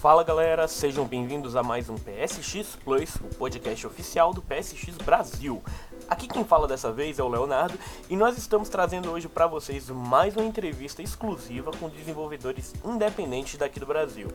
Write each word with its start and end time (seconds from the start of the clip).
Fala 0.00 0.24
galera, 0.24 0.66
sejam 0.66 1.04
bem-vindos 1.04 1.54
a 1.54 1.62
mais 1.62 1.90
um 1.90 1.94
PSX 1.94 2.74
Plus, 2.82 3.16
o 3.16 3.36
podcast 3.36 3.86
oficial 3.86 4.32
do 4.32 4.40
PSX 4.40 4.96
Brasil. 4.96 5.62
Aqui 6.08 6.26
quem 6.26 6.42
fala 6.42 6.66
dessa 6.66 6.90
vez 6.90 7.18
é 7.18 7.22
o 7.22 7.28
Leonardo 7.28 7.78
e 8.08 8.16
nós 8.16 8.38
estamos 8.38 8.70
trazendo 8.70 9.10
hoje 9.10 9.28
para 9.28 9.46
vocês 9.46 9.90
mais 9.90 10.34
uma 10.34 10.46
entrevista 10.46 11.02
exclusiva 11.02 11.70
com 11.72 11.90
desenvolvedores 11.90 12.72
independentes 12.82 13.58
daqui 13.58 13.78
do 13.78 13.84
Brasil. 13.84 14.28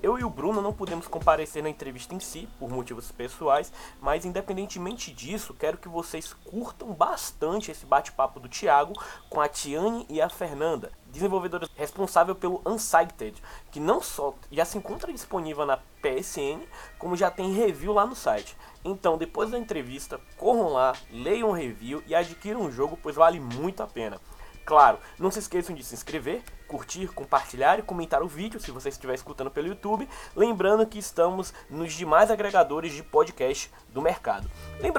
Eu 0.00 0.16
e 0.16 0.22
o 0.22 0.30
Bruno 0.30 0.62
não 0.62 0.72
pudemos 0.72 1.08
comparecer 1.08 1.60
na 1.60 1.68
entrevista 1.68 2.14
em 2.14 2.20
si, 2.20 2.48
por 2.58 2.70
motivos 2.70 3.10
pessoais, 3.10 3.72
mas 4.00 4.24
independentemente 4.24 5.12
disso, 5.12 5.52
quero 5.54 5.76
que 5.76 5.88
vocês 5.88 6.32
curtam 6.32 6.92
bastante 6.92 7.72
esse 7.72 7.84
bate-papo 7.84 8.38
do 8.38 8.48
Thiago 8.48 8.94
com 9.28 9.40
a 9.40 9.48
Tiane 9.48 10.06
e 10.08 10.22
a 10.22 10.28
Fernanda, 10.30 10.92
desenvolvedoras 11.12 11.68
responsável 11.76 12.34
pelo 12.34 12.62
Unsighted, 12.64 13.42
que 13.70 13.80
não 13.80 14.00
só 14.00 14.34
já 14.50 14.64
se 14.64 14.78
encontra 14.78 15.12
disponível 15.12 15.66
na 15.66 15.76
PSN, 15.76 16.62
como 16.98 17.16
já 17.16 17.30
tem 17.30 17.52
review 17.52 17.92
lá 17.92 18.06
no 18.06 18.14
site. 18.14 18.56
Então, 18.84 19.18
depois 19.18 19.50
da 19.50 19.58
entrevista, 19.58 20.20
corram 20.36 20.68
lá, 20.68 20.94
leiam 21.10 21.50
o 21.50 21.54
review 21.54 22.02
e 22.06 22.14
adquiram 22.14 22.64
o 22.64 22.72
jogo, 22.72 22.98
pois 23.02 23.16
vale 23.16 23.38
muito 23.38 23.82
a 23.82 23.86
pena. 23.86 24.20
Claro, 24.70 25.00
não 25.18 25.32
se 25.32 25.40
esqueçam 25.40 25.74
de 25.74 25.82
se 25.82 25.96
inscrever, 25.96 26.44
curtir, 26.68 27.08
compartilhar 27.08 27.80
e 27.80 27.82
comentar 27.82 28.22
o 28.22 28.28
vídeo 28.28 28.60
se 28.60 28.70
você 28.70 28.88
estiver 28.88 29.14
escutando 29.14 29.50
pelo 29.50 29.66
YouTube. 29.66 30.08
Lembrando 30.36 30.86
que 30.86 30.96
estamos 30.96 31.52
nos 31.68 31.92
demais 31.92 32.30
agregadores 32.30 32.92
de 32.92 33.02
podcast 33.02 33.68
do 33.92 34.00
mercado. 34.00 34.48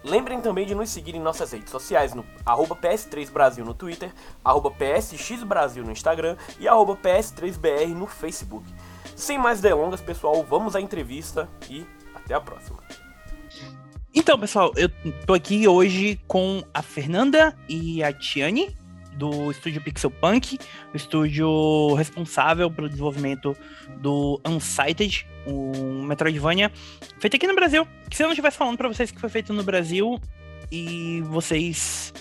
Lembrem 0.03 0.41
também 0.41 0.65
de 0.65 0.75
nos 0.75 0.89
seguir 0.89 1.15
em 1.15 1.21
nossas 1.21 1.53
redes 1.53 1.69
sociais 1.69 2.13
no 2.13 2.25
PS3Brasil 2.45 3.63
no 3.63 3.73
Twitter, 3.73 4.13
PSXBrasil 4.77 5.85
no 5.85 5.91
Instagram 5.93 6.35
e 6.59 6.65
PS3BR 6.65 7.95
no 7.95 8.07
Facebook. 8.07 8.69
Sem 9.15 9.37
mais 9.37 9.61
delongas, 9.61 10.01
pessoal, 10.01 10.43
vamos 10.43 10.75
à 10.75 10.81
entrevista 10.81 11.47
e 11.69 11.87
até 12.13 12.33
a 12.33 12.41
próxima. 12.41 12.83
Então, 14.13 14.37
pessoal, 14.37 14.73
eu 14.75 14.89
tô 15.25 15.33
aqui 15.33 15.65
hoje 15.65 16.19
com 16.27 16.61
a 16.73 16.81
Fernanda 16.81 17.57
e 17.69 18.03
a 18.03 18.11
Tiane 18.11 18.80
do 19.13 19.51
estúdio 19.51 19.81
Pixel 19.81 20.11
Punk, 20.11 20.57
o 20.93 20.97
estúdio 20.97 21.93
responsável 21.95 22.69
pelo 22.71 22.89
desenvolvimento 22.89 23.55
do 23.97 24.39
Unsighted, 24.47 25.27
um 25.45 26.03
Metroidvania 26.03 26.71
feito 27.19 27.35
aqui 27.35 27.47
no 27.47 27.55
Brasil. 27.55 27.87
Que 28.09 28.15
se 28.15 28.23
eu 28.23 28.27
não 28.27 28.33
estivesse 28.33 28.57
falando 28.57 28.77
para 28.77 28.87
vocês 28.87 29.11
que 29.11 29.19
foi 29.19 29.29
feito 29.29 29.53
no 29.53 29.63
Brasil 29.63 30.19
e 30.71 31.21
vocês 31.25 32.13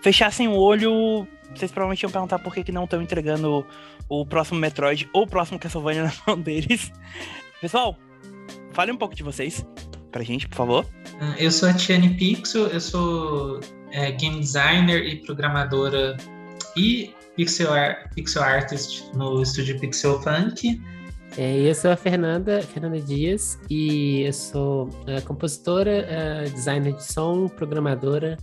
fechassem 0.00 0.48
o 0.48 0.54
olho, 0.54 1.26
vocês 1.54 1.70
provavelmente 1.70 2.02
iam 2.02 2.10
perguntar 2.10 2.38
por 2.38 2.54
que, 2.54 2.62
que 2.62 2.72
não 2.72 2.84
estão 2.84 3.02
entregando 3.02 3.66
o 4.08 4.24
próximo 4.24 4.60
Metroid 4.60 5.08
ou 5.12 5.24
o 5.24 5.26
próximo 5.26 5.58
Castlevania 5.58 6.04
na 6.06 6.12
mão 6.26 6.40
deles. 6.40 6.92
Pessoal, 7.60 7.96
fale 8.72 8.92
um 8.92 8.96
pouco 8.96 9.14
de 9.14 9.22
vocês 9.22 9.66
pra 10.12 10.22
gente, 10.22 10.48
por 10.48 10.56
favor. 10.56 10.86
Eu 11.38 11.50
sou 11.50 11.68
a 11.68 11.74
Tiane 11.74 12.10
Pixel, 12.14 12.66
eu 12.68 12.80
sou 12.80 13.60
é, 13.90 14.12
game 14.12 14.38
designer 14.38 15.02
e 15.02 15.16
programadora 15.16 16.16
e 16.76 17.14
pixel, 17.36 17.72
art, 17.72 18.12
pixel 18.14 18.42
artist 18.42 19.04
no 19.14 19.42
estúdio 19.42 19.78
Pixel 19.80 20.20
Funk. 20.22 20.80
É, 21.36 21.58
eu 21.58 21.74
sou 21.74 21.90
a 21.90 21.96
Fernanda, 21.96 22.62
Fernanda 22.62 23.00
Dias, 23.00 23.58
e 23.68 24.22
eu 24.22 24.32
sou 24.32 24.84
uh, 24.86 25.22
compositora, 25.26 26.06
uh, 26.06 26.50
designer 26.50 26.94
de 26.94 27.04
som, 27.04 27.48
programadora 27.48 28.36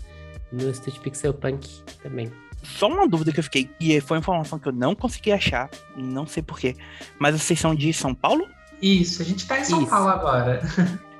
no 0.51 0.69
estúdio 0.69 1.01
Pixel 1.01 1.33
Punk 1.33 1.67
também. 2.01 2.31
Só 2.61 2.87
uma 2.87 3.07
dúvida 3.07 3.31
que 3.31 3.39
eu 3.39 3.43
fiquei, 3.43 3.69
e 3.79 3.99
foi 3.99 4.17
uma 4.17 4.21
informação 4.21 4.59
que 4.59 4.67
eu 4.67 4.71
não 4.71 4.95
consegui 4.95 5.31
achar, 5.31 5.69
não 5.95 6.25
sei 6.25 6.43
porquê, 6.43 6.75
mas 7.19 7.39
vocês 7.39 7.59
são 7.59 7.73
de 7.73 7.91
São 7.93 8.13
Paulo? 8.13 8.47
Isso, 8.81 9.21
a 9.21 9.25
gente 9.25 9.47
tá 9.47 9.59
em 9.59 9.63
São 9.63 9.81
Isso. 9.81 9.89
Paulo 9.89 10.09
agora. 10.09 10.61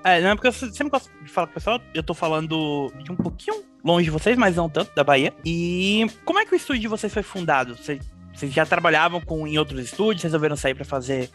É, 0.06 0.20
não 0.20 0.32
é 0.32 0.36
porque 0.36 0.50
eu 0.50 0.52
sempre 0.52 0.90
gosto 0.90 1.10
de 1.24 1.32
falar 1.32 1.48
com 1.48 1.52
o 1.52 1.54
pessoal, 1.54 1.80
eu 1.94 2.04
tô 2.04 2.14
falando 2.14 2.92
de 3.02 3.10
um 3.10 3.16
pouquinho 3.16 3.64
longe 3.84 4.06
de 4.06 4.12
vocês, 4.12 4.38
mas 4.38 4.56
não 4.56 4.70
tanto, 4.70 4.94
da 4.96 5.04
Bahia. 5.04 5.34
E 5.44 6.08
como 6.24 6.40
é 6.40 6.46
que 6.46 6.54
o 6.54 6.56
estúdio 6.56 6.82
de 6.82 6.88
vocês 6.88 7.12
foi 7.14 7.24
fundado? 7.24 7.76
Vocês, 7.76 8.00
vocês 8.34 8.54
já 8.54 8.66
trabalhavam 8.66 9.20
com, 9.20 9.46
em 9.48 9.58
outros 9.58 9.84
estúdios, 9.84 10.24
resolveram 10.24 10.56
sair 10.56 10.74
para 10.74 10.86
fazer, 10.86 11.30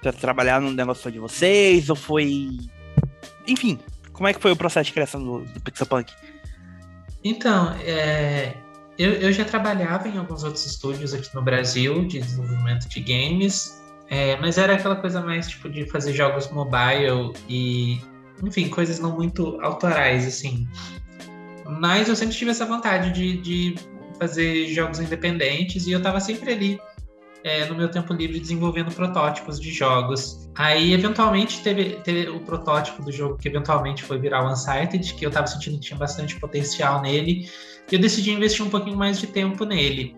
pra 0.00 0.12
trabalhar 0.12 0.60
no 0.60 0.70
negócio 0.70 1.10
de 1.10 1.18
vocês, 1.18 1.90
ou 1.90 1.96
foi... 1.96 2.58
Enfim, 3.46 3.78
como 4.12 4.28
é 4.28 4.32
que 4.32 4.40
foi 4.40 4.52
o 4.52 4.56
processo 4.56 4.86
de 4.86 4.92
criação 4.92 5.22
do, 5.22 5.40
do 5.44 5.60
Pixelpunk? 5.60 6.12
Então, 7.22 7.74
é, 7.80 8.54
eu, 8.98 9.12
eu 9.12 9.32
já 9.32 9.44
trabalhava 9.44 10.08
em 10.08 10.16
alguns 10.16 10.42
outros 10.42 10.64
estúdios 10.64 11.12
aqui 11.12 11.34
no 11.34 11.42
Brasil 11.42 12.06
de 12.06 12.20
desenvolvimento 12.20 12.88
de 12.88 13.00
games, 13.00 13.82
é, 14.08 14.36
mas 14.36 14.58
era 14.58 14.74
aquela 14.74 14.96
coisa 14.96 15.20
mais 15.20 15.48
tipo 15.48 15.68
de 15.68 15.86
fazer 15.86 16.12
jogos 16.12 16.50
mobile 16.50 17.32
e, 17.48 18.00
enfim, 18.42 18.68
coisas 18.68 18.98
não 18.98 19.14
muito 19.14 19.60
autorais, 19.60 20.26
assim. 20.26 20.66
Mas 21.78 22.08
eu 22.08 22.16
sempre 22.16 22.34
tive 22.34 22.50
essa 22.50 22.66
vontade 22.66 23.12
de, 23.12 23.36
de 23.38 23.74
fazer 24.18 24.66
jogos 24.68 25.00
independentes 25.00 25.86
e 25.86 25.92
eu 25.92 25.98
estava 25.98 26.20
sempre 26.20 26.52
ali 26.52 26.80
é, 27.42 27.66
no 27.66 27.74
meu 27.74 27.90
tempo 27.90 28.12
livre 28.12 28.38
desenvolvendo 28.38 28.94
protótipos 28.94 29.58
de 29.58 29.72
jogos. 29.72 30.48
Aí, 30.54 30.92
eventualmente, 30.92 31.62
teve, 31.62 31.96
teve, 32.02 32.28
o 32.28 32.40
protótipo 32.40 33.02
do 33.02 33.10
jogo 33.10 33.36
que 33.36 33.48
eventualmente 33.48 34.02
foi 34.02 34.18
virar 34.18 34.44
o 34.44 34.52
Unsighted, 34.52 35.14
que 35.14 35.24
eu 35.24 35.28
estava 35.30 35.46
sentindo 35.46 35.74
que 35.74 35.86
tinha 35.86 35.98
bastante 35.98 36.38
potencial 36.38 37.00
nele, 37.00 37.48
e 37.90 37.94
eu 37.94 38.00
decidi 38.00 38.30
investir 38.30 38.64
um 38.64 38.70
pouquinho 38.70 38.96
mais 38.96 39.18
de 39.18 39.26
tempo 39.26 39.64
nele. 39.64 40.14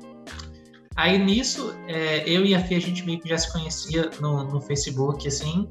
Aí 0.97 1.19
nisso, 1.19 1.75
é, 1.87 2.29
eu 2.29 2.45
e 2.45 2.55
a 2.55 2.61
Fê, 2.61 2.75
a 2.75 2.81
gente 2.81 3.05
meio 3.05 3.21
que 3.21 3.29
já 3.29 3.39
se 3.39 3.51
conhecia 3.53 4.11
no, 4.21 4.45
no 4.45 4.61
Facebook, 4.61 5.27
assim, 5.27 5.69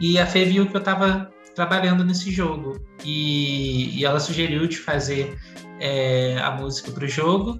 e 0.00 0.18
a 0.18 0.26
Fê 0.26 0.44
viu 0.44 0.66
que 0.66 0.74
eu 0.74 0.80
estava 0.80 1.30
trabalhando 1.56 2.04
nesse 2.04 2.30
jogo. 2.30 2.78
E, 3.02 3.98
e, 3.98 4.04
ela 4.04 4.20
sugeriu 4.20 4.68
de 4.68 4.76
fazer 4.76 5.36
é, 5.80 6.38
a 6.38 6.52
música 6.52 6.92
para 6.92 7.04
o 7.04 7.08
jogo. 7.08 7.58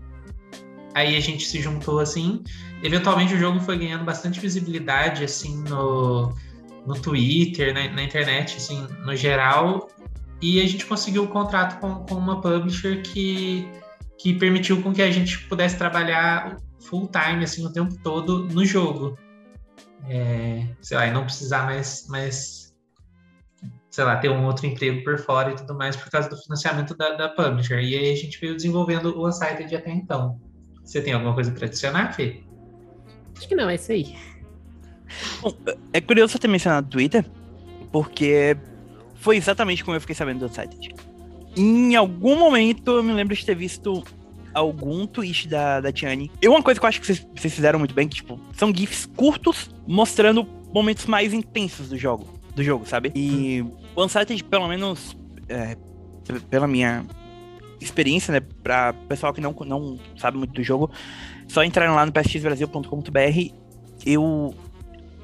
Aí 0.95 1.17
a 1.17 1.21
gente 1.21 1.45
se 1.47 1.61
juntou 1.61 1.99
assim. 1.99 2.45
Eventualmente 2.83 3.34
o 3.34 3.39
jogo 3.39 3.59
foi 3.59 3.79
ganhando 3.79 4.05
bastante 4.05 4.39
visibilidade 4.39 5.25
assim 5.25 5.65
no, 5.65 6.33
no 6.87 6.95
Twitter, 6.95 7.75
na, 7.75 7.89
na 7.89 8.03
internet, 8.03 8.59
assim, 8.59 8.87
no 9.05 9.17
geral. 9.17 9.89
E 10.41 10.61
a 10.61 10.67
gente 10.67 10.84
conseguiu 10.84 11.23
o 11.23 11.25
um 11.25 11.28
contrato 11.28 11.81
com, 11.81 12.07
com 12.07 12.15
uma 12.15 12.41
publisher 12.41 13.03
que, 13.03 13.67
que 14.19 14.34
permitiu 14.34 14.83
com 14.83 14.93
que 14.93 15.01
a 15.01 15.11
gente 15.11 15.39
pudesse 15.49 15.77
trabalhar 15.78 16.59
full 16.81 17.09
time, 17.09 17.45
assim, 17.45 17.65
o 17.65 17.73
tempo 17.73 17.97
todo 18.03 18.45
no 18.45 18.65
jogo. 18.65 19.19
É, 20.09 20.69
sei 20.83 20.97
lá, 20.97 21.07
e 21.07 21.11
não 21.11 21.25
precisar 21.25 21.65
mais, 21.65 22.07
mais, 22.09 22.66
sei 23.97 24.05
lá, 24.05 24.15
ter 24.17 24.29
um 24.29 24.45
outro 24.45 24.67
emprego 24.67 25.03
por 25.03 25.19
fora 25.19 25.53
e 25.53 25.57
tudo 25.57 25.75
mais 25.75 25.97
por 25.97 26.11
causa 26.11 26.29
do 26.29 26.37
financiamento 26.37 26.95
da, 26.95 27.15
da 27.15 27.31
publisher. 27.31 27.79
E 27.79 27.97
aí 27.97 28.12
a 28.12 28.15
gente 28.15 28.39
veio 28.39 28.55
desenvolvendo 28.55 29.19
o 29.19 29.27
Unsighted 29.27 29.75
até 29.75 29.91
então. 29.91 30.39
Você 30.84 31.01
tem 31.01 31.15
alguma 31.15 31.33
coisa 31.33 31.51
para 31.51 31.65
adicionar, 31.65 32.12
Fê? 32.12 32.43
Acho 33.34 33.49
que 33.49 33.55
não, 33.55 33.71
é 33.71 33.77
isso 33.77 33.91
aí. 33.91 34.15
Bom, 35.41 35.51
é 35.95 36.01
curioso 36.03 36.33
você 36.33 36.39
ter 36.39 36.47
mencionado 36.47 36.89
o 36.89 36.91
Twitter, 36.91 37.25
porque 37.91 38.55
foi 39.15 39.39
exatamente 39.39 39.83
como 39.83 39.97
eu 39.97 40.01
fiquei 40.03 40.15
sabendo 40.15 40.41
do 40.41 40.45
Unsighted. 40.45 40.95
Em 41.57 41.97
algum 41.97 42.39
momento 42.39 42.99
eu 42.99 43.03
me 43.03 43.15
lembro 43.15 43.34
de 43.34 43.47
ter 43.47 43.55
visto 43.55 44.05
algum 44.53 45.07
tweet 45.07 45.49
da, 45.49 45.81
da 45.81 45.91
Tiane. 45.91 46.31
E 46.43 46.47
uma 46.47 46.63
coisa 46.63 46.78
que 46.78 46.84
eu 46.84 46.89
acho 46.91 47.01
que 47.01 47.07
vocês, 47.07 47.27
vocês 47.34 47.55
fizeram 47.55 47.78
muito 47.78 47.95
bem, 47.95 48.07
que, 48.07 48.17
tipo, 48.17 48.39
são 48.53 48.75
GIFs 48.75 49.07
curtos 49.07 49.71
mostrando 49.87 50.47
momentos 50.71 51.07
mais 51.07 51.33
intensos 51.33 51.89
do 51.89 51.97
jogo. 51.97 52.27
Do 52.54 52.63
jogo, 52.63 52.87
sabe? 52.87 53.10
E 53.15 53.65
o 53.97 54.04
Uncharted, 54.04 54.45
pelo 54.45 54.69
menos, 54.69 55.16
é, 55.48 55.77
pela 56.51 56.69
minha 56.69 57.04
experiência, 57.81 58.33
né, 58.33 58.41
pra 58.63 58.93
pessoal 58.93 59.33
que 59.33 59.41
não, 59.41 59.53
não 59.66 59.98
sabe 60.16 60.39
muito 60.39 60.53
do 60.53 60.63
jogo, 60.63 60.91
só 61.48 61.65
entrarem 61.65 61.95
lá 61.95 62.07
no 62.07 62.13
psxbrasil.com.br, 62.13 63.53
eu 64.04 64.54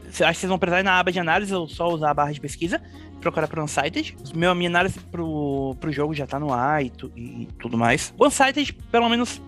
acho 0.08 0.16
que 0.16 0.34
vocês 0.34 0.48
vão 0.48 0.58
precisar 0.58 0.82
na 0.82 0.98
aba 0.98 1.12
de 1.12 1.20
análise 1.20 1.54
ou 1.54 1.68
só 1.68 1.88
usar 1.88 2.10
a 2.10 2.14
barra 2.14 2.32
de 2.32 2.40
pesquisa 2.40 2.80
procurar 3.22 3.46
por 3.46 3.60
Unsighted. 3.60 4.16
Meu, 4.34 4.54
minha 4.54 4.68
análise 4.68 4.98
pro, 4.98 5.74
pro 5.80 5.92
jogo 5.92 6.12
já 6.12 6.26
tá 6.26 6.38
no 6.38 6.52
ar 6.52 6.84
e, 6.84 6.90
tu, 6.90 7.10
e 7.16 7.48
tudo 7.58 7.78
mais. 7.78 8.12
O 8.18 8.26
Unsighted, 8.26 8.74
pelo 8.90 9.08
menos, 9.08 9.40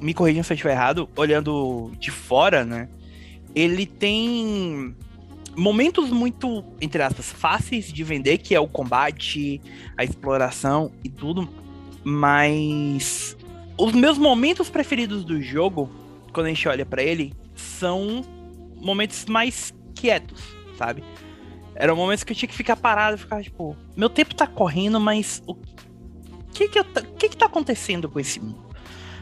me 0.00 0.14
corrijam 0.14 0.42
se 0.42 0.52
eu 0.52 0.54
estiver 0.54 0.72
errado, 0.72 1.08
olhando 1.14 1.92
de 2.00 2.10
fora, 2.10 2.64
né? 2.64 2.88
Ele 3.54 3.86
tem 3.86 4.96
momentos 5.58 6.10
muito, 6.10 6.64
entre 6.80 7.02
aspas, 7.02 7.32
fáceis 7.32 7.92
de 7.92 8.04
vender, 8.04 8.38
que 8.38 8.54
é 8.54 8.60
o 8.60 8.68
combate, 8.68 9.60
a 9.96 10.04
exploração 10.04 10.92
e 11.02 11.08
tudo. 11.08 11.48
Mas 12.04 13.36
os 13.76 13.92
meus 13.92 14.16
momentos 14.16 14.70
preferidos 14.70 15.24
do 15.24 15.42
jogo, 15.42 15.90
quando 16.32 16.46
a 16.46 16.48
gente 16.50 16.68
olha 16.68 16.86
para 16.86 17.02
ele, 17.02 17.34
são 17.54 18.24
momentos 18.76 19.26
mais 19.26 19.74
quietos, 19.94 20.40
sabe? 20.76 21.02
Eram 21.74 21.96
momentos 21.96 22.22
que 22.22 22.32
eu 22.32 22.36
tinha 22.36 22.48
que 22.48 22.54
ficar 22.54 22.76
parado 22.76 23.18
ficar, 23.18 23.42
tipo, 23.42 23.76
meu 23.96 24.08
tempo 24.08 24.34
tá 24.34 24.46
correndo, 24.46 25.00
mas 25.00 25.42
o 25.46 25.56
que 26.52 26.68
que, 26.68 26.78
eu, 26.78 26.82
o 26.82 27.14
que 27.16 27.28
que 27.28 27.36
tá 27.36 27.46
acontecendo 27.46 28.08
com 28.08 28.20
esse 28.20 28.40
mundo? 28.40 28.68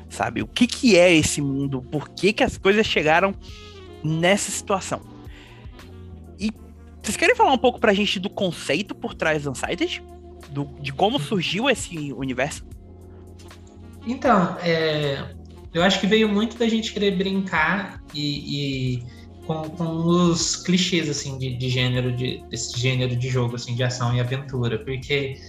Sabe? 0.09 0.43
O 0.43 0.47
que 0.47 0.67
que 0.67 0.97
é 0.97 1.13
esse 1.13 1.41
mundo? 1.41 1.83
Por 1.83 2.11
que 2.11 2.33
que 2.33 2.45
as 2.45 2.57
coisas 2.57 2.87
chegaram 2.87 3.35
nessa 4.05 4.51
situação? 4.51 5.16
Vocês 7.07 7.17
querem 7.17 7.37
falar 7.37 7.53
um 7.53 7.59
pouco 7.59 7.79
pra 7.79 7.95
gente 7.95 8.19
do 8.19 8.29
conceito 8.29 8.93
por 8.93 9.15
trás 9.15 9.45
do 9.45 9.53
Unsighted? 9.53 10.03
Do, 10.51 10.65
de 10.81 10.93
como 10.93 11.21
surgiu 11.21 11.71
esse 11.71 12.13
universo? 12.13 12.67
Então, 14.05 14.57
é, 14.59 15.25
eu 15.73 15.85
acho 15.85 16.01
que 16.01 16.07
veio 16.09 16.29
muito 16.29 16.59
da 16.59 16.69
gente 16.69 16.93
querer 16.93 17.13
brincar 17.13 18.03
e, 18.13 18.97
e 18.97 19.03
com, 19.47 19.71
com, 19.71 19.87
os 19.87 20.57
clichês 20.57 21.09
assim 21.09 21.39
de, 21.39 21.55
de, 21.55 21.69
gênero 21.69 22.11
de, 22.11 22.43
desse 22.51 22.77
gênero 22.77 23.15
de 23.15 23.29
jogo 23.29 23.55
assim 23.55 23.77
de 23.77 23.85
ação 23.85 24.13
e 24.13 24.19
aventura, 24.19 24.77
porque 24.77 25.41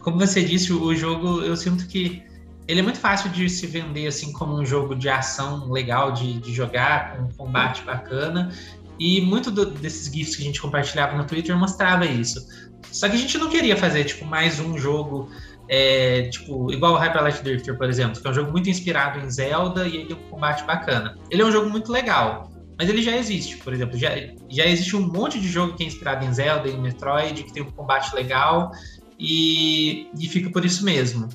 como 0.00 0.18
você 0.18 0.42
disse, 0.42 0.72
o 0.72 0.92
jogo 0.92 1.40
eu 1.42 1.56
sinto 1.56 1.86
que 1.86 2.24
ele 2.66 2.80
é 2.80 2.82
muito 2.82 2.98
fácil 2.98 3.30
de 3.30 3.48
se 3.48 3.64
vender 3.68 4.08
assim 4.08 4.32
como 4.32 4.60
um 4.60 4.66
jogo 4.66 4.96
de 4.96 5.08
ação 5.08 5.70
legal 5.70 6.10
de, 6.10 6.40
de 6.40 6.52
jogar 6.52 7.16
com 7.16 7.22
um 7.22 7.28
combate 7.28 7.84
bacana 7.84 8.50
e 8.98 9.20
muito 9.20 9.50
do, 9.50 9.66
desses 9.66 10.12
GIFs 10.12 10.36
que 10.36 10.42
a 10.42 10.46
gente 10.46 10.60
compartilhava 10.60 11.16
no 11.16 11.24
Twitter 11.24 11.56
mostrava 11.56 12.06
isso. 12.06 12.46
Só 12.90 13.08
que 13.08 13.16
a 13.16 13.18
gente 13.18 13.36
não 13.38 13.48
queria 13.48 13.76
fazer 13.76 14.04
tipo 14.04 14.24
mais 14.24 14.58
um 14.60 14.78
jogo 14.78 15.28
é, 15.68 16.28
tipo, 16.30 16.72
igual 16.72 16.94
o 16.94 16.96
Hyper 16.96 17.22
Light 17.22 17.42
Drifter, 17.42 17.76
por 17.76 17.88
exemplo, 17.88 18.20
que 18.20 18.26
é 18.26 18.30
um 18.30 18.34
jogo 18.34 18.52
muito 18.52 18.70
inspirado 18.70 19.18
em 19.18 19.30
Zelda 19.30 19.86
e 19.86 19.96
ele 19.96 20.06
tem 20.06 20.16
um 20.16 20.30
combate 20.30 20.64
bacana. 20.64 21.16
Ele 21.30 21.42
é 21.42 21.44
um 21.44 21.50
jogo 21.50 21.68
muito 21.68 21.90
legal, 21.90 22.50
mas 22.78 22.88
ele 22.88 23.02
já 23.02 23.16
existe, 23.16 23.56
por 23.58 23.72
exemplo, 23.72 23.98
já, 23.98 24.10
já 24.48 24.66
existe 24.66 24.94
um 24.94 25.00
monte 25.00 25.40
de 25.40 25.48
jogo 25.48 25.74
que 25.74 25.82
é 25.82 25.86
inspirado 25.86 26.24
em 26.24 26.32
Zelda 26.32 26.68
em 26.68 26.80
Metroid, 26.80 27.42
que 27.42 27.52
tem 27.52 27.62
um 27.62 27.70
combate 27.70 28.14
legal 28.14 28.70
e, 29.18 30.08
e 30.18 30.28
fica 30.28 30.50
por 30.50 30.64
isso 30.64 30.84
mesmo. 30.84 31.28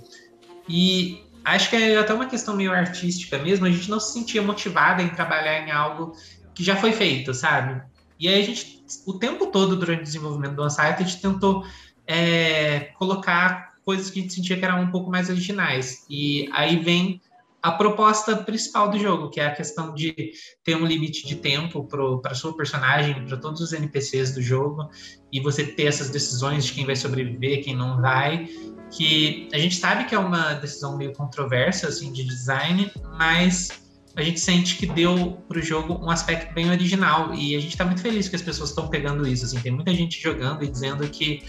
E 0.70 1.24
acho 1.44 1.70
que 1.70 1.76
é 1.76 1.98
até 1.98 2.14
uma 2.14 2.28
questão 2.28 2.56
meio 2.56 2.72
artística 2.72 3.38
mesmo, 3.38 3.66
a 3.66 3.70
gente 3.70 3.90
não 3.90 4.00
se 4.00 4.14
sentia 4.14 4.42
motivada 4.42 5.02
em 5.02 5.10
trabalhar 5.10 5.68
em 5.68 5.72
algo 5.72 6.14
que 6.54 6.64
já 6.64 6.76
foi 6.76 6.92
feito, 6.92 7.34
sabe? 7.34 7.82
E 8.20 8.28
aí 8.28 8.42
a 8.42 8.46
gente, 8.46 8.84
o 9.06 9.14
tempo 9.14 9.48
todo 9.48 9.76
durante 9.76 10.02
o 10.02 10.04
desenvolvimento 10.04 10.56
do 10.56 10.66
Unsighted, 10.66 11.04
a 11.04 11.08
gente 11.08 11.22
tentou 11.22 11.66
é, 12.06 12.92
colocar 12.98 13.72
coisas 13.84 14.10
que 14.10 14.20
a 14.20 14.22
gente 14.22 14.34
sentia 14.34 14.58
que 14.58 14.66
eram 14.66 14.82
um 14.82 14.92
pouco 14.92 15.10
mais 15.10 15.30
originais. 15.30 16.06
E 16.10 16.50
aí 16.54 16.78
vem 16.78 17.22
a 17.62 17.72
proposta 17.72 18.36
principal 18.36 18.90
do 18.90 18.98
jogo, 18.98 19.30
que 19.30 19.40
é 19.40 19.46
a 19.46 19.54
questão 19.54 19.94
de 19.94 20.34
ter 20.64 20.76
um 20.76 20.86
limite 20.86 21.28
de 21.28 21.36
tempo 21.36 21.88
para 22.22 22.34
sua 22.34 22.56
personagem, 22.56 23.26
para 23.26 23.38
todos 23.38 23.62
os 23.62 23.72
NPCs 23.72 24.34
do 24.34 24.42
jogo, 24.42 24.90
e 25.32 25.40
você 25.40 25.64
ter 25.64 25.86
essas 25.86 26.10
decisões 26.10 26.66
de 26.66 26.74
quem 26.74 26.86
vai 26.86 26.96
sobreviver, 26.96 27.64
quem 27.64 27.76
não 27.76 28.02
vai, 28.02 28.50
que 28.92 29.48
a 29.54 29.60
gente 29.60 29.76
sabe 29.76 30.06
que 30.06 30.16
é 30.16 30.20
uma 30.20 30.54
decisão 30.54 30.98
meio 30.98 31.14
controversa 31.14 31.88
assim 31.88 32.12
de 32.12 32.24
design, 32.24 32.92
mas 33.18 33.81
a 34.16 34.22
gente 34.22 34.40
sente 34.40 34.78
que 34.78 34.86
deu 34.86 35.42
para 35.48 35.58
o 35.58 35.62
jogo 35.62 35.94
um 36.04 36.10
aspecto 36.10 36.54
bem 36.54 36.70
original 36.70 37.34
e 37.34 37.56
a 37.56 37.60
gente 37.60 37.72
está 37.72 37.86
muito 37.86 38.02
feliz 38.02 38.28
que 38.28 38.36
as 38.36 38.42
pessoas 38.42 38.70
estão 38.70 38.88
pegando 38.88 39.26
isso. 39.28 39.46
Assim, 39.46 39.60
tem 39.60 39.72
muita 39.72 39.94
gente 39.94 40.22
jogando 40.22 40.64
e 40.64 40.68
dizendo 40.68 41.08
que 41.08 41.44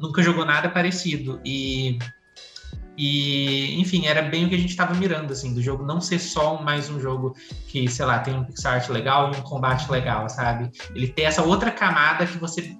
nunca 0.00 0.22
jogou 0.22 0.44
nada 0.44 0.68
parecido. 0.68 1.40
E, 1.44 1.98
e 2.96 3.78
enfim, 3.78 4.06
era 4.06 4.22
bem 4.22 4.46
o 4.46 4.48
que 4.48 4.54
a 4.54 4.58
gente 4.58 4.70
estava 4.70 4.94
mirando, 4.94 5.32
assim, 5.32 5.52
do 5.52 5.62
jogo 5.62 5.84
não 5.84 6.00
ser 6.00 6.18
só 6.18 6.62
mais 6.62 6.88
um 6.88 6.98
jogo 6.98 7.36
que, 7.68 7.86
sei 7.86 8.06
lá, 8.06 8.18
tem 8.20 8.34
um 8.34 8.44
pixel 8.44 8.70
art 8.70 8.88
legal 8.88 9.32
e 9.32 9.36
um 9.36 9.42
combate 9.42 9.90
legal, 9.90 10.28
sabe? 10.30 10.70
Ele 10.94 11.08
tem 11.08 11.26
essa 11.26 11.42
outra 11.42 11.70
camada 11.70 12.26
que 12.26 12.38
você 12.38 12.76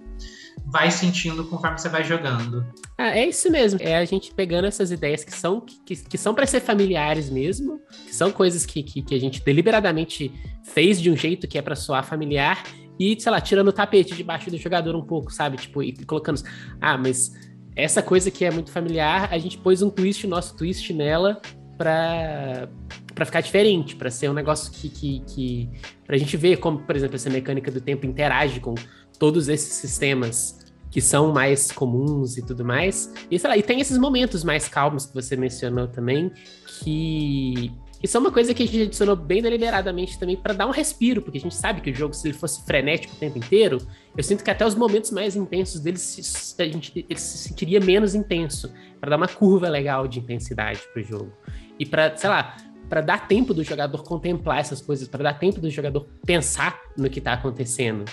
vai 0.65 0.91
sentindo 0.91 1.45
conforme 1.45 1.79
você 1.79 1.89
vai 1.89 2.03
jogando. 2.03 2.67
Ah, 2.99 3.17
é 3.17 3.27
isso 3.27 3.51
mesmo. 3.51 3.79
É 3.83 3.97
a 3.97 4.05
gente 4.05 4.33
pegando 4.35 4.67
essas 4.67 4.91
ideias 4.91 5.23
que 5.23 5.33
são 5.33 5.61
que, 5.61 5.97
que 5.97 6.19
são 6.19 6.35
para 6.35 6.47
ser 6.47 6.61
familiares 6.61 7.31
mesmo, 7.31 7.81
que 8.07 8.15
são 8.15 8.31
coisas 8.31 8.65
que, 8.65 8.83
que, 8.83 9.03
que, 9.03 9.15
a 9.15 9.21
gente 9.21 9.45
deliberadamente 9.45 10.33
fez 10.65 11.01
de 11.01 11.11
um 11.11 11.17
jeito 11.17 11.47
que 11.47 11.59
é 11.59 11.63
para 11.63 11.77
soar 11.77 12.05
familiar 12.05 12.65
e, 12.99 13.19
sei 13.21 13.31
lá, 13.31 13.41
tirando 13.41 13.69
o 13.69 13.73
tapete 13.73 14.15
debaixo 14.15 14.51
do 14.51 14.57
jogador 14.57 14.97
um 14.97 15.03
pouco, 15.03 15.31
sabe? 15.31 15.57
Tipo, 15.57 15.83
e 15.83 15.93
colocando. 16.05 16.43
Ah, 16.81 16.97
mas 16.97 17.33
essa 17.77 18.03
coisa 18.03 18.31
que 18.31 18.45
é 18.45 18.51
muito 18.51 18.71
familiar, 18.71 19.29
a 19.31 19.39
gente 19.39 19.59
pôs 19.59 19.83
um 19.83 19.91
twist, 19.91 20.27
nosso 20.27 20.57
twist 20.57 20.93
nela, 20.95 21.41
pra, 21.77 22.69
pra 23.15 23.25
ficar 23.27 23.43
diferente, 23.43 23.95
para 23.95 24.11
ser 24.11 24.31
um 24.31 24.33
negócio 24.33 24.73
que, 24.73 24.89
que, 24.89 25.21
que. 25.27 25.71
pra 26.07 26.17
gente 26.17 26.37
ver 26.37 26.57
como, 26.57 26.79
por 26.79 26.97
exemplo, 26.97 27.17
essa 27.17 27.29
mecânica 27.29 27.71
do 27.71 27.81
tempo 27.81 28.07
interage 28.07 28.61
com 28.61 28.75
todos 29.19 29.49
esses 29.49 29.75
sistemas 29.75 30.59
que 30.91 31.01
são 31.01 31.33
mais 31.33 31.71
comuns 31.71 32.39
e 32.39 32.43
tudo 32.43 32.65
mais. 32.65 33.13
E, 33.31 33.39
sei 33.39 33.51
lá, 33.51 33.57
e 33.57 33.63
tem 33.63 33.81
esses 33.81 33.99
momentos 33.99 34.43
mais 34.43 34.69
calmos 34.69 35.07
que 35.07 35.15
você 35.15 35.37
mencionou 35.37 35.87
também, 35.87 36.33
que 36.81 37.73
isso 38.03 38.17
é 38.17 38.21
uma 38.21 38.31
coisa 38.31 38.55
que 38.55 38.63
a 38.63 38.67
gente 38.67 38.83
adicionou 38.83 39.17
bem 39.17 39.43
deliberadamente 39.43 40.19
também 40.19 40.37
para 40.37 40.53
dar 40.53 40.67
um 40.67 40.71
respiro, 40.71 41.23
porque 41.23 41.39
a 41.39 41.41
gente 41.41 41.55
sabe 41.55 41.81
que 41.81 41.91
o 41.91 41.95
jogo, 41.95 42.15
se 42.15 42.29
ele 42.29 42.37
fosse 42.37 42.65
frenético 42.65 43.15
o 43.15 43.19
tempo 43.19 43.39
inteiro, 43.39 43.79
eu 44.17 44.23
sinto 44.23 44.45
que 44.45 44.51
até 44.51 44.67
os 44.67 44.75
momentos 44.75 45.11
mais 45.11 45.35
intensos 45.35 45.81
dele 45.81 45.99
se, 45.99 46.63
a 46.63 46.65
gente, 46.67 47.05
ele 47.09 47.19
se 47.19 47.39
sentiria 47.39 47.81
menos 47.81 48.15
intenso, 48.15 48.73
para 49.01 49.11
dar 49.11 49.17
uma 49.17 49.29
curva 49.29 49.69
legal 49.69 50.07
de 50.07 50.21
intensidade 50.21 50.81
pro 50.93 51.03
jogo. 51.03 51.33
E 51.79 51.85
para, 51.85 52.17
sei 52.17 52.31
lá, 52.31 52.57
para 52.89 53.01
dar 53.01 53.27
tempo 53.27 53.53
do 53.53 53.65
jogador 53.65 54.03
contemplar 54.03 54.61
essas 54.61 54.81
coisas, 54.81 55.09
para 55.09 55.25
dar 55.25 55.39
tempo 55.39 55.61
do 55.61 55.71
jogador 55.71 56.07
pensar 56.25 56.81
no 56.97 57.11
que 57.11 57.21
tá 57.21 57.33
acontecendo. 57.33 58.05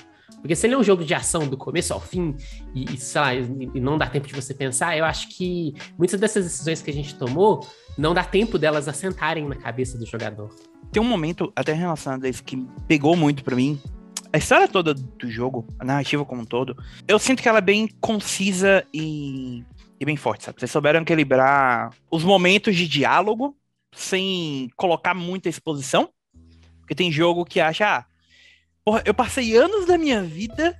Porque 0.42 0.56
se 0.56 0.68
ele 0.68 0.74
é 0.74 0.78
um 0.78 0.84
jogo 0.84 1.04
de 1.04 1.14
ação 1.14 1.48
do 1.48 1.58
começo 1.58 1.94
ao 1.94 2.00
fim, 2.00 2.36
e, 2.74 2.94
e 2.94 2.98
sei 2.98 3.22
lá, 3.22 3.34
e 3.36 3.80
não 3.80 3.98
dá 3.98 4.08
tempo 4.08 4.28
de 4.28 4.34
você 4.34 4.54
pensar, 4.54 4.98
eu 4.98 5.06
acho 5.06 5.30
que 5.30 5.74
muitas 5.98 6.20
dessas 6.20 6.44
decisões 6.46 6.82
que 6.82 6.90
a 6.90 6.94
gente 6.94 7.16
tomou 7.16 7.68
não 7.98 8.14
dá 8.14 8.24
tempo 8.24 8.58
delas 8.58 8.88
assentarem 8.88 9.48
na 9.48 9.56
cabeça 9.56 9.98
do 9.98 10.06
jogador. 10.06 10.50
Tem 10.92 11.02
um 11.02 11.06
momento, 11.06 11.52
até 11.56 11.74
relacionado 11.74 12.26
a 12.26 12.30
isso, 12.30 12.44
que 12.44 12.58
pegou 12.88 13.16
muito 13.16 13.44
para 13.44 13.56
mim. 13.56 13.80
A 14.32 14.38
história 14.38 14.68
toda 14.68 14.94
do 14.94 15.30
jogo, 15.30 15.68
a 15.80 15.86
narrativa 15.86 16.26
como 16.26 16.42
um 16.42 16.46
todo, 16.46 16.76
eu 17.08 17.20
sinto 17.20 17.42
que 17.42 17.48
ela 17.48 17.60
é 17.60 17.62
bem 17.62 17.88
concisa 18.02 18.84
e, 18.92 19.64
e 20.00 20.06
bem 20.06 20.16
forte, 20.16 20.44
sabe? 20.44 20.60
Vocês 20.60 20.72
souberam 20.72 21.02
equilibrar 21.02 21.92
os 22.10 22.24
momentos 22.24 22.76
de 22.76 22.88
diálogo 22.88 23.56
sem 23.96 24.70
colocar 24.76 25.14
muita 25.14 25.50
exposição. 25.50 26.10
Porque 26.80 26.96
tem 26.96 27.12
jogo 27.12 27.46
que 27.46 27.60
acha, 27.60 28.00
ah, 28.00 28.06
Porra, 28.86 29.02
eu 29.06 29.14
passei 29.14 29.56
anos 29.56 29.86
da 29.86 29.98
minha 29.98 30.22
vida 30.22 30.78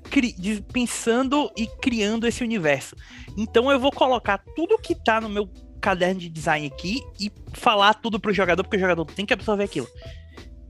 pensando 0.74 1.50
e 1.56 1.68
criando 1.82 2.28
esse 2.28 2.44
universo. 2.44 2.96
Então 3.38 3.72
eu 3.72 3.80
vou 3.80 3.92
colocar 3.92 4.40
tudo 4.56 4.78
que 4.78 4.94
tá 4.94 5.22
no 5.22 5.30
meu 5.30 5.50
caderno 5.80 6.20
de 6.20 6.30
design 6.30 6.68
aqui 6.68 7.02
e 7.20 7.32
falar 7.54 7.94
tudo 7.94 8.20
pro 8.20 8.34
jogador, 8.34 8.64
porque 8.64 8.76
o 8.76 8.80
jogador 8.80 9.06
tem 9.06 9.26
que 9.26 9.34
absorver 9.34 9.64
aquilo. 9.64 9.88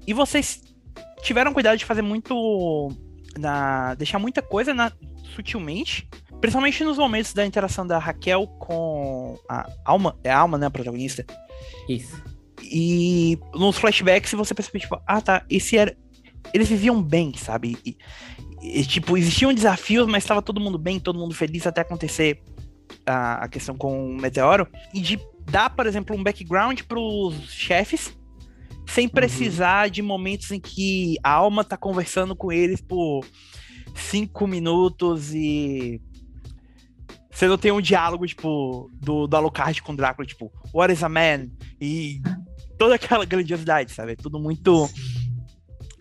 E 0.06 0.14
vocês 0.14 0.62
tiveram 1.24 1.54
cuidado 1.54 1.78
de 1.78 1.86
fazer 1.86 2.04
muito. 2.04 2.92
Na, 3.38 3.96
deixar 3.96 4.20
muita 4.20 4.42
coisa 4.44 4.74
na, 4.74 4.92
sutilmente. 5.36 6.08
Principalmente 6.40 6.84
nos 6.84 6.98
momentos 6.98 7.34
da 7.34 7.46
interação 7.46 7.88
da 7.88 7.98
Raquel 7.98 8.46
com 8.60 9.40
a 9.50 9.68
Alma. 9.86 10.20
É 10.24 10.30
a 10.30 10.38
Alma, 10.38 10.58
né? 10.58 10.68
A 10.68 10.72
protagonista. 10.72 11.26
Isso. 11.90 12.22
E 12.62 13.40
nos 13.56 13.78
flashbacks 13.78 14.34
você 14.34 14.54
percebe, 14.54 14.80
tipo, 14.80 15.02
ah 15.08 15.22
tá, 15.22 15.44
esse 15.50 15.78
era 15.78 15.96
eles 16.54 16.68
viviam 16.68 17.02
bem, 17.02 17.34
sabe? 17.36 17.78
E, 17.86 17.98
e, 18.62 18.86
tipo, 18.86 19.18
existiam 19.18 19.54
desafios, 19.54 20.08
mas 20.08 20.24
estava 20.24 20.42
todo 20.42 20.60
mundo 20.60 20.78
bem, 20.78 21.00
todo 21.00 21.20
mundo 21.20 21.34
feliz 21.34 21.68
até 21.68 21.82
acontecer 21.82 22.42
a, 23.06 23.44
a 23.44 23.48
questão 23.48 23.76
com 23.76 24.16
o 24.16 24.22
Meteoro. 24.22 24.68
E 24.94 25.02
de 25.02 25.20
dar, 25.46 25.70
por 25.70 25.86
exemplo, 25.86 26.16
um 26.16 26.24
background 26.24 26.82
para 26.82 27.00
os 27.00 27.52
chefes, 27.52 28.18
sem 28.88 29.06
uhum. 29.06 29.12
precisar 29.12 29.86
uhum. 29.86 29.92
de 29.92 30.02
momentos 30.02 30.52
em 30.52 30.60
que 30.60 31.18
a 31.24 31.32
alma 31.32 31.64
tá 31.64 31.78
conversando 31.78 32.36
com 32.36 32.52
eles 32.52 32.82
por 32.82 33.26
cinco 33.96 34.48
minutos 34.48 35.34
e 35.34 36.02
você 37.34 37.48
não 37.48 37.58
tem 37.58 37.72
um 37.72 37.82
diálogo, 37.82 38.28
tipo, 38.28 38.92
do, 38.94 39.26
do 39.26 39.36
Alucard 39.36 39.82
com 39.82 39.94
o 39.94 39.96
Drácula, 39.96 40.26
tipo, 40.26 40.52
what 40.72 40.94
is 40.94 41.02
a 41.04 41.10
man? 41.10 41.50
E 41.82 42.22
toda 42.78 42.94
aquela 42.96 43.26
grandiosidade, 43.26 43.92
sabe? 43.92 44.12
É 44.12 44.16
tudo 44.16 44.40
muito 44.40 44.88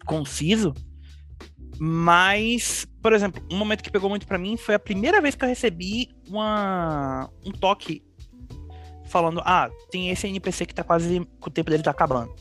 conciso. 0.04 0.75
Mas, 1.78 2.87
por 3.02 3.12
exemplo, 3.12 3.42
um 3.50 3.56
momento 3.56 3.82
que 3.82 3.90
pegou 3.90 4.09
muito 4.09 4.26
para 4.26 4.38
mim 4.38 4.56
foi 4.56 4.75
a 4.75 4.78
primeira 4.78 5.21
vez 5.21 5.35
que 5.35 5.44
eu 5.44 5.49
recebi 5.49 6.11
uma, 6.28 7.28
um 7.44 7.50
toque 7.50 8.02
falando: 9.06 9.40
Ah, 9.44 9.71
tem 9.90 10.11
esse 10.11 10.26
NPC 10.26 10.66
que 10.66 10.75
tá 10.75 10.85
quase. 10.85 11.21
que 11.21 11.49
o 11.49 11.50
tempo 11.50 11.71
dele 11.71 11.82
tá 11.82 11.90
acabando. 11.90 12.35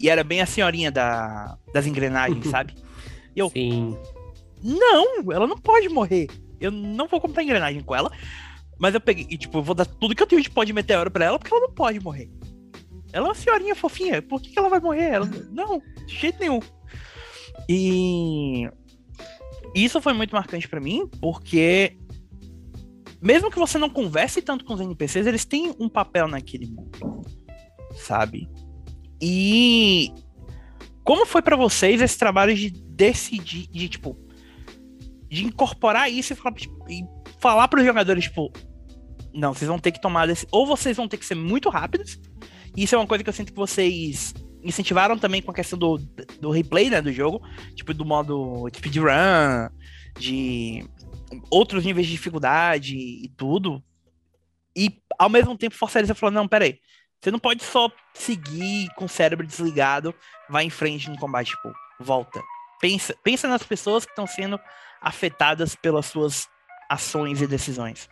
E 0.00 0.08
era 0.08 0.24
bem 0.24 0.40
a 0.40 0.46
senhorinha 0.46 0.90
da, 0.90 1.56
das 1.72 1.86
engrenagens, 1.86 2.46
sabe? 2.48 2.74
E 3.34 3.38
eu. 3.38 3.50
Sim. 3.50 3.96
Não, 4.62 5.30
ela 5.30 5.46
não 5.46 5.58
pode 5.58 5.88
morrer. 5.88 6.28
Eu 6.58 6.70
não 6.70 7.06
vou 7.06 7.20
comprar 7.20 7.42
engrenagem 7.42 7.82
com 7.82 7.94
ela. 7.94 8.10
Mas 8.78 8.94
eu 8.94 9.00
peguei, 9.00 9.26
e 9.30 9.36
tipo, 9.36 9.58
eu 9.58 9.62
vou 9.62 9.74
dar 9.74 9.84
tudo 9.86 10.14
que 10.14 10.22
eu 10.22 10.26
tenho 10.26 10.42
de 10.42 10.50
pó 10.50 10.64
de 10.64 10.72
meteoro 10.72 11.10
pra 11.10 11.26
ela, 11.26 11.38
porque 11.38 11.52
ela 11.52 11.66
não 11.66 11.72
pode 11.72 12.00
morrer. 12.00 12.30
Ela 13.14 13.26
é 13.26 13.28
uma 13.28 13.34
senhorinha 13.34 13.76
fofinha, 13.76 14.20
por 14.20 14.42
que, 14.42 14.50
que 14.50 14.58
ela 14.58 14.68
vai 14.68 14.80
morrer? 14.80 15.04
Ela... 15.12 15.30
Não, 15.52 15.80
de 16.04 16.16
jeito 16.16 16.40
nenhum. 16.40 16.58
E 17.68 18.68
isso 19.72 20.00
foi 20.00 20.12
muito 20.12 20.34
marcante 20.34 20.68
para 20.68 20.80
mim, 20.80 21.08
porque 21.20 21.96
mesmo 23.22 23.52
que 23.52 23.58
você 23.58 23.78
não 23.78 23.88
converse 23.88 24.42
tanto 24.42 24.64
com 24.64 24.74
os 24.74 24.80
NPCs, 24.80 25.28
eles 25.28 25.44
têm 25.44 25.72
um 25.78 25.88
papel 25.88 26.26
naquele 26.26 26.66
mundo, 26.66 27.22
sabe? 27.94 28.50
E 29.22 30.12
como 31.04 31.24
foi 31.24 31.40
para 31.40 31.54
vocês 31.54 32.02
esse 32.02 32.18
trabalho 32.18 32.52
de 32.52 32.68
decidir, 32.68 33.68
de 33.68 33.88
tipo, 33.88 34.18
de 35.28 35.44
incorporar 35.44 36.10
isso 36.10 36.32
e 36.32 36.36
falar, 36.36 36.56
tipo, 36.56 36.84
e 36.90 37.04
falar 37.38 37.68
para 37.68 37.78
os 37.78 37.86
jogadores, 37.86 38.24
tipo, 38.24 38.52
não, 39.32 39.54
vocês 39.54 39.68
vão 39.68 39.78
ter 39.78 39.92
que 39.92 40.00
tomar 40.00 40.26
desse, 40.26 40.48
ou 40.50 40.66
vocês 40.66 40.96
vão 40.96 41.06
ter 41.06 41.16
que 41.16 41.24
ser 41.24 41.36
muito 41.36 41.68
rápidos. 41.68 42.20
Isso 42.76 42.94
é 42.94 42.98
uma 42.98 43.06
coisa 43.06 43.22
que 43.22 43.30
eu 43.30 43.34
sinto 43.34 43.52
que 43.52 43.58
vocês 43.58 44.34
incentivaram 44.62 45.18
também 45.18 45.42
com 45.42 45.50
a 45.50 45.54
questão 45.54 45.78
do, 45.78 45.98
do 46.40 46.50
replay, 46.50 46.88
né, 46.88 47.00
do 47.00 47.12
jogo, 47.12 47.40
tipo 47.74 47.92
do 47.92 48.04
modo 48.04 48.68
speedrun, 48.74 49.68
de 50.18 50.88
outros 51.50 51.84
níveis 51.84 52.06
de 52.06 52.12
dificuldade 52.12 52.96
e 52.96 53.28
tudo. 53.36 53.82
E 54.76 54.98
ao 55.18 55.28
mesmo 55.28 55.56
tempo 55.56 55.76
forçar 55.76 56.00
eles 56.00 56.10
a 56.10 56.14
falar, 56.14 56.32
não, 56.32 56.48
peraí, 56.48 56.78
você 57.20 57.30
não 57.30 57.38
pode 57.38 57.62
só 57.62 57.90
seguir 58.12 58.88
com 58.96 59.04
o 59.04 59.08
cérebro 59.08 59.46
desligado, 59.46 60.14
vai 60.48 60.64
em 60.64 60.70
frente 60.70 61.08
no 61.08 61.18
combate, 61.18 61.50
tipo, 61.50 61.72
volta. 62.00 62.42
Pensa, 62.80 63.14
pensa 63.22 63.48
nas 63.48 63.62
pessoas 63.62 64.04
que 64.04 64.12
estão 64.12 64.26
sendo 64.26 64.58
afetadas 65.00 65.74
pelas 65.74 66.06
suas 66.06 66.48
ações 66.90 67.40
e 67.40 67.46
decisões. 67.46 68.08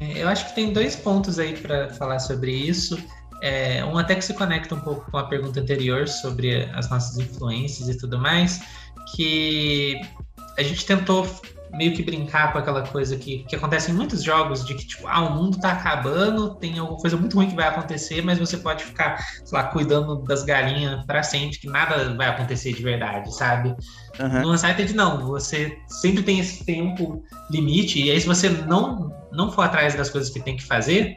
É, 0.00 0.22
eu 0.22 0.28
acho 0.28 0.48
que 0.48 0.54
tem 0.54 0.72
dois 0.72 0.96
pontos 0.96 1.38
aí 1.38 1.56
para 1.56 1.92
falar 1.94 2.18
sobre 2.20 2.52
isso. 2.52 2.96
É, 3.42 3.84
um 3.84 3.96
até 3.96 4.14
que 4.14 4.24
se 4.24 4.34
conecta 4.34 4.74
um 4.74 4.80
pouco 4.80 5.10
com 5.10 5.18
a 5.18 5.24
pergunta 5.24 5.60
anterior 5.60 6.08
sobre 6.08 6.64
as 6.74 6.90
nossas 6.90 7.18
influências 7.18 7.88
e 7.88 7.96
tudo 7.96 8.18
mais, 8.18 8.60
que 9.14 10.00
a 10.58 10.62
gente 10.62 10.84
tentou 10.84 11.26
meio 11.72 11.94
que 11.94 12.02
brincar 12.02 12.52
com 12.52 12.58
aquela 12.58 12.82
coisa 12.82 13.16
que, 13.16 13.44
que 13.44 13.54
acontece 13.54 13.90
em 13.90 13.94
muitos 13.94 14.22
jogos, 14.22 14.64
de 14.64 14.74
que, 14.74 14.86
tipo, 14.86 15.06
ah, 15.06 15.20
o 15.20 15.34
mundo 15.34 15.58
tá 15.58 15.72
acabando, 15.72 16.54
tem 16.54 16.78
alguma 16.78 16.98
coisa 16.98 17.16
muito 17.16 17.36
ruim 17.36 17.48
que 17.48 17.56
vai 17.56 17.68
acontecer, 17.68 18.22
mas 18.22 18.38
você 18.38 18.56
pode 18.56 18.84
ficar, 18.84 19.18
sei 19.44 19.58
lá, 19.58 19.64
cuidando 19.64 20.16
das 20.22 20.44
galinhas 20.44 21.04
para 21.04 21.22
sempre, 21.22 21.58
que 21.58 21.68
nada 21.68 22.14
vai 22.14 22.28
acontecer 22.28 22.72
de 22.72 22.82
verdade, 22.82 23.34
sabe? 23.34 23.74
Uhum. 24.18 24.42
No 24.42 24.52
Unsighted, 24.52 24.94
não. 24.94 25.26
Você 25.26 25.76
sempre 25.88 26.22
tem 26.22 26.38
esse 26.38 26.64
tempo 26.64 27.22
limite, 27.50 28.02
e 28.02 28.10
aí 28.10 28.20
se 28.20 28.26
você 28.26 28.48
não, 28.48 29.12
não 29.32 29.52
for 29.52 29.62
atrás 29.62 29.94
das 29.94 30.10
coisas 30.10 30.30
que 30.30 30.40
tem 30.40 30.56
que 30.56 30.64
fazer, 30.64 31.16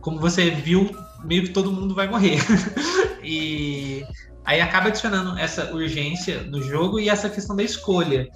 como 0.00 0.20
você 0.20 0.50
viu, 0.50 0.94
meio 1.24 1.44
que 1.44 1.50
todo 1.50 1.72
mundo 1.72 1.94
vai 1.94 2.08
morrer. 2.08 2.38
e 3.22 4.04
aí 4.44 4.60
acaba 4.60 4.88
adicionando 4.88 5.38
essa 5.38 5.72
urgência 5.72 6.42
no 6.42 6.62
jogo 6.62 6.98
e 6.98 7.08
essa 7.08 7.28
questão 7.28 7.56
da 7.56 7.62
escolha. 7.62 8.28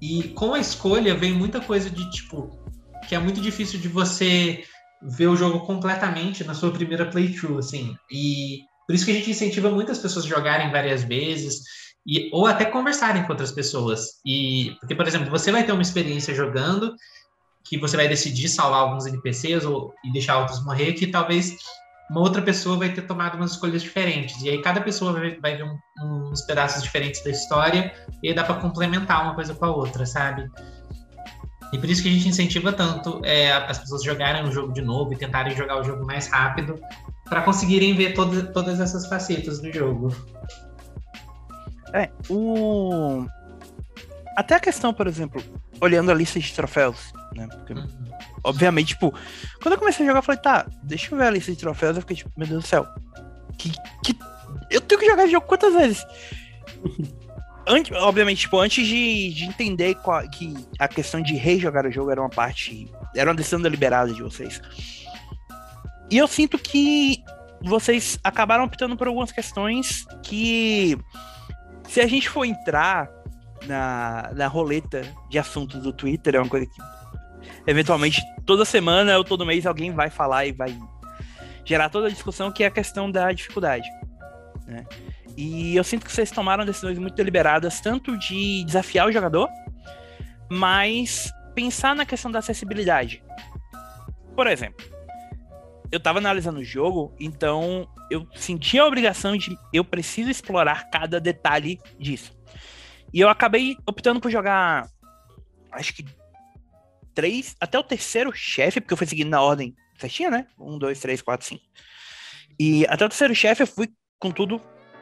E 0.00 0.24
com 0.30 0.54
a 0.54 0.58
escolha 0.58 1.14
vem 1.14 1.32
muita 1.32 1.60
coisa 1.60 1.90
de 1.90 2.10
tipo 2.10 2.58
que 3.06 3.14
é 3.14 3.18
muito 3.18 3.40
difícil 3.40 3.80
de 3.80 3.88
você 3.88 4.62
ver 5.02 5.26
o 5.26 5.36
jogo 5.36 5.60
completamente 5.66 6.44
na 6.44 6.54
sua 6.54 6.70
primeira 6.70 7.06
playthrough, 7.06 7.58
assim. 7.58 7.96
E 8.10 8.60
por 8.86 8.94
isso 8.94 9.04
que 9.04 9.10
a 9.10 9.14
gente 9.14 9.30
incentiva 9.30 9.70
muitas 9.70 9.98
pessoas 9.98 10.24
a 10.24 10.28
jogarem 10.28 10.70
várias 10.70 11.02
vezes 11.02 11.62
e 12.06 12.30
ou 12.32 12.46
até 12.46 12.64
conversarem 12.64 13.24
com 13.24 13.32
outras 13.32 13.52
pessoas. 13.52 14.20
E 14.24 14.76
porque 14.80 14.94
por 14.94 15.06
exemplo, 15.06 15.30
você 15.30 15.50
vai 15.50 15.64
ter 15.64 15.72
uma 15.72 15.82
experiência 15.82 16.34
jogando 16.34 16.94
que 17.64 17.78
você 17.78 17.96
vai 17.96 18.08
decidir 18.08 18.48
salvar 18.48 18.80
alguns 18.80 19.06
NPCs 19.06 19.64
ou 19.64 19.92
e 20.04 20.12
deixar 20.12 20.38
outros 20.38 20.64
morrer, 20.64 20.92
que 20.92 21.06
talvez 21.06 21.56
uma 22.10 22.20
outra 22.20 22.42
pessoa 22.42 22.76
vai 22.76 22.92
ter 22.92 23.02
tomado 23.02 23.36
umas 23.36 23.52
escolhas 23.52 23.82
diferentes. 23.82 24.42
E 24.42 24.48
aí 24.48 24.60
cada 24.60 24.80
pessoa 24.80 25.12
vai, 25.12 25.38
vai 25.40 25.56
ver 25.56 25.62
um, 25.62 25.78
uns 26.02 26.42
pedaços 26.42 26.82
diferentes 26.82 27.22
da 27.22 27.30
história 27.30 27.94
e 28.20 28.28
aí 28.28 28.34
dá 28.34 28.42
para 28.42 28.56
complementar 28.56 29.22
uma 29.22 29.34
coisa 29.34 29.54
com 29.54 29.64
a 29.64 29.70
outra, 29.70 30.04
sabe? 30.04 30.50
E 31.72 31.78
por 31.78 31.88
isso 31.88 32.02
que 32.02 32.08
a 32.08 32.12
gente 32.12 32.28
incentiva 32.28 32.72
tanto 32.72 33.20
é, 33.24 33.52
as 33.52 33.78
pessoas 33.78 34.02
jogarem 34.02 34.42
o 34.42 34.50
jogo 34.50 34.72
de 34.72 34.82
novo 34.82 35.12
e 35.12 35.16
tentarem 35.16 35.56
jogar 35.56 35.80
o 35.80 35.84
jogo 35.84 36.04
mais 36.04 36.26
rápido 36.26 36.80
para 37.28 37.42
conseguirem 37.42 37.94
ver 37.94 38.12
todo, 38.12 38.52
todas 38.52 38.80
essas 38.80 39.06
facetas 39.06 39.60
do 39.60 39.72
jogo. 39.72 40.12
É, 41.94 42.10
o. 42.28 43.24
Até 44.40 44.54
a 44.54 44.60
questão, 44.60 44.94
por 44.94 45.06
exemplo, 45.06 45.44
olhando 45.82 46.10
a 46.10 46.14
lista 46.14 46.40
de 46.40 46.50
troféus, 46.50 47.12
né? 47.36 47.46
Porque 47.46 47.74
uhum. 47.74 47.86
Obviamente, 48.42 48.94
tipo, 48.94 49.12
quando 49.60 49.74
eu 49.74 49.78
comecei 49.78 50.02
a 50.02 50.08
jogar, 50.08 50.20
eu 50.20 50.22
falei, 50.22 50.40
tá, 50.40 50.66
deixa 50.82 51.14
eu 51.14 51.18
ver 51.18 51.26
a 51.26 51.30
lista 51.30 51.52
de 51.52 51.58
troféus. 51.58 51.94
Eu 51.94 52.00
fiquei 52.00 52.16
tipo, 52.16 52.30
meu 52.38 52.48
Deus 52.48 52.62
do 52.62 52.66
céu. 52.66 52.86
Que, 53.58 53.70
que... 54.02 54.18
Eu 54.70 54.80
tenho 54.80 54.98
que 54.98 55.06
jogar 55.06 55.24
esse 55.24 55.32
jogo 55.32 55.46
quantas 55.46 55.74
vezes? 55.74 56.06
antes, 57.68 57.94
obviamente, 57.98 58.40
tipo, 58.40 58.58
antes 58.58 58.86
de, 58.86 59.34
de 59.34 59.44
entender 59.44 59.94
qual, 59.96 60.26
que 60.30 60.54
a 60.78 60.88
questão 60.88 61.20
de 61.20 61.34
rejogar 61.34 61.84
o 61.84 61.92
jogo 61.92 62.10
era 62.10 62.22
uma 62.22 62.30
parte. 62.30 62.90
Era 63.14 63.28
uma 63.28 63.36
decisão 63.36 63.60
deliberada 63.60 64.10
de 64.10 64.22
vocês. 64.22 64.62
E 66.10 66.16
eu 66.16 66.26
sinto 66.26 66.58
que 66.58 67.22
vocês 67.60 68.18
acabaram 68.24 68.64
optando 68.64 68.96
por 68.96 69.06
algumas 69.06 69.32
questões 69.32 70.06
que. 70.22 70.96
Se 71.86 72.00
a 72.00 72.06
gente 72.06 72.30
for 72.30 72.46
entrar 72.46 73.19
na, 73.66 74.30
na 74.34 74.46
roleta 74.46 75.02
de 75.28 75.38
assuntos 75.38 75.82
do 75.82 75.92
Twitter, 75.92 76.34
é 76.34 76.38
uma 76.38 76.48
coisa 76.48 76.66
que 76.66 76.80
eventualmente 77.66 78.22
toda 78.44 78.64
semana 78.64 79.16
ou 79.16 79.24
todo 79.24 79.46
mês 79.46 79.66
alguém 79.66 79.92
vai 79.92 80.10
falar 80.10 80.46
e 80.46 80.52
vai 80.52 80.76
gerar 81.64 81.88
toda 81.88 82.06
a 82.06 82.10
discussão 82.10 82.50
que 82.50 82.64
é 82.64 82.66
a 82.66 82.70
questão 82.70 83.10
da 83.10 83.30
dificuldade. 83.32 83.88
Né? 84.66 84.86
E 85.36 85.76
eu 85.76 85.84
sinto 85.84 86.04
que 86.04 86.12
vocês 86.12 86.30
tomaram 86.30 86.64
decisões 86.64 86.98
muito 86.98 87.14
deliberadas, 87.14 87.80
tanto 87.80 88.16
de 88.16 88.64
desafiar 88.64 89.06
o 89.06 89.12
jogador, 89.12 89.48
mas 90.50 91.32
pensar 91.54 91.94
na 91.94 92.04
questão 92.04 92.30
da 92.30 92.40
acessibilidade. 92.40 93.22
Por 94.34 94.46
exemplo, 94.46 94.84
eu 95.90 95.98
estava 95.98 96.18
analisando 96.18 96.60
o 96.60 96.64
jogo, 96.64 97.14
então 97.18 97.88
eu 98.10 98.26
senti 98.34 98.78
a 98.78 98.86
obrigação 98.86 99.36
de 99.36 99.56
eu 99.72 99.84
preciso 99.84 100.30
explorar 100.30 100.90
cada 100.90 101.20
detalhe 101.20 101.78
disso. 101.98 102.39
E 103.12 103.20
eu 103.20 103.28
acabei 103.28 103.76
optando 103.86 104.20
por 104.20 104.30
jogar 104.30 104.88
acho 105.72 105.94
que 105.94 106.04
três, 107.14 107.56
até 107.60 107.78
o 107.78 107.82
terceiro 107.82 108.32
chefe, 108.32 108.80
porque 108.80 108.92
eu 108.92 108.96
fui 108.98 109.06
seguindo 109.06 109.30
na 109.30 109.42
ordem 109.42 109.74
certinha, 109.98 110.30
né? 110.30 110.46
Um, 110.58 110.78
dois, 110.78 111.00
três, 111.00 111.20
quatro, 111.20 111.46
cinco. 111.46 111.62
E 112.58 112.86
até 112.86 113.04
o 113.04 113.08
terceiro 113.08 113.34
chefe 113.34 113.62
eu 113.62 113.66
fui 113.66 113.88
com 114.18 114.30
tudo 114.30 114.60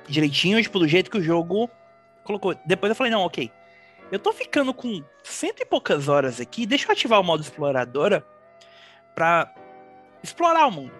direitinho, 0.08 0.60
tipo, 0.62 0.78
do 0.78 0.88
jeito 0.88 1.10
que 1.10 1.18
o 1.18 1.22
jogo 1.22 1.70
colocou. 2.24 2.54
Depois 2.66 2.90
eu 2.90 2.96
falei, 2.96 3.12
não, 3.12 3.22
ok. 3.22 3.50
Eu 4.10 4.18
tô 4.18 4.32
ficando 4.32 4.72
com 4.72 5.02
cento 5.22 5.60
e 5.60 5.66
poucas 5.66 6.08
horas 6.08 6.40
aqui, 6.40 6.66
deixa 6.66 6.86
eu 6.86 6.92
ativar 6.92 7.20
o 7.20 7.24
modo 7.24 7.42
exploradora 7.42 8.26
pra 9.14 9.52
explorar 10.22 10.66
o 10.66 10.70
mundo. 10.70 10.92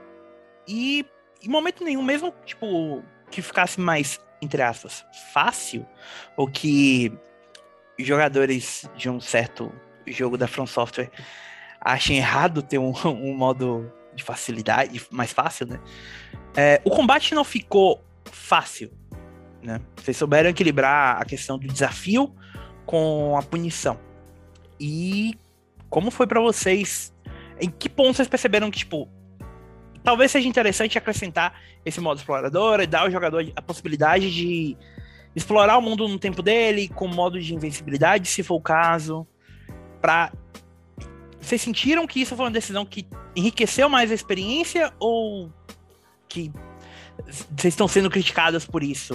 E 0.67 1.07
em 1.43 1.49
momento 1.49 1.85
nenhum, 1.85 2.03
mesmo, 2.03 2.35
tipo, 2.45 3.03
que 3.31 3.41
ficasse 3.41 3.81
mais, 3.81 4.21
entre 4.40 4.62
aspas, 4.62 5.04
fácil, 5.33 5.87
ou 6.37 6.49
que 6.49 7.12
jogadores 7.99 8.88
de 8.97 9.11
um 9.11 9.21
certo 9.21 9.73
jogo 10.07 10.38
da 10.38 10.47
From 10.47 10.66
Software 10.66 11.11
achem 11.80 12.18
errado 12.18 12.62
ter 12.62 12.78
um, 12.78 12.92
um 13.04 13.35
modo 13.37 13.92
de 14.14 14.23
facilidade, 14.25 15.00
mais 15.11 15.33
fácil, 15.33 15.66
né? 15.66 15.80
É, 16.57 16.80
o 16.85 16.90
combate 16.90 17.35
não 17.35 17.45
ficou 17.45 18.02
fácil, 18.25 18.90
né? 19.62 19.80
Vocês 19.97 20.16
souberam 20.16 20.50
equilibrar 20.50 21.21
a 21.21 21.25
questão 21.25 21.59
do 21.59 21.66
desafio 21.66 22.35
com 22.85 23.37
a 23.37 23.42
punição. 23.42 23.99
E 24.80 25.38
como 25.88 26.11
foi 26.11 26.26
para 26.26 26.40
vocês? 26.40 27.14
Em 27.61 27.71
que 27.71 27.88
ponto 27.88 28.14
vocês 28.14 28.28
perceberam 28.28 28.71
que, 28.71 28.78
tipo, 28.78 29.09
talvez 30.02 30.31
seja 30.31 30.49
interessante 30.49 30.99
acrescentar 30.99 31.61
esse 31.85 32.00
modo 32.00 32.19
explorador 32.19 32.81
e 32.81 32.87
dar 32.87 33.00
ao 33.00 33.11
jogador 33.11 33.50
a 33.55 33.62
possibilidade 33.62 34.33
de 34.33 34.76
explorar 35.35 35.78
o 35.78 35.83
mundo 35.83 36.09
no 36.09 36.19
tempo 36.19 36.43
dele, 36.43 36.88
com 36.88 37.07
modo 37.07 37.40
de 37.40 37.55
invencibilidade, 37.55 38.28
se 38.28 38.43
for 38.43 38.57
o 38.57 38.61
caso 38.61 39.26
para 40.00 40.33
vocês 41.40 41.62
sentiram 41.62 42.07
que 42.07 42.21
isso 42.21 42.37
foi 42.37 42.45
uma 42.45 42.50
decisão 42.50 42.85
que 42.85 43.07
enriqueceu 43.35 43.88
mais 43.88 44.11
a 44.11 44.14
experiência 44.14 44.93
ou 44.99 45.50
que 46.28 46.52
vocês 47.57 47.73
estão 47.73 47.88
sendo 47.88 48.11
criticadas 48.11 48.67
por 48.67 48.83
isso? 48.83 49.14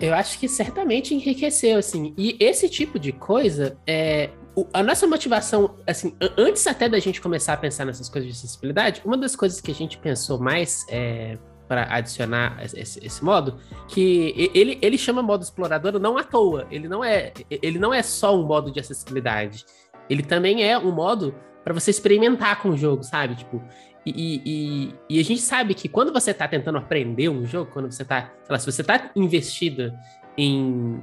Eu 0.00 0.14
acho 0.14 0.38
que 0.38 0.48
certamente 0.48 1.14
enriqueceu, 1.14 1.78
assim. 1.78 2.14
E 2.16 2.36
esse 2.40 2.68
tipo 2.68 2.98
de 2.98 3.12
coisa, 3.12 3.76
é, 3.86 4.30
a 4.72 4.82
nossa 4.82 5.06
motivação, 5.06 5.76
assim, 5.86 6.16
antes 6.36 6.66
até 6.66 6.88
da 6.88 6.98
gente 6.98 7.20
começar 7.20 7.52
a 7.52 7.56
pensar 7.56 7.84
nessas 7.84 8.08
coisas 8.08 8.30
de 8.30 8.36
acessibilidade, 8.36 9.02
uma 9.04 9.16
das 9.16 9.36
coisas 9.36 9.60
que 9.60 9.70
a 9.70 9.74
gente 9.74 9.98
pensou 9.98 10.38
mais 10.38 10.86
é, 10.88 11.36
para 11.68 11.94
adicionar 11.94 12.58
esse, 12.62 13.04
esse, 13.04 13.24
modo, 13.24 13.58
que 13.88 14.50
ele, 14.54 14.78
ele 14.80 14.96
chama 14.96 15.22
modo 15.22 15.42
explorador 15.42 15.98
não 15.98 16.16
à 16.16 16.24
toa. 16.24 16.66
Ele 16.70 16.88
não 16.88 17.04
é 17.04 17.32
ele 17.50 17.78
não 17.78 17.92
é 17.92 18.02
só 18.02 18.34
um 18.38 18.46
modo 18.46 18.70
de 18.70 18.80
acessibilidade. 18.80 19.64
Ele 20.08 20.22
também 20.22 20.64
é 20.64 20.78
um 20.78 20.92
modo 20.92 21.34
para 21.62 21.74
você 21.74 21.90
experimentar 21.90 22.62
com 22.62 22.70
o 22.70 22.76
jogo, 22.76 23.02
sabe? 23.02 23.34
Tipo, 23.34 23.62
e, 24.06 24.40
e, 24.46 24.94
e, 25.10 25.20
a 25.20 25.24
gente 25.24 25.40
sabe 25.40 25.74
que 25.74 25.88
quando 25.88 26.12
você 26.12 26.30
está 26.30 26.46
tentando 26.46 26.78
aprender 26.78 27.28
um 27.28 27.44
jogo, 27.44 27.72
quando 27.72 27.90
você 27.90 28.02
está, 28.02 28.32
se 28.56 28.64
você 28.64 28.80
está 28.80 29.10
investido 29.16 29.92
em, 30.38 31.02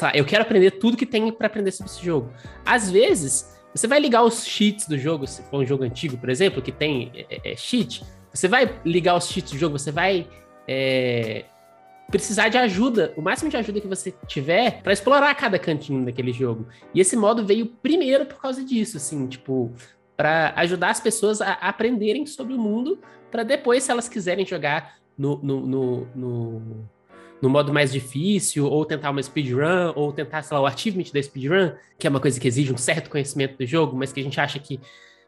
lá, 0.00 0.12
eu 0.14 0.24
quero 0.24 0.42
aprender 0.42 0.72
tudo 0.72 0.96
que 0.96 1.06
tem 1.06 1.30
para 1.32 1.46
aprender 1.46 1.72
sobre 1.72 1.90
esse 1.92 2.04
jogo. 2.04 2.32
Às 2.64 2.90
vezes, 2.90 3.58
você 3.74 3.86
vai 3.86 3.98
ligar 4.00 4.22
os 4.22 4.44
cheats 4.46 4.86
do 4.86 4.98
jogo, 4.98 5.26
se 5.26 5.42
for 5.42 5.62
um 5.62 5.66
jogo 5.66 5.84
antigo, 5.84 6.16
por 6.16 6.28
exemplo, 6.28 6.60
que 6.60 6.70
tem 6.70 7.10
é, 7.14 7.52
é, 7.52 7.56
cheat, 7.56 8.04
você 8.32 8.48
vai 8.48 8.80
ligar 8.84 9.16
os 9.16 9.28
cheats 9.28 9.52
do 9.52 9.58
jogo, 9.58 9.78
você 9.78 9.90
vai 9.90 10.28
é, 10.68 11.44
precisar 12.10 12.48
de 12.48 12.58
ajuda, 12.58 13.12
o 13.16 13.22
máximo 13.22 13.50
de 13.50 13.56
ajuda 13.56 13.80
que 13.80 13.88
você 13.88 14.14
tiver 14.26 14.82
para 14.82 14.92
explorar 14.92 15.34
cada 15.34 15.58
cantinho 15.58 16.04
daquele 16.04 16.32
jogo. 16.32 16.66
E 16.94 17.00
esse 17.00 17.16
modo 17.16 17.44
veio 17.44 17.66
primeiro 17.66 18.26
por 18.26 18.40
causa 18.40 18.62
disso, 18.62 18.98
assim, 18.98 19.26
tipo, 19.26 19.72
para 20.16 20.52
ajudar 20.56 20.90
as 20.90 21.00
pessoas 21.00 21.40
a 21.40 21.52
aprenderem 21.54 22.26
sobre 22.26 22.54
o 22.54 22.58
mundo, 22.58 22.98
para 23.30 23.42
depois, 23.42 23.82
se 23.82 23.90
elas 23.90 24.08
quiserem 24.08 24.44
jogar 24.44 24.96
no, 25.16 25.40
no, 25.42 25.60
no, 25.66 26.06
no, 26.14 26.88
no 27.42 27.50
modo 27.50 27.72
mais 27.72 27.92
difícil, 27.92 28.66
ou 28.66 28.84
tentar 28.84 29.10
uma 29.10 29.20
speedrun, 29.20 29.92
ou 29.96 30.12
tentar, 30.12 30.42
sei 30.42 30.56
lá, 30.56 30.62
o 30.62 30.66
achievement 30.66 31.10
da 31.12 31.20
speedrun, 31.20 31.72
que 31.98 32.06
é 32.06 32.10
uma 32.10 32.20
coisa 32.20 32.38
que 32.38 32.46
exige 32.46 32.72
um 32.72 32.76
certo 32.76 33.10
conhecimento 33.10 33.58
do 33.58 33.66
jogo, 33.66 33.96
mas 33.96 34.12
que 34.12 34.20
a 34.20 34.22
gente 34.22 34.40
acha 34.40 34.60
que 34.60 34.78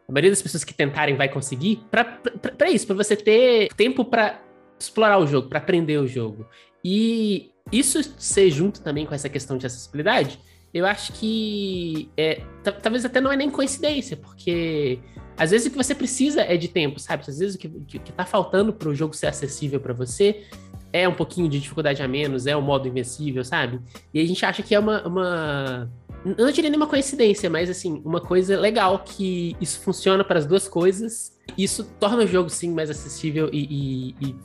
a 0.09 0.13
maioria 0.13 0.31
das 0.31 0.41
pessoas 0.41 0.63
que 0.63 0.73
tentarem 0.73 1.17
vai 1.17 1.29
conseguir, 1.29 1.81
para 1.91 2.71
isso, 2.71 2.87
para 2.87 2.95
você 2.95 3.17
ter 3.17 3.69
tempo 3.75 4.05
para 4.05 4.41
explorar 4.79 5.19
o 5.19 5.27
jogo, 5.27 5.49
para 5.49 5.59
aprender 5.59 5.99
o 5.99 6.07
jogo. 6.07 6.47
E 6.85 7.51
isso 7.73 8.01
ser 8.17 8.49
junto 8.51 8.81
também 8.81 9.07
com 9.07 9.15
essa 9.15 9.29
questão 9.29 9.59
de 9.59 9.67
acessibilidade, 9.67 10.39
eu 10.73 10.87
acho 10.87 11.13
que 11.15 12.11
é, 12.17 12.43
talvez 12.83 13.05
até 13.05 13.21
não 13.21 13.33
é 13.33 13.37
nem 13.37 13.51
coincidência, 13.51 14.17
porque 14.17 14.99
às 15.37 15.51
vezes 15.51 15.67
o 15.67 15.71
que 15.71 15.77
você 15.77 15.95
precisa 15.95 16.43
é 16.43 16.57
de 16.57 16.69
tempo, 16.69 16.99
sabe? 17.01 17.25
Às 17.27 17.39
vezes 17.39 17.55
o 17.57 17.59
que, 17.59 17.69
que, 17.69 17.99
que 17.99 18.13
tá 18.13 18.25
faltando 18.25 18.73
para 18.73 18.89
o 18.89 18.95
jogo 18.95 19.15
ser 19.15 19.27
acessível 19.27 19.81
para 19.81 19.93
você 19.93 20.45
é 20.93 21.09
um 21.09 21.15
pouquinho 21.15 21.49
de 21.49 21.59
dificuldade 21.59 22.01
a 22.03 22.07
menos, 22.07 22.47
é 22.47 22.55
o 22.55 22.61
um 22.61 22.63
modo 22.63 22.87
invencível, 22.87 23.45
sabe? 23.45 23.81
E 24.13 24.21
a 24.21 24.25
gente 24.25 24.47
acha 24.47 24.63
que 24.63 24.75
é 24.75 24.79
uma, 24.79 25.05
uma. 25.07 25.91
Eu 26.25 26.45
não 26.45 26.53
diria 26.53 26.71
nenhuma 26.71 26.87
coincidência, 26.87 27.51
mas 27.51 27.69
assim, 27.69 28.01
uma 28.05 28.21
coisa 28.21 28.59
legal 28.59 29.01
que 29.01 29.57
isso 29.61 29.81
funciona 29.81 30.23
para 30.23 30.39
as 30.39 30.47
duas 30.47 30.69
coisas. 30.69 31.37
Isso 31.59 31.83
torna 31.99 32.23
o 32.23 32.27
jogo, 32.29 32.49
sim, 32.49 32.71
mais 32.71 32.91
acessível 32.91 33.51
e, 33.53 34.15
e, 34.21 34.29
e 34.29 34.37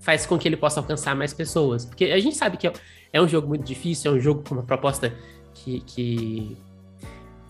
faz 0.00 0.26
com 0.26 0.36
que 0.36 0.48
ele 0.48 0.56
possa 0.56 0.80
alcançar 0.80 1.14
mais 1.14 1.32
pessoas. 1.32 1.86
Porque 1.86 2.06
a 2.06 2.18
gente 2.18 2.36
sabe 2.36 2.56
que 2.56 2.70
é 3.12 3.22
um 3.22 3.28
jogo 3.28 3.46
muito 3.46 3.64
difícil, 3.64 4.10
é 4.10 4.14
um 4.16 4.20
jogo 4.20 4.42
com 4.46 4.56
uma 4.56 4.64
proposta 4.64 5.14
que, 5.54 5.80
que, 5.82 6.56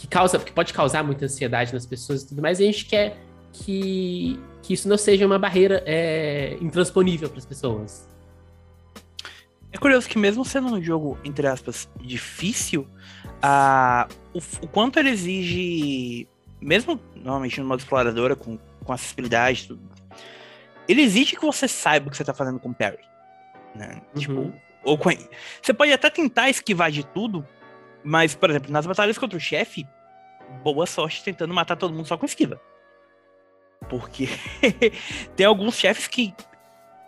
que 0.03 0.09
causa, 0.09 0.37
que 0.37 0.51
pode 0.51 0.75
causar 0.75 1.05
muita 1.05 1.27
ansiedade 1.27 1.73
nas 1.73 1.87
pessoas 1.87 2.23
e 2.23 2.29
tudo 2.29 2.43
mais, 2.43 2.59
e 2.59 2.65
a 2.65 2.67
gente 2.67 2.87
quer 2.87 3.17
que, 3.53 4.37
que 4.61 4.75
isso 4.75 4.89
não 4.89 4.99
seja 4.99 5.25
uma 5.25 5.39
barreira 5.39 5.81
é, 5.87 6.57
intransponível 6.61 7.29
para 7.29 7.39
as 7.39 7.47
pessoas. 7.47 8.09
É 9.71 9.79
curioso 9.79 10.09
que 10.09 10.19
mesmo 10.19 10.45
sendo 10.45 10.75
um 10.75 10.83
jogo, 10.83 11.17
entre 11.23 11.47
aspas, 11.47 11.89
difícil, 12.01 12.85
a, 13.41 14.09
o, 14.35 14.39
o 14.63 14.67
quanto 14.67 14.99
ele 14.99 15.11
exige, 15.11 16.27
mesmo 16.61 16.99
normalmente 17.15 17.61
no 17.61 17.67
modo 17.69 17.79
exploradora, 17.79 18.35
com, 18.35 18.59
com 18.85 18.93
acessibilidade, 18.93 19.69
tudo, 19.69 19.83
ele 20.89 21.01
exige 21.01 21.37
que 21.37 21.47
você 21.47 21.69
saiba 21.69 22.09
o 22.09 22.11
que 22.11 22.17
você 22.17 22.25
tá 22.25 22.35
fazendo 22.35 22.59
com 22.59 22.71
o 22.71 22.75
parry. 22.75 22.99
Né? 23.73 24.03
Uhum. 24.15 24.21
Tipo, 24.21 24.53
ou 24.83 24.99
com... 24.99 25.11
Você 25.63 25.73
pode 25.73 25.93
até 25.93 26.11
tentar 26.11 26.51
esquivar 26.51 26.91
de 26.91 27.07
tudo, 27.07 27.47
mas, 28.05 28.35
por 28.35 28.51
exemplo, 28.51 28.71
nas 28.73 28.87
batalhas 28.87 29.19
contra 29.19 29.37
o 29.37 29.41
chefe, 29.41 29.87
boa 30.63 30.87
sorte 30.87 31.23
tentando 31.23 31.55
matar 31.55 31.77
todo 31.77 31.95
mundo 31.95 32.07
só 32.07 32.17
com 32.17 32.27
esquiva. 32.27 32.61
Porque 33.89 34.29
tem 35.37 35.47
alguns 35.47 35.77
chefes 35.77 36.07
que 36.07 36.35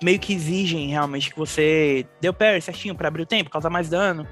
meio 0.02 0.18
que 0.18 0.34
exigem 0.34 0.88
realmente 0.88 1.30
que 1.30 1.38
você 1.38 2.06
dê 2.20 2.28
o 2.28 2.34
parry 2.34 2.60
certinho 2.60 2.94
para 2.94 3.08
abrir 3.08 3.22
o 3.22 3.26
tempo, 3.26 3.50
causar 3.50 3.70
mais 3.70 3.88
dano 3.88 4.26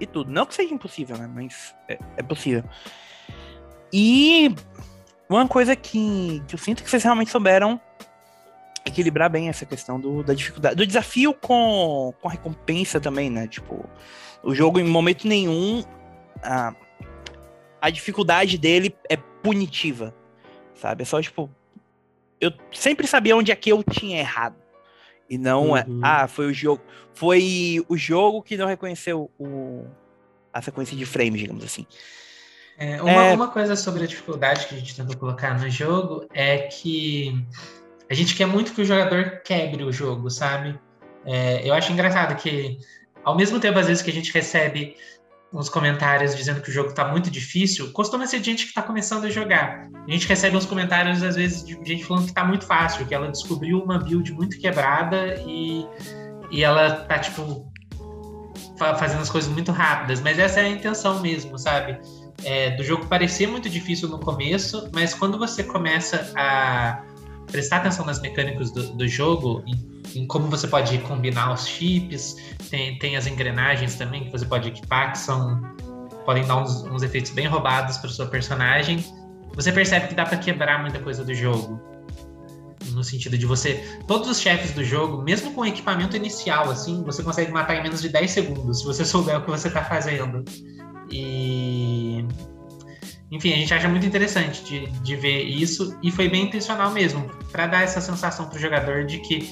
e 0.00 0.06
tudo. 0.06 0.30
Não 0.30 0.46
que 0.46 0.54
seja 0.54 0.72
impossível, 0.72 1.16
né? 1.16 1.28
Mas 1.32 1.74
é, 1.88 1.98
é 2.18 2.22
possível. 2.22 2.64
E 3.92 4.54
uma 5.28 5.46
coisa 5.48 5.74
que, 5.74 6.42
que 6.46 6.54
eu 6.54 6.58
sinto 6.58 6.82
que 6.82 6.90
vocês 6.90 7.02
realmente 7.02 7.30
souberam 7.30 7.80
equilibrar 8.84 9.30
bem 9.30 9.48
essa 9.48 9.64
questão 9.64 9.98
do, 9.98 10.22
da 10.22 10.34
dificuldade, 10.34 10.76
do 10.76 10.86
desafio 10.86 11.32
com, 11.32 12.12
com 12.20 12.28
a 12.28 12.32
recompensa 12.32 13.00
também, 13.00 13.30
né? 13.30 13.46
Tipo, 13.46 13.84
o 14.42 14.54
jogo 14.54 14.78
em 14.80 14.84
momento 14.84 15.26
nenhum 15.26 15.84
a, 16.42 16.74
a 17.80 17.90
dificuldade 17.90 18.58
dele 18.58 18.94
é 19.08 19.16
punitiva, 19.16 20.14
sabe? 20.74 21.02
É 21.02 21.04
só 21.04 21.20
tipo, 21.20 21.50
eu 22.40 22.52
sempre 22.72 23.06
sabia 23.06 23.36
onde 23.36 23.52
é 23.52 23.56
que 23.56 23.70
eu 23.70 23.82
tinha 23.82 24.18
errado. 24.18 24.56
E 25.30 25.38
não 25.38 25.76
é, 25.76 25.84
uhum. 25.86 25.98
é, 25.98 26.00
ah, 26.02 26.28
foi 26.28 26.46
o 26.46 26.52
jogo, 26.52 26.82
foi 27.14 27.82
o 27.88 27.96
jogo 27.96 28.42
que 28.42 28.56
não 28.56 28.66
reconheceu 28.66 29.30
o, 29.38 29.86
a 30.52 30.60
sequência 30.60 30.96
de 30.96 31.06
frames, 31.06 31.40
digamos 31.40 31.64
assim. 31.64 31.86
É, 32.76 33.00
uma, 33.00 33.10
é... 33.10 33.34
uma 33.34 33.48
coisa 33.48 33.76
sobre 33.76 34.04
a 34.04 34.06
dificuldade 34.06 34.66
que 34.66 34.74
a 34.74 34.78
gente 34.78 34.94
tentou 34.94 35.16
colocar 35.16 35.58
no 35.58 35.70
jogo 35.70 36.26
é 36.34 36.58
que 36.58 37.32
a 38.10 38.14
gente 38.14 38.34
quer 38.34 38.46
muito 38.46 38.74
que 38.74 38.82
o 38.82 38.84
jogador 38.84 39.40
quebre 39.44 39.84
o 39.84 39.92
jogo, 39.92 40.28
sabe? 40.30 40.78
É, 41.24 41.66
eu 41.66 41.72
acho 41.72 41.92
engraçado 41.92 42.36
que, 42.36 42.78
ao 43.24 43.36
mesmo 43.36 43.60
tempo, 43.60 43.78
às 43.78 43.86
vezes, 43.86 44.02
que 44.02 44.10
a 44.10 44.12
gente 44.14 44.32
recebe 44.32 44.96
uns 45.52 45.68
comentários 45.68 46.34
dizendo 46.34 46.62
que 46.62 46.70
o 46.70 46.72
jogo 46.72 46.88
está 46.90 47.06
muito 47.06 47.30
difícil, 47.30 47.92
costuma 47.92 48.26
ser 48.26 48.42
gente 48.42 48.64
que 48.64 48.70
está 48.70 48.82
começando 48.82 49.26
a 49.26 49.30
jogar. 49.30 49.86
A 50.08 50.10
gente 50.10 50.26
recebe 50.26 50.56
uns 50.56 50.64
comentários, 50.64 51.22
às 51.22 51.36
vezes, 51.36 51.62
de 51.64 51.78
gente 51.84 52.04
falando 52.04 52.24
que 52.24 52.30
está 52.30 52.44
muito 52.44 52.64
fácil, 52.64 53.06
que 53.06 53.14
ela 53.14 53.30
descobriu 53.30 53.78
uma 53.80 53.98
build 53.98 54.32
muito 54.32 54.58
quebrada 54.58 55.36
e, 55.46 55.86
e 56.50 56.64
ela 56.64 57.04
tá, 57.04 57.18
tipo, 57.18 57.70
fazendo 58.78 59.20
as 59.20 59.30
coisas 59.30 59.50
muito 59.50 59.70
rápidas. 59.72 60.20
Mas 60.20 60.38
essa 60.38 60.60
é 60.60 60.64
a 60.64 60.68
intenção 60.68 61.20
mesmo, 61.20 61.58
sabe? 61.58 62.00
É, 62.44 62.70
do 62.70 62.82
jogo 62.82 63.06
parecer 63.06 63.46
muito 63.46 63.68
difícil 63.68 64.08
no 64.08 64.18
começo, 64.18 64.90
mas 64.92 65.12
quando 65.12 65.38
você 65.38 65.62
começa 65.62 66.32
a 66.34 67.04
prestar 67.52 67.76
atenção 67.76 68.04
nas 68.04 68.20
mecânicas 68.20 68.72
do, 68.72 68.94
do 68.94 69.06
jogo, 69.06 69.62
em, 69.66 70.20
em, 70.22 70.26
como 70.26 70.48
você 70.48 70.66
pode 70.66 70.98
combinar 71.00 71.52
os 71.52 71.68
chips, 71.68 72.36
tem, 72.70 72.98
tem 72.98 73.16
as 73.16 73.26
engrenagens 73.26 73.94
também 73.94 74.24
que 74.24 74.32
você 74.32 74.44
pode 74.44 74.68
equipar, 74.68 75.12
que 75.12 75.18
são 75.18 75.62
podem 76.24 76.44
dar 76.46 76.56
uns, 76.56 76.82
uns 76.84 77.02
efeitos 77.02 77.30
bem 77.32 77.46
roubados 77.46 77.98
para 77.98 78.08
sua 78.08 78.26
personagem. 78.26 79.04
Você 79.54 79.70
percebe 79.70 80.08
que 80.08 80.14
dá 80.14 80.24
para 80.24 80.38
quebrar 80.38 80.80
muita 80.80 80.98
coisa 80.98 81.24
do 81.24 81.34
jogo. 81.34 81.80
No 82.92 83.02
sentido 83.02 83.38
de 83.38 83.46
você. 83.46 84.00
Todos 84.06 84.28
os 84.28 84.40
chefes 84.40 84.72
do 84.72 84.84
jogo, 84.84 85.22
mesmo 85.22 85.52
com 85.52 85.62
o 85.62 85.66
equipamento 85.66 86.16
inicial, 86.16 86.70
assim, 86.70 87.02
você 87.04 87.22
consegue 87.22 87.50
matar 87.50 87.76
em 87.76 87.82
menos 87.82 88.02
de 88.02 88.08
10 88.08 88.30
segundos, 88.30 88.80
se 88.80 88.84
você 88.84 89.04
souber 89.04 89.38
o 89.38 89.42
que 89.42 89.50
você 89.50 89.68
está 89.68 89.84
fazendo. 89.84 90.44
E 91.10 92.24
enfim, 93.32 93.54
a 93.54 93.56
gente 93.56 93.72
acha 93.72 93.88
muito 93.88 94.04
interessante 94.04 94.62
de, 94.62 94.86
de 95.00 95.16
ver 95.16 95.42
isso 95.42 95.98
e 96.02 96.10
foi 96.10 96.28
bem 96.28 96.44
intencional 96.44 96.92
mesmo, 96.92 97.26
para 97.50 97.66
dar 97.66 97.82
essa 97.82 97.98
sensação 97.98 98.46
pro 98.46 98.58
jogador 98.58 99.06
de 99.06 99.20
que 99.20 99.50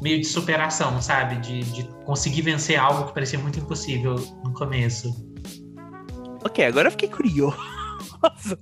meio 0.00 0.20
de 0.20 0.26
superação, 0.26 1.00
sabe? 1.00 1.36
De, 1.36 1.62
de 1.62 1.84
conseguir 2.04 2.42
vencer 2.42 2.76
algo 2.76 3.06
que 3.06 3.14
parecia 3.14 3.38
muito 3.38 3.60
impossível 3.60 4.16
no 4.44 4.52
começo. 4.52 5.14
Ok, 6.44 6.64
agora 6.64 6.88
eu 6.88 6.90
fiquei 6.90 7.08
curioso. 7.08 7.56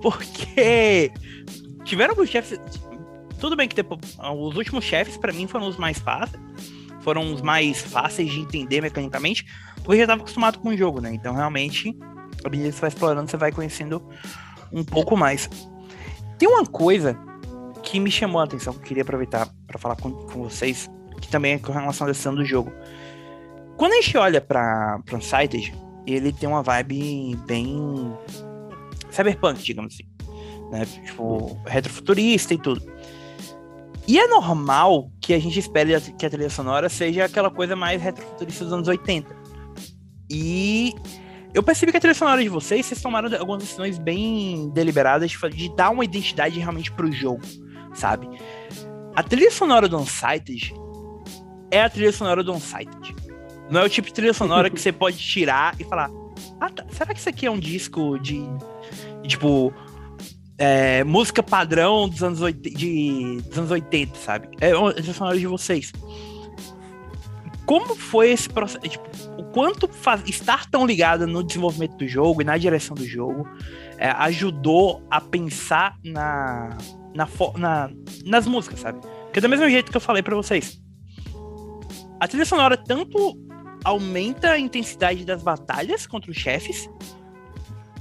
Porque 0.00 1.12
tiveram 1.84 2.12
alguns 2.12 2.28
chefes. 2.28 2.60
Tudo 3.40 3.56
bem 3.56 3.66
que 3.66 3.74
depois, 3.74 4.00
os 4.18 4.56
últimos 4.56 4.84
chefes, 4.84 5.16
para 5.16 5.32
mim, 5.32 5.48
foram 5.48 5.66
os 5.66 5.76
mais 5.76 5.98
fáceis. 5.98 6.40
Foram 7.00 7.32
os 7.32 7.42
mais 7.42 7.80
fáceis 7.80 8.30
de 8.30 8.40
entender 8.40 8.80
mecanicamente, 8.82 9.46
porque 9.76 9.92
eu 9.92 9.96
já 9.96 10.02
estava 10.02 10.20
acostumado 10.20 10.58
com 10.60 10.68
o 10.68 10.76
jogo, 10.76 11.00
né? 11.00 11.12
Então, 11.12 11.34
realmente, 11.34 11.96
à 12.44 12.48
medida 12.48 12.68
que 12.68 12.74
você 12.74 12.80
vai 12.80 12.88
explorando, 12.88 13.30
você 13.30 13.36
vai 13.36 13.52
conhecendo 13.52 14.02
um 14.72 14.84
pouco 14.84 15.16
mais. 15.16 15.48
Tem 16.38 16.48
uma 16.48 16.64
coisa 16.64 17.18
que 17.82 17.98
me 17.98 18.10
chamou 18.10 18.40
a 18.40 18.44
atenção, 18.44 18.72
que 18.72 18.80
eu 18.80 18.84
queria 18.84 19.02
aproveitar 19.02 19.48
para 19.66 19.78
falar 19.78 19.96
com, 19.96 20.10
com, 20.10 20.42
vocês, 20.44 20.90
que 21.20 21.28
também 21.28 21.54
é 21.54 21.58
com 21.58 21.72
relação 21.72 22.06
à 22.06 22.10
decisão 22.10 22.34
do 22.34 22.44
jogo. 22.44 22.72
Quando 23.76 23.92
a 23.92 23.96
gente 23.96 24.16
olha 24.16 24.40
para 24.40 25.00
Unsighted, 25.12 25.74
ele 26.06 26.32
tem 26.32 26.48
uma 26.48 26.62
vibe 26.62 27.36
bem 27.46 28.12
cyberpunk, 29.10 29.62
digamos 29.62 29.94
assim. 29.94 30.08
Né? 30.70 30.86
Tipo, 30.86 31.58
retrofuturista 31.66 32.54
e 32.54 32.58
tudo. 32.58 32.82
E 34.06 34.18
é 34.18 34.26
normal 34.26 35.10
que 35.20 35.32
a 35.34 35.38
gente 35.38 35.58
espere 35.58 36.00
que 36.00 36.26
a 36.26 36.30
trilha 36.30 36.50
sonora 36.50 36.88
seja 36.88 37.24
aquela 37.24 37.50
coisa 37.50 37.76
mais 37.76 38.02
retrofuturista 38.02 38.64
dos 38.64 38.72
anos 38.72 38.88
80. 38.88 39.36
E 40.28 40.94
eu 41.52 41.62
percebi 41.62 41.90
que 41.90 41.98
a 41.98 42.00
trilha 42.00 42.14
sonora 42.14 42.42
de 42.42 42.48
vocês, 42.48 42.86
vocês 42.86 43.02
tomaram 43.02 43.28
algumas 43.38 43.62
decisões 43.62 43.98
bem 43.98 44.70
deliberadas 44.70 45.30
de, 45.30 45.74
dar 45.74 45.90
uma 45.90 46.04
identidade 46.04 46.58
realmente 46.58 46.92
pro 46.92 47.10
jogo, 47.10 47.42
sabe? 47.94 48.28
A 49.16 49.22
trilha 49.22 49.50
sonora 49.50 49.88
do 49.88 49.98
Unsighted 49.98 50.72
é 51.70 51.82
a 51.82 51.90
trilha 51.90 52.12
sonora 52.12 52.44
do 52.44 52.52
Unsighted. 52.52 53.16
Não 53.68 53.80
é 53.80 53.84
o 53.84 53.88
tipo 53.88 54.08
de 54.08 54.14
trilha 54.14 54.32
sonora 54.32 54.70
que 54.70 54.80
você 54.80 54.92
pode 54.92 55.18
tirar 55.18 55.74
e 55.78 55.84
falar: 55.84 56.10
ah, 56.60 56.70
tá, 56.70 56.84
será 56.90 57.12
que 57.12 57.20
isso 57.20 57.28
aqui 57.28 57.46
é 57.46 57.50
um 57.50 57.58
disco 57.58 58.18
de, 58.18 58.42
tipo, 59.26 59.72
é, 60.56 61.02
música 61.04 61.42
padrão 61.42 62.08
dos 62.08 62.22
anos, 62.22 62.40
80, 62.40 62.78
de, 62.78 63.40
dos 63.48 63.58
anos 63.58 63.70
80, 63.70 64.18
sabe? 64.18 64.48
É 64.60 64.72
a 64.72 64.92
trilha 64.92 65.14
sonora 65.14 65.38
de 65.38 65.46
vocês. 65.46 65.92
Como 67.70 67.94
foi 67.94 68.32
esse 68.32 68.48
processo? 68.48 68.80
Tipo, 68.80 69.08
o 69.38 69.44
quanto 69.44 69.86
faz, 69.86 70.28
estar 70.28 70.68
tão 70.68 70.84
ligado 70.84 71.24
no 71.24 71.40
desenvolvimento 71.40 71.96
do 71.98 72.08
jogo 72.08 72.42
e 72.42 72.44
na 72.44 72.58
direção 72.58 72.96
do 72.96 73.06
jogo 73.06 73.48
é, 73.96 74.10
ajudou 74.10 75.06
a 75.08 75.20
pensar 75.20 75.96
na, 76.04 76.76
na, 77.14 77.28
na, 77.56 77.90
nas 78.26 78.44
músicas, 78.48 78.80
sabe? 78.80 78.98
Porque 79.26 79.40
do 79.40 79.48
mesmo 79.48 79.70
jeito 79.70 79.88
que 79.88 79.96
eu 79.96 80.00
falei 80.00 80.20
para 80.20 80.34
vocês, 80.34 80.82
a 82.18 82.26
trilha 82.26 82.44
sonora 82.44 82.76
tanto 82.76 83.38
aumenta 83.84 84.50
a 84.50 84.58
intensidade 84.58 85.24
das 85.24 85.40
batalhas 85.40 86.08
contra 86.08 86.28
os 86.28 86.36
chefes, 86.36 86.90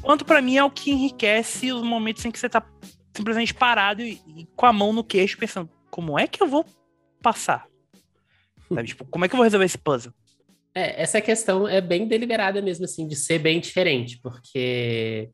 quanto 0.01 0.25
para 0.25 0.41
mim 0.41 0.57
é 0.57 0.63
o 0.63 0.71
que 0.71 0.89
enriquece 0.89 1.71
os 1.71 1.83
momentos 1.83 2.25
em 2.25 2.31
que 2.31 2.39
você 2.39 2.49
tá 2.49 2.65
simplesmente 3.15 3.53
parado 3.53 4.01
e, 4.01 4.19
e, 4.35 4.47
com 4.55 4.65
a 4.65 4.73
mão 4.73 4.91
no 4.91 5.03
queixo 5.03 5.37
pensando, 5.37 5.69
como 5.91 6.17
é 6.17 6.25
que 6.25 6.41
eu 6.41 6.47
vou 6.47 6.65
passar? 7.21 7.68
Sabe, 8.73 8.87
tipo, 8.87 9.05
como 9.05 9.25
é 9.25 9.27
que 9.27 9.33
eu 9.33 9.37
vou 9.37 9.43
resolver 9.43 9.65
esse 9.65 9.77
puzzle? 9.77 10.13
É, 10.73 11.01
essa 11.01 11.19
questão 11.19 11.67
é 11.67 11.81
bem 11.81 12.07
deliberada 12.07 12.61
mesmo, 12.61 12.85
assim, 12.85 13.07
de 13.07 13.15
ser 13.15 13.39
bem 13.39 13.59
diferente, 13.59 14.19
porque 14.21 15.29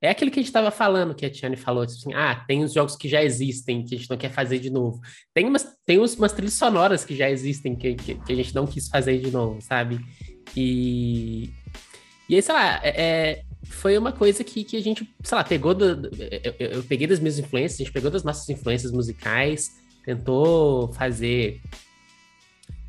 é 0.00 0.10
aquilo 0.10 0.30
que 0.30 0.38
a 0.38 0.42
gente 0.42 0.50
estava 0.50 0.70
falando, 0.70 1.14
que 1.14 1.26
a 1.26 1.30
Tiane 1.30 1.56
falou, 1.56 1.86
tipo 1.86 1.98
assim, 1.98 2.14
ah, 2.14 2.44
tem 2.46 2.62
os 2.62 2.72
jogos 2.72 2.96
que 2.96 3.08
já 3.08 3.22
existem, 3.22 3.84
que 3.84 3.94
a 3.94 3.98
gente 3.98 4.10
não 4.10 4.16
quer 4.16 4.30
fazer 4.30 4.58
de 4.58 4.70
novo. 4.70 5.00
Tem 5.34 5.46
umas, 5.46 5.66
tem 5.84 5.98
umas 5.98 6.32
trilhas 6.32 6.54
sonoras 6.54 7.04
que 7.04 7.16
já 7.16 7.30
existem, 7.30 7.74
que, 7.74 7.94
que, 7.94 8.14
que, 8.14 8.32
a 8.32 8.36
gente 8.36 8.54
não 8.54 8.66
quis 8.66 8.88
fazer 8.88 9.18
de 9.18 9.30
novo, 9.30 9.60
sabe? 9.60 9.98
E, 10.54 11.50
e 12.28 12.36
aí, 12.36 12.42
sei 12.42 12.54
lá, 12.54 12.80
é, 12.84 12.90
é 13.00 13.42
foi 13.68 13.98
uma 13.98 14.12
coisa 14.12 14.44
que, 14.44 14.62
que 14.64 14.76
a 14.76 14.82
gente, 14.82 15.08
sei 15.22 15.36
lá, 15.36 15.42
pegou, 15.42 15.74
do, 15.74 16.08
eu, 16.44 16.54
eu, 16.58 16.82
peguei 16.84 17.06
das 17.06 17.18
minhas 17.18 17.38
influências, 17.38 17.80
a 17.80 17.84
gente 17.84 17.92
pegou 17.92 18.10
das 18.10 18.22
nossas 18.22 18.48
influências 18.48 18.92
musicais, 18.92 19.70
tentou 20.04 20.92
fazer 20.92 21.60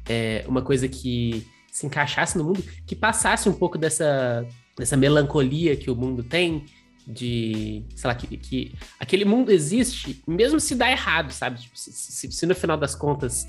é, 0.10 0.44
uma 0.48 0.62
coisa 0.62 0.88
que 0.88 1.46
se 1.72 1.86
encaixasse 1.86 2.38
no 2.38 2.44
mundo, 2.44 2.64
que 2.86 2.96
passasse 2.96 3.48
um 3.48 3.54
pouco 3.54 3.78
dessa, 3.78 4.46
dessa 4.78 4.98
melancolia 4.98 5.76
que 5.76 5.92
o 5.92 5.96
mundo 5.96 6.24
tem, 6.24 6.66
de, 7.08 7.84
sei 7.96 8.08
lá, 8.08 8.16
que, 8.16 8.36
que 8.38 8.74
aquele 9.00 9.24
mundo 9.24 9.52
existe, 9.52 10.22
mesmo 10.28 10.60
se 10.60 10.76
dá 10.76 10.92
errado, 10.92 11.32
sabe? 11.32 11.62
Tipo, 11.62 11.78
se, 11.78 11.92
se, 11.92 12.32
se, 12.32 12.46
no 12.46 12.54
final 12.54 12.78
das 12.78 12.96
contas 12.96 13.48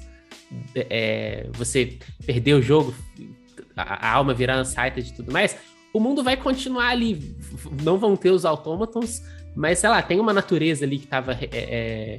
é, 0.75 1.49
você 1.53 1.99
perder 2.25 2.55
o 2.55 2.63
jogo, 2.63 2.95
a, 3.77 4.09
a 4.09 4.13
alma 4.13 4.33
virar 4.33 4.61
unsighted 4.61 5.09
e 5.09 5.13
tudo 5.13 5.33
mais, 5.33 5.57
o 5.93 5.99
mundo 5.99 6.23
vai 6.23 6.37
continuar 6.37 6.89
ali. 6.89 7.37
Não 7.83 7.99
vão 7.99 8.17
ter 8.17 8.31
os 8.31 8.45
autômatons, 8.45 9.23
mas 9.57 9.79
sei 9.79 9.91
lá, 9.91 10.01
tem 10.03 10.21
uma 10.21 10.33
natureza 10.33 10.85
ali 10.85 10.99
que 10.99 11.05
estava 11.05 11.33
é, 11.33 11.49
é, 11.53 12.19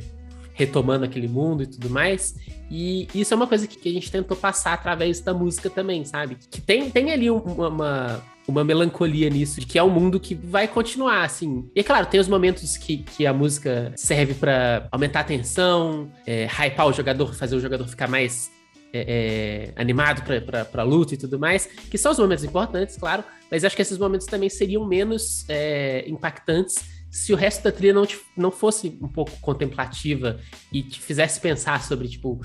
retomando 0.59 1.05
aquele 1.05 1.27
mundo 1.29 1.63
e 1.63 1.65
tudo 1.67 1.89
mais. 1.89 2.35
E 2.69 3.07
isso 3.15 3.33
é 3.33 3.37
uma 3.37 3.47
coisa 3.47 3.65
que, 3.65 3.77
que, 3.77 3.87
a 3.87 3.93
gente 3.93 4.11
tentou 4.11 4.35
passar 4.35 4.73
através 4.73 5.21
da 5.21 5.33
música 5.33 5.69
também, 5.69 6.03
sabe? 6.03 6.37
Que 6.51 6.59
tem, 6.59 6.91
tem 6.91 7.11
ali 7.11 7.31
uma, 7.31 7.69
uma, 7.69 8.23
uma, 8.45 8.63
melancolia 8.65 9.29
nisso, 9.29 9.61
de 9.61 9.65
que 9.65 9.79
é 9.79 9.83
um 9.83 9.89
mundo 9.89 10.19
que 10.19 10.35
vai 10.35 10.67
continuar, 10.67 11.23
assim. 11.23 11.69
E 11.73 11.79
é 11.79 11.83
claro, 11.83 12.05
tem 12.07 12.19
os 12.19 12.27
momentos 12.27 12.75
que, 12.75 12.97
que 12.97 13.25
a 13.25 13.31
música 13.31 13.93
serve 13.95 14.33
para 14.33 14.85
aumentar 14.91 15.21
a 15.21 15.23
tensão, 15.23 16.11
é, 16.27 16.45
hypar 16.45 16.87
o 16.87 16.93
jogador, 16.93 17.33
fazer 17.33 17.55
o 17.55 17.59
jogador 17.61 17.87
ficar 17.87 18.09
mais 18.09 18.51
é, 18.91 19.71
é, 19.77 19.81
animado 19.81 20.23
para 20.69 20.83
luta 20.83 21.13
e 21.13 21.17
tudo 21.17 21.39
mais, 21.39 21.67
que 21.89 21.97
são 21.97 22.11
os 22.11 22.19
momentos 22.19 22.43
importantes, 22.43 22.97
claro, 22.97 23.23
mas 23.49 23.63
acho 23.63 23.75
que 23.75 23.81
esses 23.81 23.97
momentos 23.97 24.27
também 24.27 24.49
seriam 24.49 24.85
menos 24.85 25.45
é, 25.47 26.03
impactantes 26.07 26.98
se 27.11 27.33
o 27.33 27.35
resto 27.35 27.63
da 27.63 27.71
trilha 27.71 27.93
não, 27.93 28.05
te, 28.05 28.19
não 28.37 28.51
fosse 28.51 28.97
um 29.01 29.07
pouco 29.07 29.31
contemplativa 29.39 30.39
e 30.71 30.83
te 30.83 30.99
fizesse 31.01 31.39
pensar 31.39 31.83
sobre, 31.83 32.07
tipo, 32.07 32.39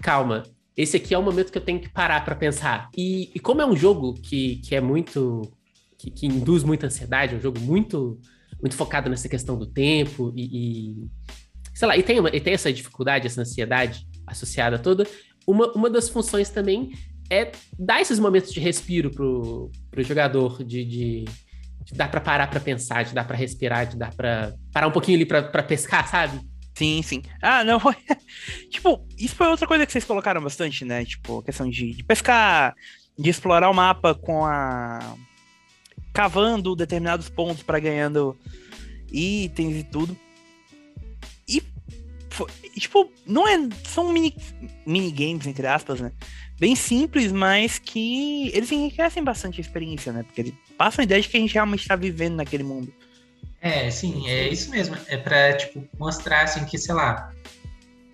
calma, 0.00 0.44
esse 0.76 0.96
aqui 0.96 1.14
é 1.14 1.18
o 1.18 1.22
momento 1.22 1.52
que 1.52 1.58
eu 1.58 1.62
tenho 1.62 1.80
que 1.80 1.88
parar 1.88 2.24
para 2.24 2.34
pensar. 2.34 2.88
E, 2.96 3.30
e, 3.34 3.40
como 3.40 3.62
é 3.62 3.66
um 3.66 3.76
jogo 3.76 4.14
que, 4.14 4.56
que 4.56 4.74
é 4.74 4.80
muito. 4.80 5.42
Que, 5.98 6.10
que, 6.10 6.26
induz 6.26 6.62
muita 6.62 6.86
ansiedade, 6.86 7.34
é 7.34 7.38
um 7.38 7.40
jogo 7.40 7.58
muito, 7.60 8.20
muito 8.60 8.76
focado 8.76 9.08
nessa 9.08 9.28
questão 9.28 9.56
do 9.56 9.66
tempo 9.66 10.32
e. 10.36 10.92
e 10.92 10.94
sei 11.72 11.88
lá, 11.88 11.96
e 11.96 12.02
tem, 12.02 12.20
uma, 12.20 12.28
e 12.28 12.40
tem 12.40 12.54
essa 12.54 12.72
dificuldade, 12.72 13.26
essa 13.26 13.40
ansiedade 13.40 14.06
associada 14.26 14.78
toda. 14.78 15.06
Uma, 15.46 15.72
uma 15.72 15.90
das 15.90 16.08
funções 16.08 16.50
também 16.50 16.92
é 17.30 17.52
dar 17.78 18.00
esses 18.00 18.18
momentos 18.18 18.52
de 18.52 18.60
respiro 18.60 19.10
pro, 19.10 19.70
pro 19.90 20.02
jogador, 20.02 20.62
de, 20.64 20.84
de 20.84 21.24
de 21.84 21.94
dar 21.94 22.10
para 22.10 22.20
parar 22.20 22.48
para 22.48 22.60
pensar, 22.60 23.04
de 23.04 23.14
dar 23.14 23.24
para 23.24 23.36
respirar, 23.36 23.86
de 23.86 23.96
dar 23.96 24.12
para 24.14 24.54
parar 24.72 24.88
um 24.88 24.92
pouquinho 24.92 25.18
ali 25.18 25.26
para 25.26 25.62
pescar, 25.62 26.08
sabe? 26.08 26.40
Sim, 26.74 27.02
sim. 27.02 27.22
Ah, 27.40 27.62
não, 27.62 27.78
tipo, 28.68 29.06
isso 29.16 29.36
foi 29.36 29.46
outra 29.46 29.66
coisa 29.66 29.86
que 29.86 29.92
vocês 29.92 30.04
colocaram 30.04 30.42
bastante, 30.42 30.84
né? 30.84 31.04
Tipo, 31.04 31.38
a 31.38 31.44
questão 31.44 31.68
de, 31.70 31.92
de 31.92 32.02
pescar, 32.02 32.74
de 33.16 33.30
explorar 33.30 33.70
o 33.70 33.74
mapa 33.74 34.14
com 34.14 34.44
a. 34.44 35.16
cavando 36.12 36.74
determinados 36.74 37.28
pontos 37.28 37.62
para 37.62 37.78
ganhando 37.78 38.36
itens 39.12 39.76
e 39.76 39.84
tudo. 39.84 40.16
E, 41.46 41.62
tipo, 42.80 43.12
não 43.24 43.46
é. 43.46 43.56
São 43.84 44.12
mini, 44.12 44.34
minigames, 44.84 45.46
entre 45.46 45.66
aspas, 45.68 46.00
né? 46.00 46.10
Bem 46.58 46.76
simples, 46.76 47.32
mas 47.32 47.78
que 47.78 48.48
eles 48.54 48.70
enriquecem 48.70 49.22
bastante 49.22 49.60
a 49.60 49.62
experiência, 49.62 50.12
né? 50.12 50.22
Porque 50.22 50.40
eles 50.40 50.54
passam 50.78 51.02
a 51.02 51.04
ideia 51.04 51.20
de 51.20 51.28
que 51.28 51.36
a 51.36 51.40
gente 51.40 51.54
realmente 51.54 51.80
está 51.80 51.96
vivendo 51.96 52.36
naquele 52.36 52.62
mundo. 52.62 52.92
É, 53.60 53.90
sim, 53.90 54.28
é 54.28 54.48
isso 54.48 54.70
mesmo. 54.70 54.96
É 55.08 55.16
para 55.16 55.56
tipo, 55.56 55.82
mostrar 55.98 56.42
assim 56.42 56.64
que, 56.64 56.76
sei 56.76 56.94
lá, 56.94 57.32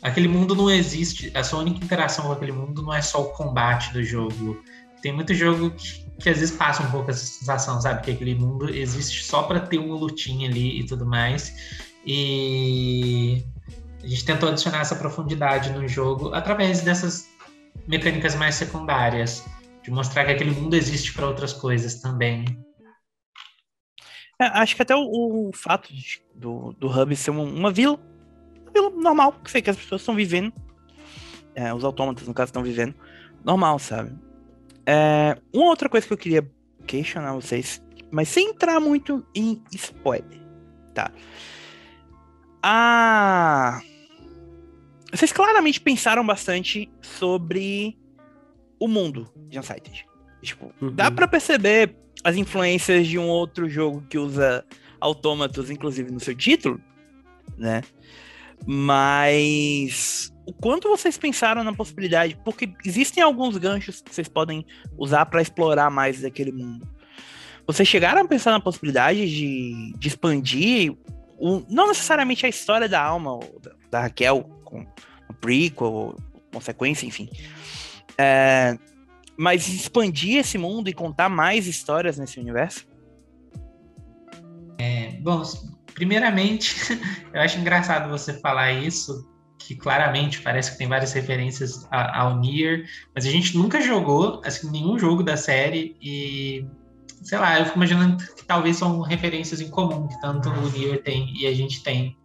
aquele 0.00 0.28
mundo 0.28 0.54
não 0.54 0.70
existe, 0.70 1.30
a 1.34 1.42
sua 1.42 1.60
única 1.60 1.84
interação 1.84 2.26
com 2.26 2.32
aquele 2.32 2.52
mundo 2.52 2.82
não 2.82 2.94
é 2.94 3.02
só 3.02 3.22
o 3.22 3.30
combate 3.30 3.92
do 3.92 4.02
jogo. 4.02 4.62
Tem 5.02 5.12
muito 5.12 5.34
jogo 5.34 5.70
que, 5.70 6.04
que 6.20 6.28
às 6.28 6.38
vezes 6.38 6.54
passa 6.54 6.82
um 6.82 6.90
pouco 6.90 7.10
essa 7.10 7.24
sensação, 7.24 7.80
sabe? 7.80 8.02
Que 8.02 8.12
aquele 8.12 8.34
mundo 8.34 8.70
existe 8.70 9.24
só 9.24 9.42
para 9.42 9.60
ter 9.60 9.78
uma 9.78 9.96
lutinha 9.96 10.48
ali 10.48 10.80
e 10.80 10.86
tudo 10.86 11.04
mais. 11.04 11.52
E 12.06 13.44
a 14.02 14.06
gente 14.06 14.24
tentou 14.24 14.48
adicionar 14.48 14.80
essa 14.80 14.94
profundidade 14.94 15.70
no 15.70 15.86
jogo 15.88 16.32
através 16.32 16.80
dessas 16.80 17.28
mecânicas 17.86 18.34
mais 18.34 18.54
secundárias, 18.54 19.44
de 19.82 19.90
mostrar 19.90 20.24
que 20.24 20.32
aquele 20.32 20.50
mundo 20.50 20.74
existe 20.74 21.12
para 21.12 21.26
outras 21.26 21.52
coisas 21.52 22.00
também. 22.00 22.44
É, 24.40 24.46
acho 24.46 24.74
que 24.74 24.82
até 24.82 24.94
o, 24.96 25.48
o 25.48 25.50
fato 25.52 25.92
de, 25.92 26.22
do, 26.34 26.72
do 26.72 26.88
hub 26.88 27.14
ser 27.14 27.30
uma, 27.30 27.42
uma 27.42 27.70
vila, 27.70 28.00
uma 28.62 28.72
vila 28.72 28.90
normal, 28.90 29.32
que 29.32 29.50
sei 29.50 29.60
que 29.60 29.70
as 29.70 29.76
pessoas 29.76 30.00
estão 30.00 30.14
vivendo, 30.14 30.52
é, 31.54 31.72
os 31.74 31.84
autômatos 31.84 32.26
no 32.26 32.32
caso 32.32 32.48
estão 32.48 32.62
vivendo, 32.62 32.94
normal, 33.44 33.78
sabe? 33.78 34.12
É, 34.86 35.36
uma 35.52 35.66
outra 35.66 35.88
coisa 35.88 36.06
que 36.06 36.12
eu 36.12 36.18
queria 36.18 36.50
questionar 36.86 37.34
vocês, 37.34 37.82
mas 38.10 38.28
sem 38.28 38.48
entrar 38.48 38.80
muito 38.80 39.26
em 39.34 39.62
spoiler, 39.72 40.40
tá? 40.94 41.12
Ah, 42.62 43.80
vocês 45.12 45.32
claramente 45.32 45.80
pensaram 45.80 46.24
bastante 46.24 46.90
sobre 47.00 47.98
o 48.78 48.88
mundo 48.88 49.30
de 49.48 49.58
Unsighted. 49.58 50.06
Tipo, 50.42 50.72
uhum. 50.80 50.92
dá 50.94 51.10
para 51.10 51.28
perceber 51.28 51.94
as 52.24 52.36
influências 52.36 53.06
de 53.06 53.18
um 53.18 53.28
outro 53.28 53.68
jogo 53.68 54.02
que 54.08 54.18
usa 54.18 54.64
autômatos, 55.00 55.70
inclusive 55.70 56.10
no 56.10 56.20
seu 56.20 56.34
título, 56.34 56.80
né? 57.56 57.82
Mas 58.66 60.32
o 60.46 60.52
quanto 60.52 60.88
vocês 60.88 61.16
pensaram 61.16 61.64
na 61.64 61.72
possibilidade? 61.72 62.38
Porque 62.44 62.72
existem 62.84 63.22
alguns 63.22 63.56
ganchos 63.56 64.00
que 64.00 64.14
vocês 64.14 64.28
podem 64.28 64.66
usar 64.98 65.26
para 65.26 65.40
explorar 65.40 65.90
mais 65.90 66.20
daquele 66.20 66.52
mundo. 66.52 66.86
Vocês 67.66 67.88
chegaram 67.88 68.22
a 68.22 68.28
pensar 68.28 68.50
na 68.50 68.60
possibilidade 68.60 69.28
de, 69.30 69.94
de 69.96 70.08
expandir, 70.08 70.92
o, 71.38 71.62
não 71.70 71.88
necessariamente 71.88 72.44
a 72.44 72.48
história 72.48 72.88
da 72.88 73.00
alma 73.02 73.38
da, 73.62 73.72
da 73.90 74.00
Raquel, 74.02 74.59
com 74.70 74.80
um 74.80 75.34
prequel, 75.40 76.16
consequência, 76.52 77.06
enfim. 77.06 77.28
É, 78.16 78.78
mas 79.36 79.68
expandir 79.68 80.38
esse 80.38 80.58
mundo 80.58 80.88
e 80.88 80.92
contar 80.92 81.28
mais 81.28 81.66
histórias 81.66 82.18
nesse 82.18 82.38
universo? 82.38 82.86
É, 84.78 85.12
bom, 85.20 85.42
primeiramente, 85.94 86.76
eu 87.32 87.40
acho 87.40 87.58
engraçado 87.58 88.10
você 88.10 88.34
falar 88.34 88.72
isso, 88.72 89.28
que 89.58 89.74
claramente 89.74 90.40
parece 90.40 90.72
que 90.72 90.78
tem 90.78 90.88
várias 90.88 91.12
referências 91.12 91.86
ao 91.90 92.38
Nier, 92.38 92.86
mas 93.14 93.26
a 93.26 93.30
gente 93.30 93.56
nunca 93.56 93.80
jogou 93.80 94.40
assim, 94.44 94.70
nenhum 94.70 94.98
jogo 94.98 95.22
da 95.22 95.36
série 95.36 95.96
e 96.00 96.66
sei 97.22 97.38
lá, 97.38 97.58
eu 97.58 97.66
fico 97.66 97.76
imaginando 97.76 98.24
que 98.34 98.44
talvez 98.44 98.76
são 98.76 99.00
referências 99.00 99.60
em 99.60 99.68
comum 99.68 100.08
que 100.08 100.20
tanto 100.20 100.48
o 100.48 100.70
Nier 100.70 101.02
tem 101.02 101.32
e 101.36 101.46
a 101.46 101.54
gente 101.54 101.82
tem. 101.82 102.16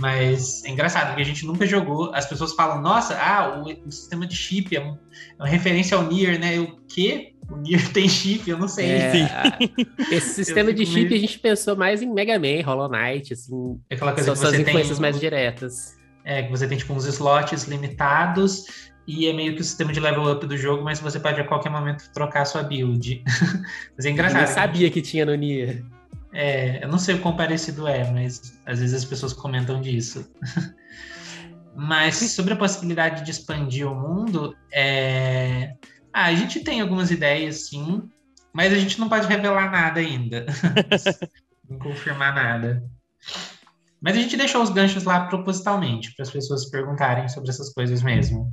Mas 0.00 0.64
é 0.64 0.70
engraçado, 0.70 1.08
porque 1.08 1.22
a 1.22 1.24
gente 1.24 1.46
nunca 1.46 1.66
jogou. 1.66 2.12
As 2.14 2.26
pessoas 2.26 2.52
falam, 2.54 2.82
nossa, 2.82 3.16
ah, 3.18 3.60
o, 3.60 3.86
o 3.86 3.90
sistema 3.90 4.26
de 4.26 4.34
chip 4.34 4.76
é, 4.76 4.80
um, 4.80 4.92
é, 4.92 4.96
uma 5.38 5.48
referência 5.48 5.96
ao 5.96 6.04
Nier, 6.04 6.38
né? 6.38 6.58
O 6.58 6.76
quê? 6.88 7.34
O 7.50 7.56
Nier 7.56 7.88
tem 7.92 8.08
chip? 8.08 8.48
Eu 8.48 8.58
não 8.58 8.68
sei. 8.68 8.86
É, 8.90 9.58
esse 10.10 10.34
sistema 10.44 10.72
de 10.72 10.84
chip 10.84 11.08
meio... 11.08 11.14
a 11.14 11.18
gente 11.18 11.38
pensou 11.38 11.76
mais 11.76 12.02
em 12.02 12.12
Mega 12.12 12.38
Man, 12.38 12.62
Hollow 12.64 12.88
Knight, 12.88 13.32
assim. 13.32 13.80
É 13.88 13.94
aquela 13.94 14.12
coisa 14.12 14.34
são 14.34 14.50
que 14.50 14.56
você 14.56 14.62
influências 14.62 14.98
tem, 14.98 15.02
mais 15.02 15.20
diretas. 15.20 15.96
É, 16.24 16.42
que 16.42 16.50
você 16.50 16.66
tem 16.66 16.76
tipo 16.76 16.92
uns 16.92 17.06
slots 17.06 17.64
limitados 17.64 18.64
e 19.06 19.28
é 19.28 19.32
meio 19.32 19.54
que 19.54 19.60
o 19.60 19.64
sistema 19.64 19.92
de 19.92 20.00
level 20.00 20.30
up 20.30 20.44
do 20.46 20.56
jogo, 20.56 20.82
mas 20.82 20.98
você 20.98 21.20
pode 21.20 21.40
a 21.40 21.44
qualquer 21.44 21.70
momento 21.70 22.10
trocar 22.12 22.42
a 22.42 22.44
sua 22.44 22.62
build. 22.62 23.22
mas 23.96 24.04
é 24.04 24.10
engraçado. 24.10 24.42
Eu 24.42 24.46
sabia 24.48 24.90
que 24.90 25.00
tinha 25.00 25.24
no 25.24 25.34
Nier. 25.34 25.84
É, 26.38 26.84
eu 26.84 26.88
não 26.88 26.98
sei 26.98 27.14
o 27.14 27.22
quão 27.22 27.34
parecido 27.34 27.88
é, 27.88 28.12
mas 28.12 28.60
às 28.66 28.78
vezes 28.78 28.94
as 28.94 29.04
pessoas 29.06 29.32
comentam 29.32 29.80
disso. 29.80 30.30
Mas 31.78 32.16
sobre 32.16 32.54
a 32.54 32.56
possibilidade 32.56 33.22
de 33.22 33.30
expandir 33.30 33.86
o 33.86 33.94
mundo, 33.94 34.56
é... 34.72 35.74
ah, 36.10 36.24
a 36.24 36.34
gente 36.34 36.60
tem 36.60 36.80
algumas 36.80 37.10
ideias, 37.10 37.68
sim, 37.68 38.02
mas 38.50 38.72
a 38.72 38.78
gente 38.78 38.98
não 38.98 39.10
pode 39.10 39.26
revelar 39.26 39.70
nada 39.70 40.00
ainda. 40.00 40.46
não 41.68 41.78
confirmar 41.78 42.34
nada. 42.34 42.82
Mas 44.00 44.16
a 44.16 44.20
gente 44.20 44.38
deixou 44.38 44.62
os 44.62 44.70
ganchos 44.70 45.04
lá 45.04 45.26
propositalmente, 45.26 46.14
para 46.14 46.22
as 46.22 46.30
pessoas 46.30 46.70
perguntarem 46.70 47.28
sobre 47.28 47.50
essas 47.50 47.68
coisas 47.74 48.02
mesmo. 48.02 48.50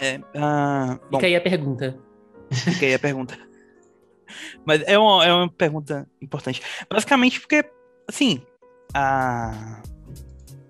É, 0.00 0.18
uh, 0.18 0.98
bom, 1.08 1.18
Fica 1.18 1.26
aí 1.26 1.36
a 1.36 1.40
pergunta. 1.40 1.96
Fica 2.50 2.86
aí 2.86 2.94
a 2.94 2.98
pergunta. 2.98 3.47
Mas 4.64 4.82
é 4.86 4.98
uma, 4.98 5.24
é 5.24 5.32
uma 5.32 5.48
pergunta 5.48 6.08
importante. 6.20 6.62
Basicamente 6.90 7.40
porque, 7.40 7.64
assim, 8.08 8.40
a... 8.94 9.82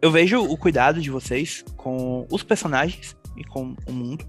eu 0.00 0.10
vejo 0.10 0.42
o 0.42 0.56
cuidado 0.56 1.00
de 1.00 1.10
vocês 1.10 1.64
com 1.76 2.26
os 2.30 2.42
personagens 2.42 3.16
e 3.36 3.44
com 3.44 3.74
o 3.86 3.92
mundo. 3.92 4.24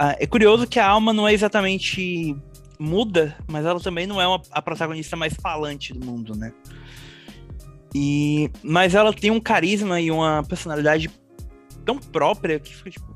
Uh, 0.00 0.16
é 0.18 0.26
curioso 0.26 0.66
que 0.66 0.80
a 0.80 0.88
alma 0.88 1.12
não 1.12 1.26
é 1.28 1.32
exatamente 1.32 2.36
muda, 2.78 3.36
mas 3.46 3.64
ela 3.64 3.80
também 3.80 4.06
não 4.06 4.20
é 4.20 4.26
uma, 4.26 4.42
a 4.50 4.60
protagonista 4.60 5.16
mais 5.16 5.34
falante 5.34 5.92
do 5.92 6.04
mundo, 6.04 6.34
né? 6.34 6.52
E, 7.94 8.50
mas 8.62 8.94
ela 8.94 9.12
tem 9.12 9.30
um 9.30 9.40
carisma 9.40 10.00
e 10.00 10.10
uma 10.10 10.42
personalidade 10.42 11.08
tão 11.84 11.96
própria 11.96 12.58
que 12.58 12.74
fica 12.74 12.90
tipo, 12.90 13.14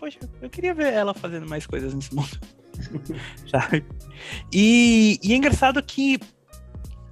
poxa, 0.00 0.18
eu 0.40 0.48
queria 0.48 0.72
ver 0.72 0.92
ela 0.94 1.12
fazendo 1.12 1.46
mais 1.46 1.66
coisas 1.66 1.92
nesse 1.92 2.14
mundo. 2.14 2.40
Sabe? 3.50 3.84
E, 4.52 5.18
e, 5.22 5.32
é 5.32 5.36
engraçado 5.36 5.82
que 5.82 6.18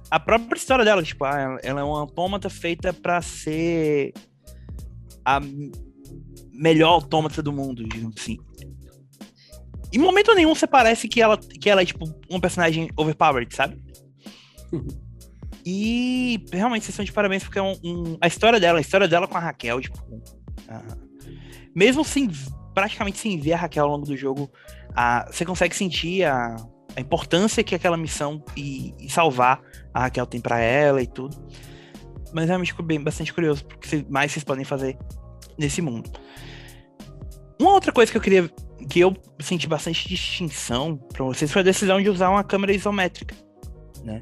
a 0.09 0.19
própria 0.19 0.57
história 0.57 0.85
dela, 0.85 1.03
tipo, 1.03 1.25
ah, 1.25 1.57
ela 1.63 1.81
é 1.81 1.83
uma 1.83 2.01
autômata 2.01 2.49
feita 2.49 2.93
para 2.93 3.21
ser 3.21 4.13
a 5.25 5.39
melhor 6.51 6.89
autômata 6.89 7.41
do 7.41 7.51
mundo, 7.51 7.83
digamos 7.87 8.15
assim. 8.19 8.37
Em 9.91 9.99
momento 9.99 10.33
nenhum 10.33 10.55
você 10.55 10.67
parece 10.67 11.07
que 11.07 11.21
ela, 11.21 11.37
que 11.37 11.69
ela 11.69 11.81
é, 11.81 11.85
tipo, 11.85 12.05
um 12.29 12.39
personagem 12.39 12.89
overpowered, 12.97 13.53
sabe? 13.55 13.81
E 15.65 16.43
realmente 16.51 16.83
vocês 16.83 16.95
são 16.95 17.05
de 17.05 17.11
parabéns, 17.13 17.43
porque 17.43 17.57
é 17.57 17.61
um, 17.61 17.77
um, 17.83 18.17
a 18.19 18.27
história 18.27 18.59
dela, 18.59 18.79
a 18.79 18.81
história 18.81 19.07
dela 19.07 19.29
com 19.29 19.37
a 19.37 19.39
Raquel, 19.39 19.79
tipo. 19.79 19.97
Uh, 19.97 21.07
mesmo 21.73 22.03
sem 22.03 22.29
praticamente 22.73 23.19
sem 23.19 23.39
ver 23.39 23.53
a 23.53 23.57
Raquel 23.57 23.85
ao 23.85 23.91
longo 23.91 24.05
do 24.05 24.17
jogo, 24.17 24.51
uh, 24.93 25.31
você 25.31 25.45
consegue 25.45 25.75
sentir 25.75 26.23
a, 26.23 26.55
a 26.95 27.01
importância 27.01 27.63
que 27.63 27.75
aquela 27.75 27.97
missão 27.97 28.43
e, 28.55 28.93
e 28.99 29.09
salvar 29.09 29.61
a 29.93 30.01
Raquel 30.01 30.25
tem 30.25 30.41
para 30.41 30.59
ela 30.59 31.01
e 31.01 31.07
tudo. 31.07 31.35
Mas 32.33 32.47
realmente 32.47 32.71
fico 32.71 32.83
bem, 32.83 32.99
bastante 32.99 33.33
curioso 33.33 33.65
porque 33.65 34.05
mais 34.09 34.31
vocês 34.31 34.43
podem 34.43 34.65
fazer 34.65 34.97
nesse 35.57 35.81
mundo. 35.81 36.09
Uma 37.59 37.73
outra 37.73 37.91
coisa 37.91 38.11
que 38.11 38.17
eu 38.17 38.21
queria 38.21 38.49
que 38.89 38.99
eu 38.99 39.15
senti 39.39 39.67
bastante 39.67 40.07
distinção 40.07 40.97
para 40.97 41.23
vocês 41.23 41.51
foi 41.51 41.61
a 41.61 41.65
decisão 41.65 42.01
de 42.01 42.09
usar 42.09 42.29
uma 42.29 42.43
câmera 42.43 42.73
isométrica, 42.73 43.35
né? 44.03 44.21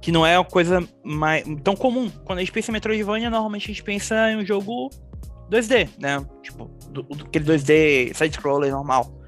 Que 0.00 0.12
não 0.12 0.24
é 0.24 0.38
uma 0.38 0.44
coisa 0.44 0.86
mais, 1.04 1.44
tão 1.62 1.76
comum. 1.76 2.10
Quando 2.24 2.38
a 2.38 2.40
gente 2.42 2.52
pensa 2.52 2.70
em 2.70 2.74
Metroidvania, 2.74 3.30
normalmente 3.30 3.64
a 3.64 3.66
gente 3.68 3.82
pensa 3.82 4.30
em 4.30 4.36
um 4.36 4.44
jogo 4.44 4.90
2D, 5.50 5.88
né? 5.98 6.24
Tipo, 6.42 6.66
do, 6.90 7.02
do, 7.02 7.24
aquele 7.24 7.44
2D 7.44 8.14
side-scroller 8.14 8.70
normal. 8.70 9.19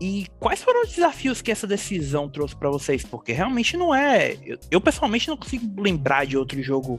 E 0.00 0.26
quais 0.38 0.62
foram 0.62 0.82
os 0.82 0.92
desafios 0.92 1.42
que 1.42 1.52
essa 1.52 1.66
decisão 1.66 2.28
trouxe 2.28 2.56
para 2.56 2.70
vocês? 2.70 3.04
Porque 3.04 3.32
realmente 3.32 3.76
não 3.76 3.94
é. 3.94 4.32
Eu, 4.44 4.58
eu, 4.70 4.80
pessoalmente 4.80 5.28
não 5.28 5.36
consigo 5.36 5.80
lembrar 5.80 6.26
de 6.26 6.38
outro 6.38 6.62
jogo 6.62 6.98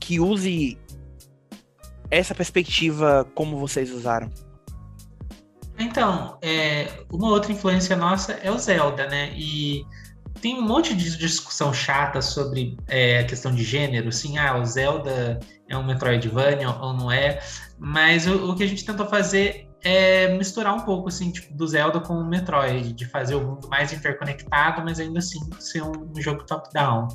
que 0.00 0.18
use 0.18 0.78
essa 2.10 2.34
perspectiva 2.34 3.26
como 3.34 3.58
vocês 3.58 3.90
usaram. 3.92 4.30
Então, 5.78 6.38
é, 6.40 6.88
uma 7.12 7.28
outra 7.28 7.52
influência 7.52 7.94
nossa 7.94 8.32
é 8.34 8.50
o 8.50 8.58
Zelda, 8.58 9.06
né? 9.08 9.32
E 9.36 9.84
tem 10.40 10.58
um 10.58 10.62
monte 10.62 10.94
de 10.94 11.18
discussão 11.18 11.72
chata 11.72 12.22
sobre 12.22 12.76
é, 12.86 13.20
a 13.20 13.24
questão 13.24 13.54
de 13.54 13.62
gênero, 13.62 14.08
assim, 14.08 14.38
ah, 14.38 14.56
o 14.56 14.64
Zelda 14.64 15.38
é 15.68 15.76
um 15.76 15.84
Metroidvania 15.84 16.70
ou 16.70 16.92
não 16.92 17.10
é, 17.10 17.40
mas 17.78 18.26
o, 18.26 18.50
o, 18.50 18.54
que 18.54 18.62
a 18.62 18.66
gente 18.66 18.84
tentou 18.84 19.06
fazer 19.06 19.65
é 19.86 20.36
misturar 20.36 20.74
um 20.74 20.80
pouco, 20.80 21.08
assim, 21.08 21.30
tipo, 21.30 21.54
do 21.54 21.66
Zelda 21.66 22.00
com 22.00 22.14
o 22.14 22.26
Metroid, 22.26 22.92
de 22.92 23.06
fazer 23.06 23.36
o 23.36 23.40
mundo 23.40 23.68
mais 23.68 23.92
interconectado, 23.92 24.82
mas 24.84 24.98
ainda 24.98 25.20
assim 25.20 25.38
ser 25.60 25.82
um, 25.82 26.10
um 26.16 26.20
jogo 26.20 26.44
top-down. 26.44 27.06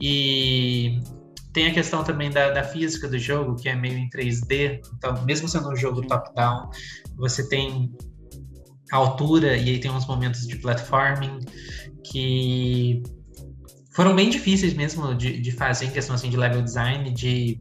E 0.00 1.00
tem 1.52 1.66
a 1.66 1.74
questão 1.74 2.02
também 2.02 2.30
da, 2.30 2.50
da, 2.50 2.64
física 2.64 3.06
do 3.06 3.18
jogo, 3.18 3.56
que 3.56 3.68
é 3.68 3.76
meio 3.76 3.98
em 3.98 4.08
3D, 4.08 4.80
então, 4.96 5.22
mesmo 5.24 5.46
sendo 5.46 5.70
um 5.70 5.76
jogo 5.76 6.00
top-down, 6.06 6.70
você 7.16 7.46
tem 7.46 7.94
altura 8.90 9.56
e 9.56 9.70
aí 9.70 9.78
tem 9.78 9.90
uns 9.90 10.06
momentos 10.06 10.46
de 10.46 10.56
platforming 10.56 11.40
que 12.04 13.02
foram 13.94 14.14
bem 14.14 14.28
difíceis 14.30 14.74
mesmo 14.74 15.14
de, 15.14 15.40
de 15.40 15.52
fazer 15.52 15.86
em 15.86 15.90
questão 15.90 16.14
assim, 16.14 16.30
de 16.30 16.36
level 16.36 16.62
design, 16.62 17.10
de 17.12 17.60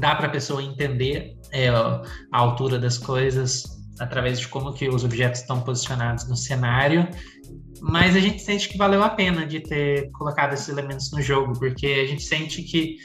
dar 0.00 0.16
para 0.16 0.26
a 0.26 0.30
pessoa 0.30 0.62
entender 0.62 1.36
é, 1.52 1.68
a 1.68 2.02
altura 2.32 2.78
das 2.78 2.98
coisas 2.98 3.64
através 3.98 4.38
de 4.38 4.48
como 4.48 4.72
que 4.72 4.88
os 4.88 5.04
objetos 5.04 5.40
estão 5.40 5.62
posicionados 5.62 6.28
no 6.28 6.36
cenário 6.36 7.08
mas 7.80 8.16
a 8.16 8.20
gente 8.20 8.42
sente 8.42 8.68
que 8.68 8.78
valeu 8.78 9.02
a 9.02 9.10
pena 9.10 9.46
de 9.46 9.60
ter 9.60 10.10
colocado 10.12 10.52
esses 10.52 10.68
elementos 10.68 11.10
no 11.12 11.20
jogo, 11.20 11.52
porque 11.58 11.86
a 11.86 12.06
gente 12.06 12.22
sente 12.22 12.62
que 12.62 12.96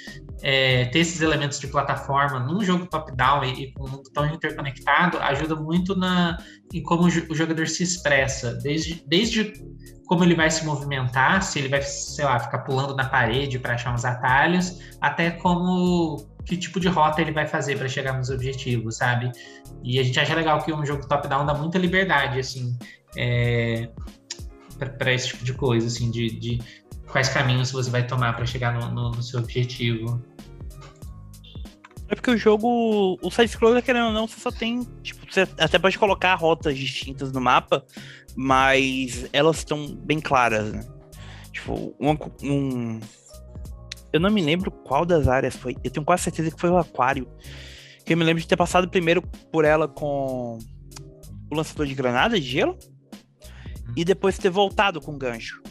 é, 0.42 0.86
ter 0.86 1.00
esses 1.00 1.22
elementos 1.22 1.60
de 1.60 1.68
plataforma 1.68 2.40
num 2.40 2.64
jogo 2.64 2.88
top-down 2.88 3.44
e, 3.44 3.64
e, 3.64 3.74
com 3.74 3.86
um 3.86 3.92
mundo 3.92 4.10
tão 4.14 4.26
interconectado 4.26 5.18
ajuda 5.20 5.56
muito 5.56 5.96
na, 5.96 6.38
em 6.74 6.82
como 6.82 7.04
o 7.04 7.36
jogador 7.36 7.68
se 7.68 7.84
expressa, 7.84 8.54
desde, 8.56 9.04
desde 9.08 9.54
como 10.08 10.24
ele 10.24 10.36
vai 10.36 10.50
se 10.50 10.66
movimentar, 10.66 11.42
se 11.42 11.60
ele 11.60 11.70
vai, 11.70 11.82
sei 11.82 12.26
lá, 12.26 12.38
ficar 12.38 12.60
pulando 12.60 12.96
na 12.96 13.08
parede 13.08 13.58
para 13.60 13.76
achar 13.76 13.94
uns 13.94 14.04
atalhos, 14.04 14.80
até 15.00 15.32
como 15.32 16.18
que 16.46 16.58
tipo 16.58 16.80
de 16.80 16.88
rota 16.88 17.22
ele 17.22 17.32
vai 17.32 17.48
fazer 17.48 17.78
para 17.78 17.88
chegar 17.88 18.18
nos 18.18 18.30
objetivos, 18.30 18.98
sabe? 18.98 19.32
E 19.84 20.00
a 20.00 20.04
gente 20.04 20.20
acha 20.20 20.34
legal 20.36 20.62
que 20.64 20.74
um 20.74 20.86
jogo 20.86 21.08
top-down 21.08 21.46
dá 21.46 21.54
muita 21.54 21.78
liberdade, 21.78 22.40
assim. 22.40 22.78
É, 23.18 23.90
para 24.98 25.14
esse 25.14 25.30
tipo 25.30 25.44
de 25.44 25.54
coisa, 25.54 25.88
assim, 25.88 26.10
de, 26.10 26.30
de 26.40 26.60
quais 27.12 27.30
caminhos 27.30 27.72
você 27.72 27.90
vai 27.90 28.06
tomar 28.06 28.34
para 28.36 28.46
chegar 28.46 28.74
no, 28.74 28.90
no, 28.92 29.12
no, 29.12 29.24
seu 29.24 29.40
objetivo. 29.40 30.22
É 32.08 32.16
porque 32.16 32.32
o 32.32 32.38
jogo, 32.38 33.18
o 33.22 33.32
side-scroller, 33.32 33.84
querendo 33.84 34.08
ou 34.08 34.14
não, 34.14 34.28
você 34.28 34.40
só 34.40 34.52
tem, 34.52 34.84
tipo, 35.02 35.26
você 35.30 35.42
até 35.58 35.80
pode 35.80 35.98
colocar 35.98 36.36
rotas 36.36 36.78
distintas 36.78 37.32
no 37.32 37.40
mapa, 37.40 37.86
mas 38.36 39.30
elas 39.32 39.58
estão 39.58 39.96
bem 39.96 40.20
claras, 40.20 40.74
né? 40.74 40.86
Tipo, 41.54 41.96
um, 42.00 42.18
um, 42.44 43.00
eu 44.14 44.20
não 44.20 44.30
me 44.30 44.42
lembro 44.42 44.72
qual 44.72 45.06
das 45.06 45.28
áreas 45.28 45.56
foi, 45.56 45.76
eu 45.84 45.92
tenho 45.92 46.06
quase 46.06 46.24
certeza 46.24 46.52
que 46.52 46.60
foi 46.60 46.70
o 46.70 46.78
aquário, 46.78 47.28
que 48.06 48.14
eu 48.14 48.18
me 48.18 48.24
lembro 48.24 48.42
de 48.42 48.48
ter 48.48 48.58
passado 48.58 48.90
primeiro 48.90 49.22
por 49.52 49.66
ela 49.66 49.88
com 49.88 50.58
o 51.52 51.56
lançador 51.56 51.86
de 51.86 51.94
granada 51.94 52.40
de 52.40 52.46
gelo, 52.46 52.78
e 53.96 54.06
depois 54.06 54.38
ter 54.38 54.50
voltado 54.50 55.02
com 55.02 55.18
gancho. 55.18 55.62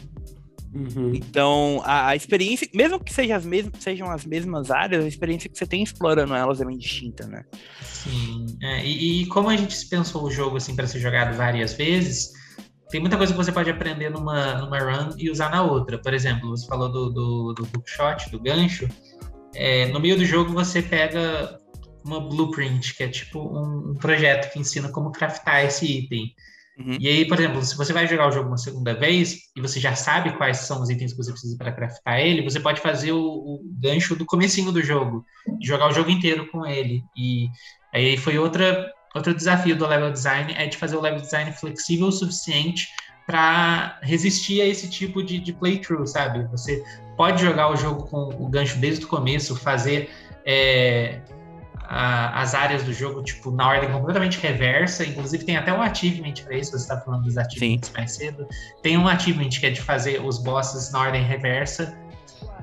Uhum. 0.73 1.13
Então, 1.13 1.81
a, 1.83 2.09
a, 2.09 2.15
experiência, 2.15 2.67
mesmo 2.73 2.97
que 2.97 3.13
seja 3.13 3.35
as 3.35 3.45
mes 3.45 3.69
sejam 3.79 4.09
as 4.09 4.25
mesmas 4.25 4.71
áreas, 4.71 5.03
a 5.03 5.07
experiência 5.07 5.49
que 5.49 5.57
você 5.57 5.65
tem 5.65 5.83
explorando 5.83 6.33
elas 6.33 6.61
é 6.61 6.65
bem 6.65 6.77
distinta, 6.77 7.27
né? 7.27 7.43
Sim. 7.81 8.45
É, 8.61 8.85
e, 8.85 9.23
e, 9.23 9.25
como 9.25 9.49
a 9.49 9.57
gente 9.57 9.85
pensou 9.87 10.23
o 10.23 10.31
jogo 10.31 10.57
assim 10.57 10.73
para 10.73 10.87
ser 10.87 10.99
jogado 10.99 11.35
várias 11.35 11.73
vezes, 11.73 12.31
tem 12.91 12.99
muita 12.99 13.17
coisa 13.17 13.33
que 13.33 13.37
você 13.37 13.51
pode 13.51 13.69
aprender 13.69 14.09
numa, 14.09 14.55
numa 14.55 14.79
run 14.79 15.15
e 15.17 15.31
usar 15.31 15.49
na 15.49 15.63
outra. 15.63 15.97
Por 15.97 16.13
exemplo, 16.13 16.49
você 16.49 16.67
falou 16.67 16.89
do, 16.89 17.09
do, 17.09 17.53
do 17.53 17.63
hookshot, 17.75 18.29
do 18.29 18.39
gancho. 18.39 18.87
É, 19.55 19.87
no 19.87 19.99
meio 19.99 20.17
do 20.17 20.25
jogo 20.25 20.51
você 20.51 20.81
pega 20.81 21.59
uma 22.03 22.19
blueprint, 22.19 22.95
que 22.95 23.03
é 23.03 23.07
tipo 23.07 23.39
um, 23.39 23.91
um 23.91 23.93
projeto 23.95 24.51
que 24.51 24.59
ensina 24.59 24.89
como 24.89 25.11
craftar 25.11 25.63
esse 25.63 25.85
item. 25.85 26.33
Uhum. 26.77 26.97
E 26.99 27.07
aí, 27.07 27.27
por 27.27 27.37
exemplo, 27.37 27.63
se 27.63 27.77
você 27.77 27.93
vai 27.93 28.07
jogar 28.07 28.27
o 28.27 28.31
jogo 28.31 28.47
uma 28.47 28.57
segunda 28.57 28.93
vez 28.93 29.37
e 29.55 29.61
você 29.61 29.79
já 29.79 29.95
sabe 29.95 30.35
quais 30.37 30.57
são 30.57 30.81
os 30.81 30.89
itens 30.89 31.11
que 31.11 31.17
você 31.17 31.31
precisa 31.31 31.57
para 31.57 31.71
craftar 31.71 32.19
ele, 32.19 32.43
você 32.43 32.59
pode 32.59 32.81
fazer 32.81 33.11
o, 33.11 33.21
o, 33.21 33.61
gancho 33.79 34.15
do 34.15 34.25
comecinho 34.25 34.71
do 34.71 34.81
jogo, 34.81 35.23
jogar 35.61 35.89
o 35.89 35.93
jogo 35.93 36.09
inteiro 36.09 36.49
com 36.49 36.65
ele. 36.65 37.03
E 37.15 37.47
aí 37.93 38.17
foi 38.17 38.37
outra 38.37 38.91
outro 39.15 39.33
desafio 39.33 39.75
do 39.75 39.85
level 39.85 40.11
design 40.11 40.53
é 40.53 40.67
de 40.67 40.77
fazer 40.77 40.95
o 40.95 41.01
level 41.01 41.21
design 41.21 41.51
flexível 41.51 42.07
o 42.07 42.11
suficiente 42.11 42.89
para 43.25 43.99
resistir 44.01 44.61
a 44.61 44.65
esse 44.65 44.89
tipo 44.89 45.23
de, 45.23 45.39
de 45.39 45.53
playthrough, 45.53 46.05
sabe? 46.05 46.43
Você 46.47 46.83
pode 47.15 47.41
jogar 47.41 47.69
o 47.69 47.75
jogo 47.75 48.07
com 48.07 48.29
o 48.29 48.49
gancho 48.49 48.77
desde 48.77 49.05
o 49.05 49.07
começo, 49.07 49.55
fazer 49.55 50.09
é, 50.45 51.21
a, 51.83 52.41
as 52.41 52.55
áreas 52.55 52.83
do 52.83 52.93
jogo, 52.93 53.21
tipo, 53.21 53.51
na 53.51 53.67
ordem 53.67 53.91
completamente 53.91 54.39
reversa. 54.39 55.05
Inclusive, 55.05 55.43
tem 55.43 55.57
até 55.57 55.73
um 55.73 55.81
achievement 55.81 56.33
para 56.43 56.57
isso, 56.57 56.71
você 56.71 56.77
está 56.77 56.99
falando 56.99 57.23
dos 57.23 57.37
achievements 57.37 57.89
Sim. 57.89 57.93
mais 57.95 58.11
cedo. 58.13 58.47
Tem 58.81 58.97
um 58.97 59.07
achievement 59.07 59.49
que 59.49 59.65
é 59.65 59.69
de 59.69 59.81
fazer 59.81 60.21
os 60.21 60.37
bosses 60.41 60.91
na 60.91 60.99
ordem 60.99 61.23
reversa. 61.23 61.97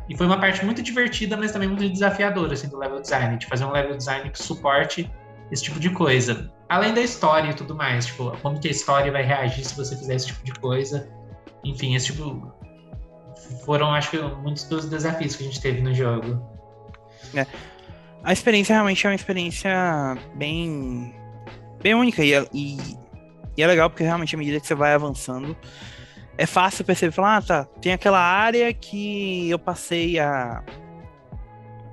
E 0.09 0.17
foi 0.17 0.27
uma 0.27 0.41
parte 0.41 0.65
muito 0.65 0.83
divertida, 0.83 1.37
mas 1.37 1.53
também 1.53 1.69
muito 1.69 1.89
desafiadora, 1.91 2.55
assim, 2.55 2.69
do 2.69 2.79
level 2.79 3.01
design, 3.01 3.37
de 3.37 3.47
fazer 3.47 3.65
um 3.65 3.71
level 3.71 3.97
design 3.97 4.31
que 4.31 4.43
suporte 4.43 5.11
esse 5.51 5.65
tipo 5.65 5.81
de 5.81 5.91
coisa. 5.91 6.53
Além 6.69 6.93
da 6.93 7.01
história 7.01 7.51
e 7.51 7.55
tudo 7.55 7.75
mais, 7.75 8.07
tipo, 8.07 8.37
como 8.43 8.61
que 8.61 8.69
a 8.69 8.71
história 8.71 9.11
vai 9.11 9.23
reagir 9.23 9.65
se 9.65 9.75
você 9.75 9.97
fizer 9.97 10.15
esse 10.15 10.27
tipo 10.29 10.45
de 10.45 10.53
coisa. 10.55 11.09
Enfim, 11.65 11.95
esse 11.95 12.07
tipo. 12.07 12.53
Foram, 13.65 13.95
acho 13.95 14.11
que, 14.11 14.19
muitos 14.19 14.65
dos 14.65 14.87
desafios 14.87 15.37
que 15.37 15.45
a 15.45 15.47
gente 15.47 15.61
teve 15.61 15.81
no 15.81 15.95
jogo. 15.95 16.43
É. 17.35 17.47
A 18.23 18.33
experiência 18.33 18.75
realmente 18.75 19.07
é 19.07 19.11
uma 19.11 19.17
experiência 19.17 20.19
bem. 20.35 21.15
bem 21.83 21.95
única. 21.95 22.23
E, 22.23 22.33
e, 22.53 22.77
e 23.57 23.63
é 23.63 23.67
legal 23.67 23.89
porque 23.89 24.05
realmente, 24.05 24.35
à 24.35 24.39
medida 24.39 24.61
que 24.61 24.67
você 24.67 24.75
vai 24.75 24.93
avançando, 24.93 25.57
é 26.37 26.47
fácil 26.47 26.85
perceber, 26.85 27.13
falar, 27.13 27.39
ah, 27.39 27.43
tá, 27.43 27.65
tem 27.81 27.93
aquela 27.93 28.21
área 28.21 28.73
que 28.73 29.49
eu 29.49 29.59
passei 29.59 30.19
há 30.19 30.63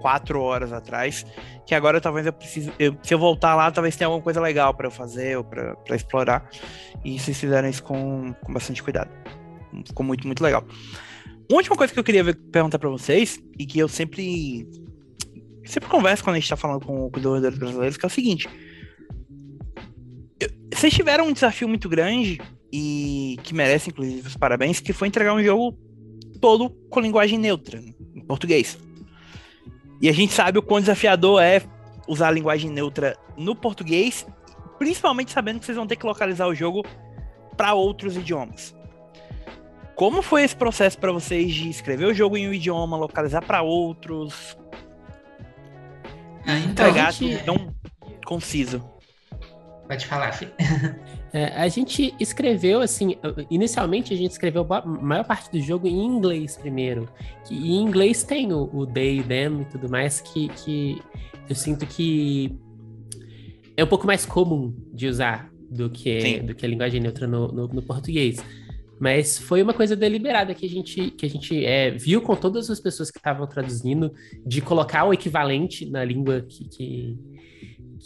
quatro 0.05 0.39
horas 0.39 0.71
atrás, 0.71 1.25
que 1.65 1.73
agora 1.73 1.99
talvez 1.99 2.27
eu 2.27 2.31
precise, 2.31 2.71
eu, 2.77 2.95
se 3.01 3.11
eu 3.11 3.17
voltar 3.17 3.55
lá, 3.55 3.71
talvez 3.71 3.95
tenha 3.95 4.05
alguma 4.07 4.21
coisa 4.23 4.39
legal 4.39 4.71
para 4.71 4.85
eu 4.85 4.91
fazer 4.91 5.35
ou 5.35 5.43
para 5.43 5.95
explorar. 5.95 6.47
E 7.03 7.17
vocês 7.17 7.39
fizeram 7.39 7.67
isso 7.67 7.81
com, 7.81 8.31
com 8.43 8.53
bastante 8.53 8.83
cuidado. 8.83 9.09
Ficou 9.83 10.05
muito, 10.05 10.27
muito 10.27 10.43
legal. 10.43 10.63
Uma 11.49 11.57
última 11.57 11.75
coisa 11.75 11.91
que 11.91 11.99
eu 11.99 12.03
queria 12.03 12.23
ver, 12.23 12.35
perguntar 12.35 12.77
para 12.77 12.87
vocês, 12.87 13.41
e 13.57 13.65
que 13.65 13.79
eu 13.79 13.87
sempre 13.87 14.69
sempre 15.65 15.89
converso 15.89 16.23
quando 16.23 16.35
a 16.35 16.39
gente 16.39 16.49
tá 16.49 16.55
falando 16.55 16.85
com, 16.85 17.09
com 17.09 17.17
desenvolvedores 17.17 17.57
brasileiros, 17.57 17.97
que 17.97 18.05
é 18.05 18.07
o 18.07 18.11
seguinte. 18.11 18.47
Vocês 20.71 20.93
tiveram 20.93 21.29
um 21.29 21.33
desafio 21.33 21.67
muito 21.67 21.89
grande 21.89 22.39
e 22.71 23.39
que 23.41 23.55
merece, 23.55 23.89
inclusive, 23.89 24.27
os 24.27 24.37
parabéns, 24.37 24.79
que 24.79 24.93
foi 24.93 25.07
entregar 25.07 25.33
um 25.33 25.43
jogo 25.43 25.75
todo 26.39 26.69
com 26.91 26.99
linguagem 26.99 27.39
neutra, 27.39 27.79
em 27.79 28.21
português. 28.21 28.77
E 30.01 30.09
a 30.09 30.13
gente 30.13 30.33
sabe 30.33 30.59
o 30.59 30.63
quão 30.63 30.79
desafiador 30.79 31.41
é 31.41 31.61
usar 32.07 32.27
a 32.27 32.31
linguagem 32.31 32.69
neutra 32.69 33.17
no 33.37 33.55
português, 33.55 34.27
principalmente 34.77 35.31
sabendo 35.31 35.59
que 35.59 35.65
vocês 35.65 35.77
vão 35.77 35.87
ter 35.87 35.95
que 35.95 36.05
localizar 36.05 36.47
o 36.47 36.55
jogo 36.55 36.83
para 37.55 37.73
outros 37.73 38.17
idiomas. 38.17 38.75
Como 39.95 40.21
foi 40.21 40.43
esse 40.43 40.55
processo 40.55 40.97
para 40.97 41.11
vocês 41.11 41.53
de 41.53 41.69
escrever 41.69 42.05
o 42.05 42.13
jogo 42.13 42.35
em 42.35 42.49
um 42.49 42.53
idioma, 42.53 42.97
localizar 42.97 43.41
para 43.41 43.61
outros? 43.61 44.57
Ah, 46.45 46.57
então, 46.57 46.71
entregar 46.87 47.11
gente... 47.13 47.43
tão 47.43 47.73
conciso. 48.25 48.83
Pode 49.87 50.05
falar, 50.05 50.31
Fih. 50.31 50.47
É, 51.33 51.47
a 51.47 51.67
gente 51.67 52.15
escreveu, 52.17 52.79
assim, 52.79 53.17
inicialmente 53.51 54.13
a 54.13 54.15
gente 54.15 54.31
escreveu 54.31 54.65
a 54.69 54.85
maior 54.85 55.25
parte 55.25 55.51
do 55.51 55.59
jogo 55.59 55.85
em 55.85 56.05
inglês 56.05 56.55
primeiro. 56.55 57.09
Que 57.45 57.53
em 57.53 57.81
inglês 57.81 58.23
tem 58.23 58.53
o, 58.53 58.69
o 58.73 58.87
they, 58.87 59.21
them 59.21 59.63
e 59.63 59.65
tudo 59.65 59.89
mais, 59.89 60.21
que, 60.21 60.47
que 60.47 61.01
eu 61.49 61.53
sinto 61.53 61.85
que 61.85 62.57
é 63.75 63.83
um 63.83 63.87
pouco 63.87 64.07
mais 64.07 64.25
comum 64.25 64.73
de 64.93 65.07
usar 65.07 65.51
do 65.69 65.89
que, 65.89 66.39
do 66.39 66.55
que 66.55 66.65
a 66.65 66.69
linguagem 66.69 67.01
neutra 67.01 67.27
no, 67.27 67.49
no, 67.49 67.67
no, 67.67 67.81
português. 67.81 68.37
Mas 68.97 69.37
foi 69.37 69.61
uma 69.61 69.73
coisa 69.73 69.93
deliberada 69.93 70.53
que 70.53 70.65
a 70.65 70.69
gente, 70.69 71.11
que 71.11 71.25
a 71.25 71.29
gente 71.29 71.65
é, 71.65 71.91
viu 71.91 72.21
com 72.21 72.33
todas 72.33 72.69
as 72.69 72.79
pessoas 72.79 73.11
que 73.11 73.17
estavam 73.17 73.45
traduzindo, 73.45 74.13
de 74.45 74.61
colocar 74.61 75.03
o 75.03 75.13
equivalente 75.13 75.85
na 75.85 76.05
língua 76.05 76.45
que, 76.47 76.63
que 76.69 77.19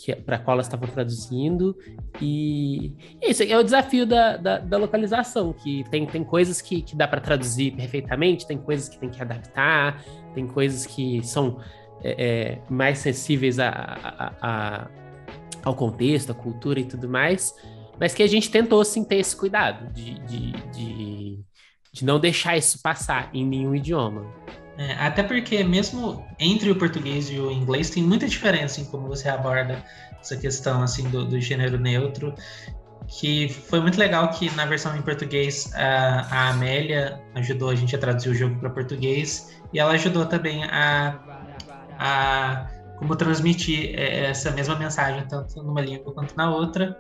é, 0.08 0.16
para 0.16 0.38
qual 0.38 0.56
elas 0.56 0.68
estavam 0.68 0.88
traduzindo. 0.88 1.76
E 2.22 2.94
isso 3.22 3.44
é 3.44 3.58
o 3.58 3.64
desafio 3.64 4.06
da, 4.06 4.38
da, 4.38 4.58
da 4.60 4.78
localização, 4.78 5.54
que 5.54 5.84
tem, 5.90 6.06
tem 6.06 6.24
coisas 6.24 6.62
que, 6.62 6.82
que 6.82 6.96
dá 6.96 7.08
para 7.08 7.20
traduzir 7.20 7.76
perfeitamente, 7.76 8.48
tem 8.48 8.58
coisas 8.58 8.88
que 8.88 8.98
tem 8.98 9.10
que 9.10 9.22
adaptar, 9.22 10.04
tem 10.34 10.48
coisas 10.48 10.86
que 10.86 11.22
são 11.24 11.60
é, 12.04 12.16
é, 12.18 12.62
mais 12.70 13.00
sensíveis 13.00 13.60
a, 13.60 13.70
a, 13.70 14.34
a, 14.42 14.88
ao 15.64 15.76
contexto, 15.76 16.32
à 16.32 16.36
cultura 16.36 16.80
e 16.80 16.86
tudo 16.86 17.10
mais, 17.10 17.54
mas 18.00 18.14
que 18.14 18.24
a 18.24 18.28
gente 18.28 18.50
tentou 18.50 18.84
sim 18.86 19.04
ter 19.04 19.18
esse 19.18 19.36
cuidado 19.36 19.92
de, 19.94 20.14
de, 20.20 20.52
de, 20.72 21.40
de 21.92 22.06
não 22.06 22.20
deixar 22.20 22.58
isso 22.58 22.82
passar 22.82 23.30
em 23.34 23.46
nenhum 23.46 23.76
idioma. 23.76 24.26
É, 24.80 24.94
até 24.94 25.22
porque 25.22 25.62
mesmo 25.62 26.26
entre 26.40 26.72
o 26.72 26.76
português 26.76 27.30
e 27.30 27.38
o 27.38 27.52
inglês 27.52 27.90
tem 27.90 28.02
muita 28.02 28.26
diferença 28.26 28.80
em 28.80 28.86
como 28.86 29.10
você 29.10 29.28
aborda 29.28 29.84
essa 30.22 30.38
questão 30.38 30.82
assim 30.82 31.10
do, 31.10 31.26
do 31.26 31.38
gênero 31.42 31.78
neutro, 31.78 32.34
que 33.06 33.50
foi 33.50 33.82
muito 33.82 34.00
legal 34.00 34.30
que 34.30 34.50
na 34.56 34.66
versão 34.66 34.96
em 34.96 35.02
português 35.02 35.70
a, 35.76 36.22
a 36.32 36.50
Amélia 36.52 37.22
ajudou 37.36 37.72
a 37.72 37.76
gente 37.76 37.94
a 37.94 38.00
traduzir 38.00 38.30
o 38.30 38.34
jogo 38.34 38.58
para 38.58 38.70
português 38.70 39.62
e 39.74 39.80
ela 39.80 39.92
ajudou 39.92 40.26
também 40.26 40.64
a, 40.64 41.20
a 42.00 42.68
como 43.00 43.18
transmitir 43.18 44.00
é, 44.00 44.28
essa 44.28 44.50
mesma 44.52 44.78
mensagem 44.78 45.28
tanto 45.28 45.62
numa 45.62 45.82
língua 45.82 46.14
quanto 46.14 46.38
na 46.38 46.50
outra. 46.50 46.98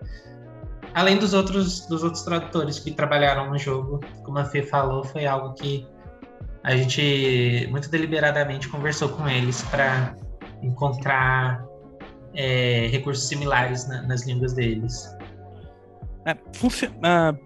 Além 0.93 1.17
dos 1.17 1.33
outros 1.33 1.87
dos 1.87 2.03
outros 2.03 2.23
tradutores 2.23 2.77
que 2.77 2.91
trabalharam 2.91 3.49
no 3.49 3.57
jogo, 3.57 4.01
como 4.25 4.37
a 4.37 4.43
Fê 4.43 4.63
falou, 4.63 5.05
foi 5.05 5.25
algo 5.25 5.53
que 5.53 5.87
a 6.69 6.77
gente 6.77 7.67
muito 7.71 7.89
deliberadamente 7.89 8.69
conversou 8.69 9.09
com 9.09 9.27
eles 9.27 9.63
para 9.63 10.15
encontrar 10.61 11.65
é, 12.35 12.87
recursos 12.91 13.27
similares 13.27 13.87
na, 13.87 14.03
nas 14.03 14.27
línguas 14.27 14.53
deles. 14.53 15.09
É, 16.27 16.33
uh, 16.33 17.37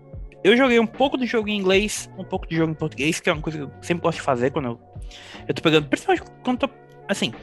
eu 0.43 0.57
joguei 0.57 0.77
um 0.77 0.85
pouco 0.85 1.15
do 1.15 1.25
jogo 1.25 1.47
em 1.47 1.57
inglês, 1.57 2.09
um 2.17 2.25
pouco 2.25 2.45
de 2.45 2.57
jogo 2.57 2.73
em 2.73 2.75
português, 2.75 3.21
que 3.21 3.29
é 3.29 3.33
uma 3.33 3.41
coisa 3.41 3.59
que 3.59 3.63
eu 3.63 3.71
sempre 3.81 4.03
gosto 4.03 4.17
de 4.17 4.23
fazer 4.23 4.51
quando 4.51 4.65
eu, 4.65 4.79
eu 5.47 5.53
tô 5.53 5.61
pegando, 5.61 5.87
principalmente 5.87 6.29
quando 6.43 6.59
tô, 6.59 6.69
assim, 7.07 7.33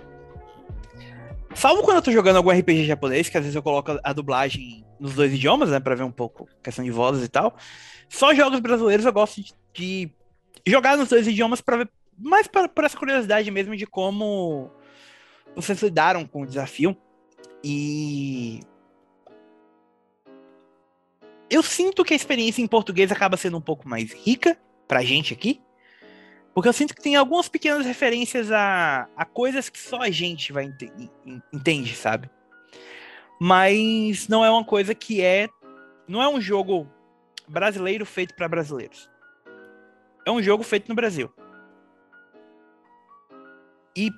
salvo 1.54 1.82
quando 1.82 1.96
eu 1.96 2.02
tô 2.02 2.12
jogando 2.12 2.36
algum 2.36 2.50
RPG 2.50 2.84
japonês, 2.84 3.30
que 3.30 3.38
às 3.38 3.42
vezes 3.42 3.56
eu 3.56 3.62
coloco 3.62 3.98
a 4.04 4.12
dublagem 4.12 4.84
nos 4.98 5.14
dois 5.14 5.32
idiomas, 5.32 5.70
né, 5.70 5.80
pra 5.80 5.94
ver 5.94 6.02
um 6.02 6.12
pouco 6.12 6.46
questão 6.62 6.84
de 6.84 6.90
vozes 6.90 7.24
e 7.24 7.28
tal. 7.28 7.56
Só 8.06 8.34
jogos 8.34 8.60
brasileiros 8.60 9.06
eu 9.06 9.12
gosto 9.14 9.40
de, 9.40 9.54
de 9.72 10.19
jogar 10.70 10.96
nos 10.96 11.09
dois 11.09 11.26
idiomas 11.26 11.61
para 11.61 11.88
mais 12.16 12.46
por 12.46 12.85
essa 12.85 12.96
curiosidade 12.96 13.50
mesmo 13.50 13.76
de 13.76 13.87
como 13.87 14.70
vocês 15.54 15.83
lidaram 15.83 16.26
com 16.26 16.42
o 16.42 16.46
desafio. 16.46 16.96
E 17.64 18.61
eu 21.48 21.62
sinto 21.62 22.04
que 22.04 22.12
a 22.12 22.16
experiência 22.16 22.62
em 22.62 22.66
português 22.66 23.11
acaba 23.11 23.37
sendo 23.37 23.56
um 23.56 23.61
pouco 23.61 23.88
mais 23.88 24.12
rica 24.12 24.59
pra 24.87 25.02
gente 25.02 25.33
aqui. 25.33 25.61
Porque 26.52 26.68
eu 26.68 26.72
sinto 26.72 26.94
que 26.94 27.02
tem 27.02 27.16
algumas 27.16 27.48
pequenas 27.48 27.87
referências 27.87 28.50
a, 28.50 29.09
a 29.16 29.24
coisas 29.24 29.68
que 29.68 29.78
só 29.78 30.02
a 30.02 30.11
gente 30.11 30.52
vai 30.52 30.64
ente 30.64 30.92
entende, 31.52 31.94
sabe? 31.94 32.28
Mas 33.40 34.28
não 34.28 34.44
é 34.44 34.50
uma 34.50 34.64
coisa 34.64 34.94
que 34.94 35.22
é. 35.22 35.48
Não 36.06 36.20
é 36.20 36.28
um 36.28 36.40
jogo 36.40 36.88
brasileiro 37.48 38.04
feito 38.04 38.35
para 38.35 38.48
brasileiros 38.48 39.09
é 40.26 40.30
um 40.30 40.42
jogo 40.42 40.62
feito 40.62 40.88
no 40.88 40.94
Brasil. 40.94 41.30
E 43.96 44.11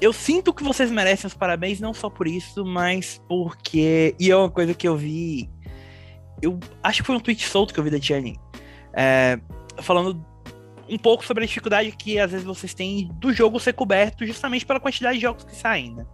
eu 0.00 0.12
sinto 0.12 0.52
que 0.52 0.62
vocês 0.62 0.90
merecem 0.90 1.26
os 1.26 1.34
parabéns, 1.34 1.80
não 1.80 1.92
só 1.92 2.08
por 2.08 2.26
isso, 2.26 2.64
mas 2.64 3.20
porque. 3.28 4.14
E 4.18 4.30
é 4.30 4.36
uma 4.36 4.50
coisa 4.50 4.74
que 4.74 4.88
eu 4.88 4.96
vi. 4.96 5.50
Eu 6.40 6.58
acho 6.82 7.02
que 7.02 7.06
foi 7.06 7.16
um 7.16 7.20
tweet 7.20 7.46
solto 7.46 7.74
que 7.74 7.80
eu 7.80 7.84
vi 7.84 7.90
da 7.90 8.00
Tiani. 8.00 8.38
É, 8.92 9.38
falando 9.78 10.24
um 10.88 10.98
pouco 10.98 11.24
sobre 11.24 11.44
a 11.44 11.46
dificuldade 11.46 11.92
que 11.92 12.18
às 12.18 12.32
vezes 12.32 12.46
vocês 12.46 12.74
têm 12.74 13.08
do 13.14 13.32
jogo 13.32 13.60
ser 13.60 13.74
coberto 13.74 14.26
justamente 14.26 14.66
pela 14.66 14.80
quantidade 14.80 15.18
de 15.18 15.22
jogos 15.22 15.44
que 15.44 15.54
saem, 15.54 15.94
né? 15.94 16.06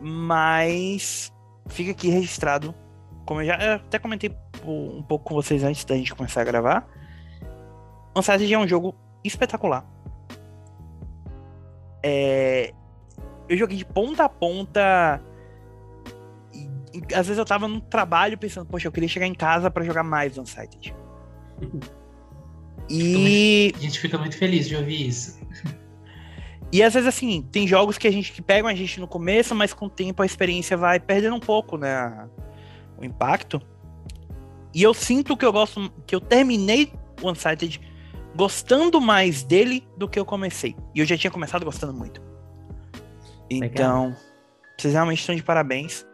Mas 0.00 1.32
fica 1.68 1.92
aqui 1.92 2.08
registrado. 2.08 2.74
Como 3.24 3.40
eu 3.40 3.46
já 3.46 3.56
eu 3.56 3.74
até 3.74 3.98
comentei 3.98 4.34
um 4.64 5.02
pouco 5.02 5.26
com 5.26 5.34
vocês 5.34 5.62
antes 5.62 5.84
da 5.84 5.94
gente 5.94 6.14
começar 6.14 6.40
a 6.40 6.44
gravar. 6.44 6.88
Uncharted 8.16 8.52
é 8.52 8.58
um 8.58 8.66
jogo 8.66 8.94
espetacular. 9.22 9.84
É... 12.02 12.72
Eu 13.48 13.56
joguei 13.56 13.76
de 13.76 13.84
ponta 13.84 14.24
a 14.24 14.28
ponta. 14.28 15.22
E, 16.52 16.98
e, 16.98 17.14
às 17.14 17.26
vezes 17.26 17.38
eu 17.38 17.44
tava 17.44 17.68
no 17.68 17.80
trabalho 17.80 18.38
pensando, 18.38 18.66
poxa, 18.66 18.88
eu 18.88 18.92
queria 18.92 19.08
chegar 19.08 19.26
em 19.26 19.34
casa 19.34 19.70
para 19.70 19.84
jogar 19.84 20.02
mais 20.02 20.38
Uncharted. 20.38 20.94
e. 22.88 23.72
A 23.76 23.80
gente 23.80 24.00
fica 24.00 24.18
muito 24.18 24.36
feliz 24.36 24.66
de 24.66 24.76
ouvir 24.76 25.08
isso. 25.08 25.38
E 26.72 26.82
às 26.82 26.94
vezes, 26.94 27.08
assim, 27.08 27.42
tem 27.52 27.66
jogos 27.66 27.96
que 27.96 28.08
a 28.08 28.10
gente 28.10 28.32
que 28.32 28.42
pegam 28.42 28.68
a 28.68 28.74
gente 28.74 28.98
no 28.98 29.06
começo, 29.06 29.54
mas 29.54 29.72
com 29.72 29.86
o 29.86 29.90
tempo 29.90 30.22
a 30.22 30.26
experiência 30.26 30.76
vai 30.76 30.98
perdendo 30.98 31.36
um 31.36 31.40
pouco, 31.40 31.76
né? 31.76 32.28
O 32.98 33.04
impacto. 33.04 33.62
E 34.74 34.82
eu 34.82 34.92
sinto 34.92 35.36
que 35.36 35.44
eu 35.44 35.52
gosto. 35.52 35.92
que 36.06 36.14
eu 36.14 36.20
terminei 36.20 36.92
o 37.22 37.30
Uncharted 37.30 37.80
gostando 38.36 39.00
mais 39.00 39.42
dele 39.42 39.86
do 39.96 40.08
que 40.08 40.18
eu 40.18 40.24
comecei. 40.24 40.76
E 40.94 41.00
eu 41.00 41.06
já 41.06 41.16
tinha 41.16 41.30
começado 41.30 41.64
gostando 41.64 41.92
muito. 41.92 42.20
Então, 43.50 44.08
Legal. 44.08 44.20
vocês 44.78 44.92
realmente 44.94 45.20
estão 45.20 45.34
de 45.34 45.42
parabéns. 45.42 46.06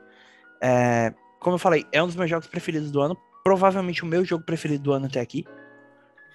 É, 0.62 1.12
como 1.40 1.56
eu 1.56 1.58
falei, 1.58 1.84
é 1.90 2.02
um 2.02 2.06
dos 2.06 2.16
meus 2.16 2.30
jogos 2.30 2.46
preferidos 2.46 2.90
do 2.90 3.00
ano. 3.00 3.16
Provavelmente 3.42 4.04
o 4.04 4.06
meu 4.06 4.24
jogo 4.24 4.44
preferido 4.44 4.84
do 4.84 4.92
ano 4.92 5.06
até 5.06 5.20
aqui. 5.20 5.44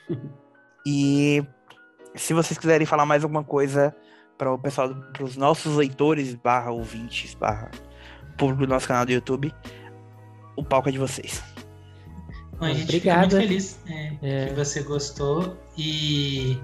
e 0.85 1.43
se 2.13 2.33
vocês 2.33 2.57
quiserem 2.57 2.85
falar 2.85 3.05
mais 3.05 3.23
alguma 3.23 3.43
coisa 3.43 3.95
para 4.37 4.51
o 4.51 4.59
pessoal, 4.59 4.93
para 5.13 5.23
os 5.23 5.37
nossos 5.37 5.75
leitores, 5.77 6.35
barra 6.35 6.71
ouvintes, 6.71 7.33
barra 7.33 7.71
público 8.37 8.65
do 8.65 8.69
nosso 8.69 8.87
canal 8.87 9.05
do 9.05 9.11
YouTube, 9.11 9.53
o 10.55 10.63
palco 10.63 10.89
é 10.89 10.91
de 10.91 10.99
vocês. 10.99 11.41
A 12.59 12.69
gente 12.69 12.83
Obrigado. 12.83 13.29
fica 13.29 13.37
muito 13.37 13.47
feliz 13.47 13.79
é, 13.87 14.13
É. 14.21 14.45
que 14.47 14.53
você 14.55 14.81
gostou 14.81 15.57
e 15.77 16.57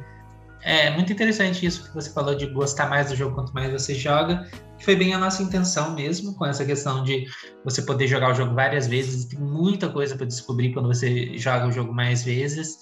é 0.63 0.89
muito 0.91 1.11
interessante 1.11 1.65
isso 1.65 1.83
que 1.87 1.93
você 1.93 2.09
falou 2.11 2.35
de 2.35 2.47
gostar 2.47 2.89
mais 2.89 3.09
do 3.09 3.15
jogo 3.15 3.35
quanto 3.35 3.53
mais 3.53 3.71
você 3.71 3.93
joga, 3.93 4.49
que 4.77 4.85
foi 4.85 4.95
bem 4.95 5.13
a 5.13 5.17
nossa 5.17 5.43
intenção 5.43 5.93
mesmo 5.93 6.33
com 6.35 6.45
essa 6.45 6.65
questão 6.65 7.03
de 7.03 7.25
você 7.63 7.81
poder 7.81 8.07
jogar 8.07 8.31
o 8.31 8.33
jogo 8.33 8.55
várias 8.55 8.87
vezes, 8.87 9.25
tem 9.25 9.39
muita 9.39 9.89
coisa 9.89 10.15
para 10.15 10.25
descobrir 10.25 10.73
quando 10.73 10.87
você 10.87 11.37
joga 11.37 11.67
o 11.67 11.71
jogo 11.71 11.93
mais 11.93 12.23
vezes 12.23 12.79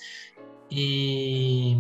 e 0.70 1.78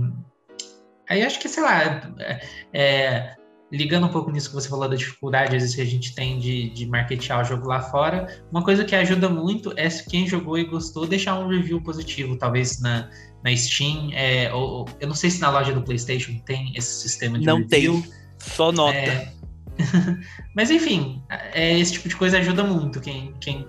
aí 1.07 1.23
acho 1.23 1.39
que 1.39 1.47
sei 1.47 1.63
lá 1.63 1.83
é, 2.19 2.41
é, 2.73 3.35
ligando 3.71 4.05
um 4.05 4.09
pouco 4.09 4.29
nisso 4.29 4.49
que 4.49 4.55
você 4.55 4.67
falou 4.67 4.87
da 4.87 4.95
dificuldade 4.95 5.55
às 5.55 5.61
vezes 5.61 5.75
que 5.75 5.81
a 5.81 5.85
gente 5.85 6.13
tem 6.13 6.37
de, 6.39 6.69
de 6.71 6.85
marketear 6.85 7.41
o 7.41 7.43
jogo 7.43 7.67
lá 7.67 7.81
fora, 7.81 8.27
uma 8.51 8.63
coisa 8.63 8.83
que 8.83 8.93
ajuda 8.93 9.29
muito 9.29 9.73
é 9.77 9.89
se 9.89 10.07
quem 10.07 10.27
jogou 10.27 10.57
e 10.57 10.65
gostou 10.65 11.07
deixar 11.07 11.39
um 11.39 11.47
review 11.47 11.81
positivo, 11.81 12.35
talvez 12.35 12.81
na, 12.81 13.09
na 13.43 13.55
Steam, 13.55 14.09
é, 14.13 14.53
ou, 14.53 14.87
eu 14.99 15.07
não 15.07 15.15
sei 15.15 15.29
se 15.29 15.39
na 15.39 15.49
loja 15.49 15.73
do 15.73 15.81
PlayStation 15.81 16.37
tem 16.45 16.73
esse 16.75 17.01
sistema 17.01 17.39
de 17.39 17.45
Não 17.45 17.59
review. 17.59 18.01
tem. 18.01 18.11
Só 18.39 18.71
nota. 18.71 18.97
É. 18.97 19.31
Mas 20.55 20.69
enfim, 20.69 21.23
é, 21.53 21.79
esse 21.79 21.93
tipo 21.93 22.09
de 22.09 22.15
coisa 22.15 22.37
ajuda 22.39 22.63
muito 22.63 22.99
quem, 22.99 23.33
quem 23.39 23.65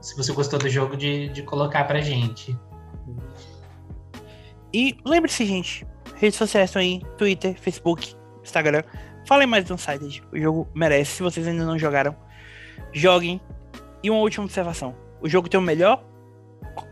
se 0.00 0.16
você 0.16 0.32
gostou 0.32 0.58
do 0.58 0.68
jogo 0.68 0.96
de, 0.96 1.28
de 1.28 1.42
colocar 1.42 1.84
pra 1.84 2.00
gente. 2.00 2.56
E 4.72 4.96
lembre-se, 5.04 5.46
gente, 5.46 5.86
redes 6.16 6.36
sociais 6.36 6.70
estão 6.70 6.82
aí, 6.82 7.00
Twitter, 7.16 7.58
Facebook, 7.58 8.14
Instagram. 8.42 8.82
Falem 9.26 9.46
mais 9.46 9.64
do 9.64 9.74
Unsighted. 9.74 10.22
O 10.32 10.38
jogo 10.38 10.68
merece. 10.74 11.12
Se 11.12 11.22
vocês 11.22 11.46
ainda 11.46 11.64
não 11.64 11.78
jogaram, 11.78 12.16
joguem. 12.92 13.40
E 14.02 14.10
uma 14.10 14.20
última 14.20 14.44
observação. 14.44 14.94
O 15.20 15.28
jogo 15.28 15.48
tem 15.48 15.58
o 15.58 15.62
melhor, 15.62 16.04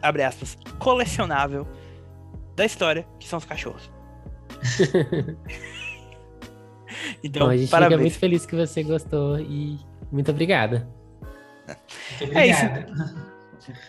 abre 0.01 0.23
aspas, 0.23 0.57
colecionável 0.79 1.67
da 2.57 2.65
história, 2.65 3.07
que 3.19 3.29
são 3.29 3.39
os 3.39 3.45
cachorros. 3.45 3.91
então, 7.23 7.47
Bom, 7.47 7.51
a 7.51 7.57
gente 7.57 7.67
fica 7.67 7.77
parabéns. 7.77 8.01
muito 8.01 8.19
feliz 8.19 8.47
que 8.47 8.57
você 8.57 8.83
gostou 8.83 9.39
e 9.39 9.79
muito 10.11 10.31
obrigada. 10.31 10.89
Muito 12.21 12.37
É 12.37 12.47
isso. 12.47 12.63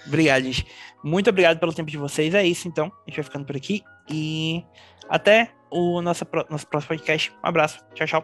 Obrigado, 0.08 0.44
gente. 0.44 0.68
Muito 1.04 1.30
obrigado 1.30 1.60
pelo 1.60 1.74
tempo 1.74 1.92
de 1.92 1.98
vocês. 1.98 2.34
É 2.34 2.46
isso, 2.46 2.68
então. 2.68 2.86
A 2.86 3.10
gente 3.10 3.18
vai 3.18 3.24
ficando 3.24 3.46
por 3.46 3.58
aqui. 3.58 3.84
E 4.10 4.64
até 5.10 5.52
o 5.74 6.02
nosso, 6.02 6.26
nosso 6.50 6.68
próximo 6.68 6.90
podcast. 6.90 7.32
Um 7.44 7.48
abraço. 7.48 7.80
Tchau, 7.94 8.08
tchau. 8.08 8.24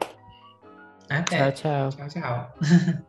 Até. 1.10 1.52
Tchau, 1.52 1.90
tchau. 1.90 2.08
tchau. 2.08 2.22
tchau. 2.22 3.04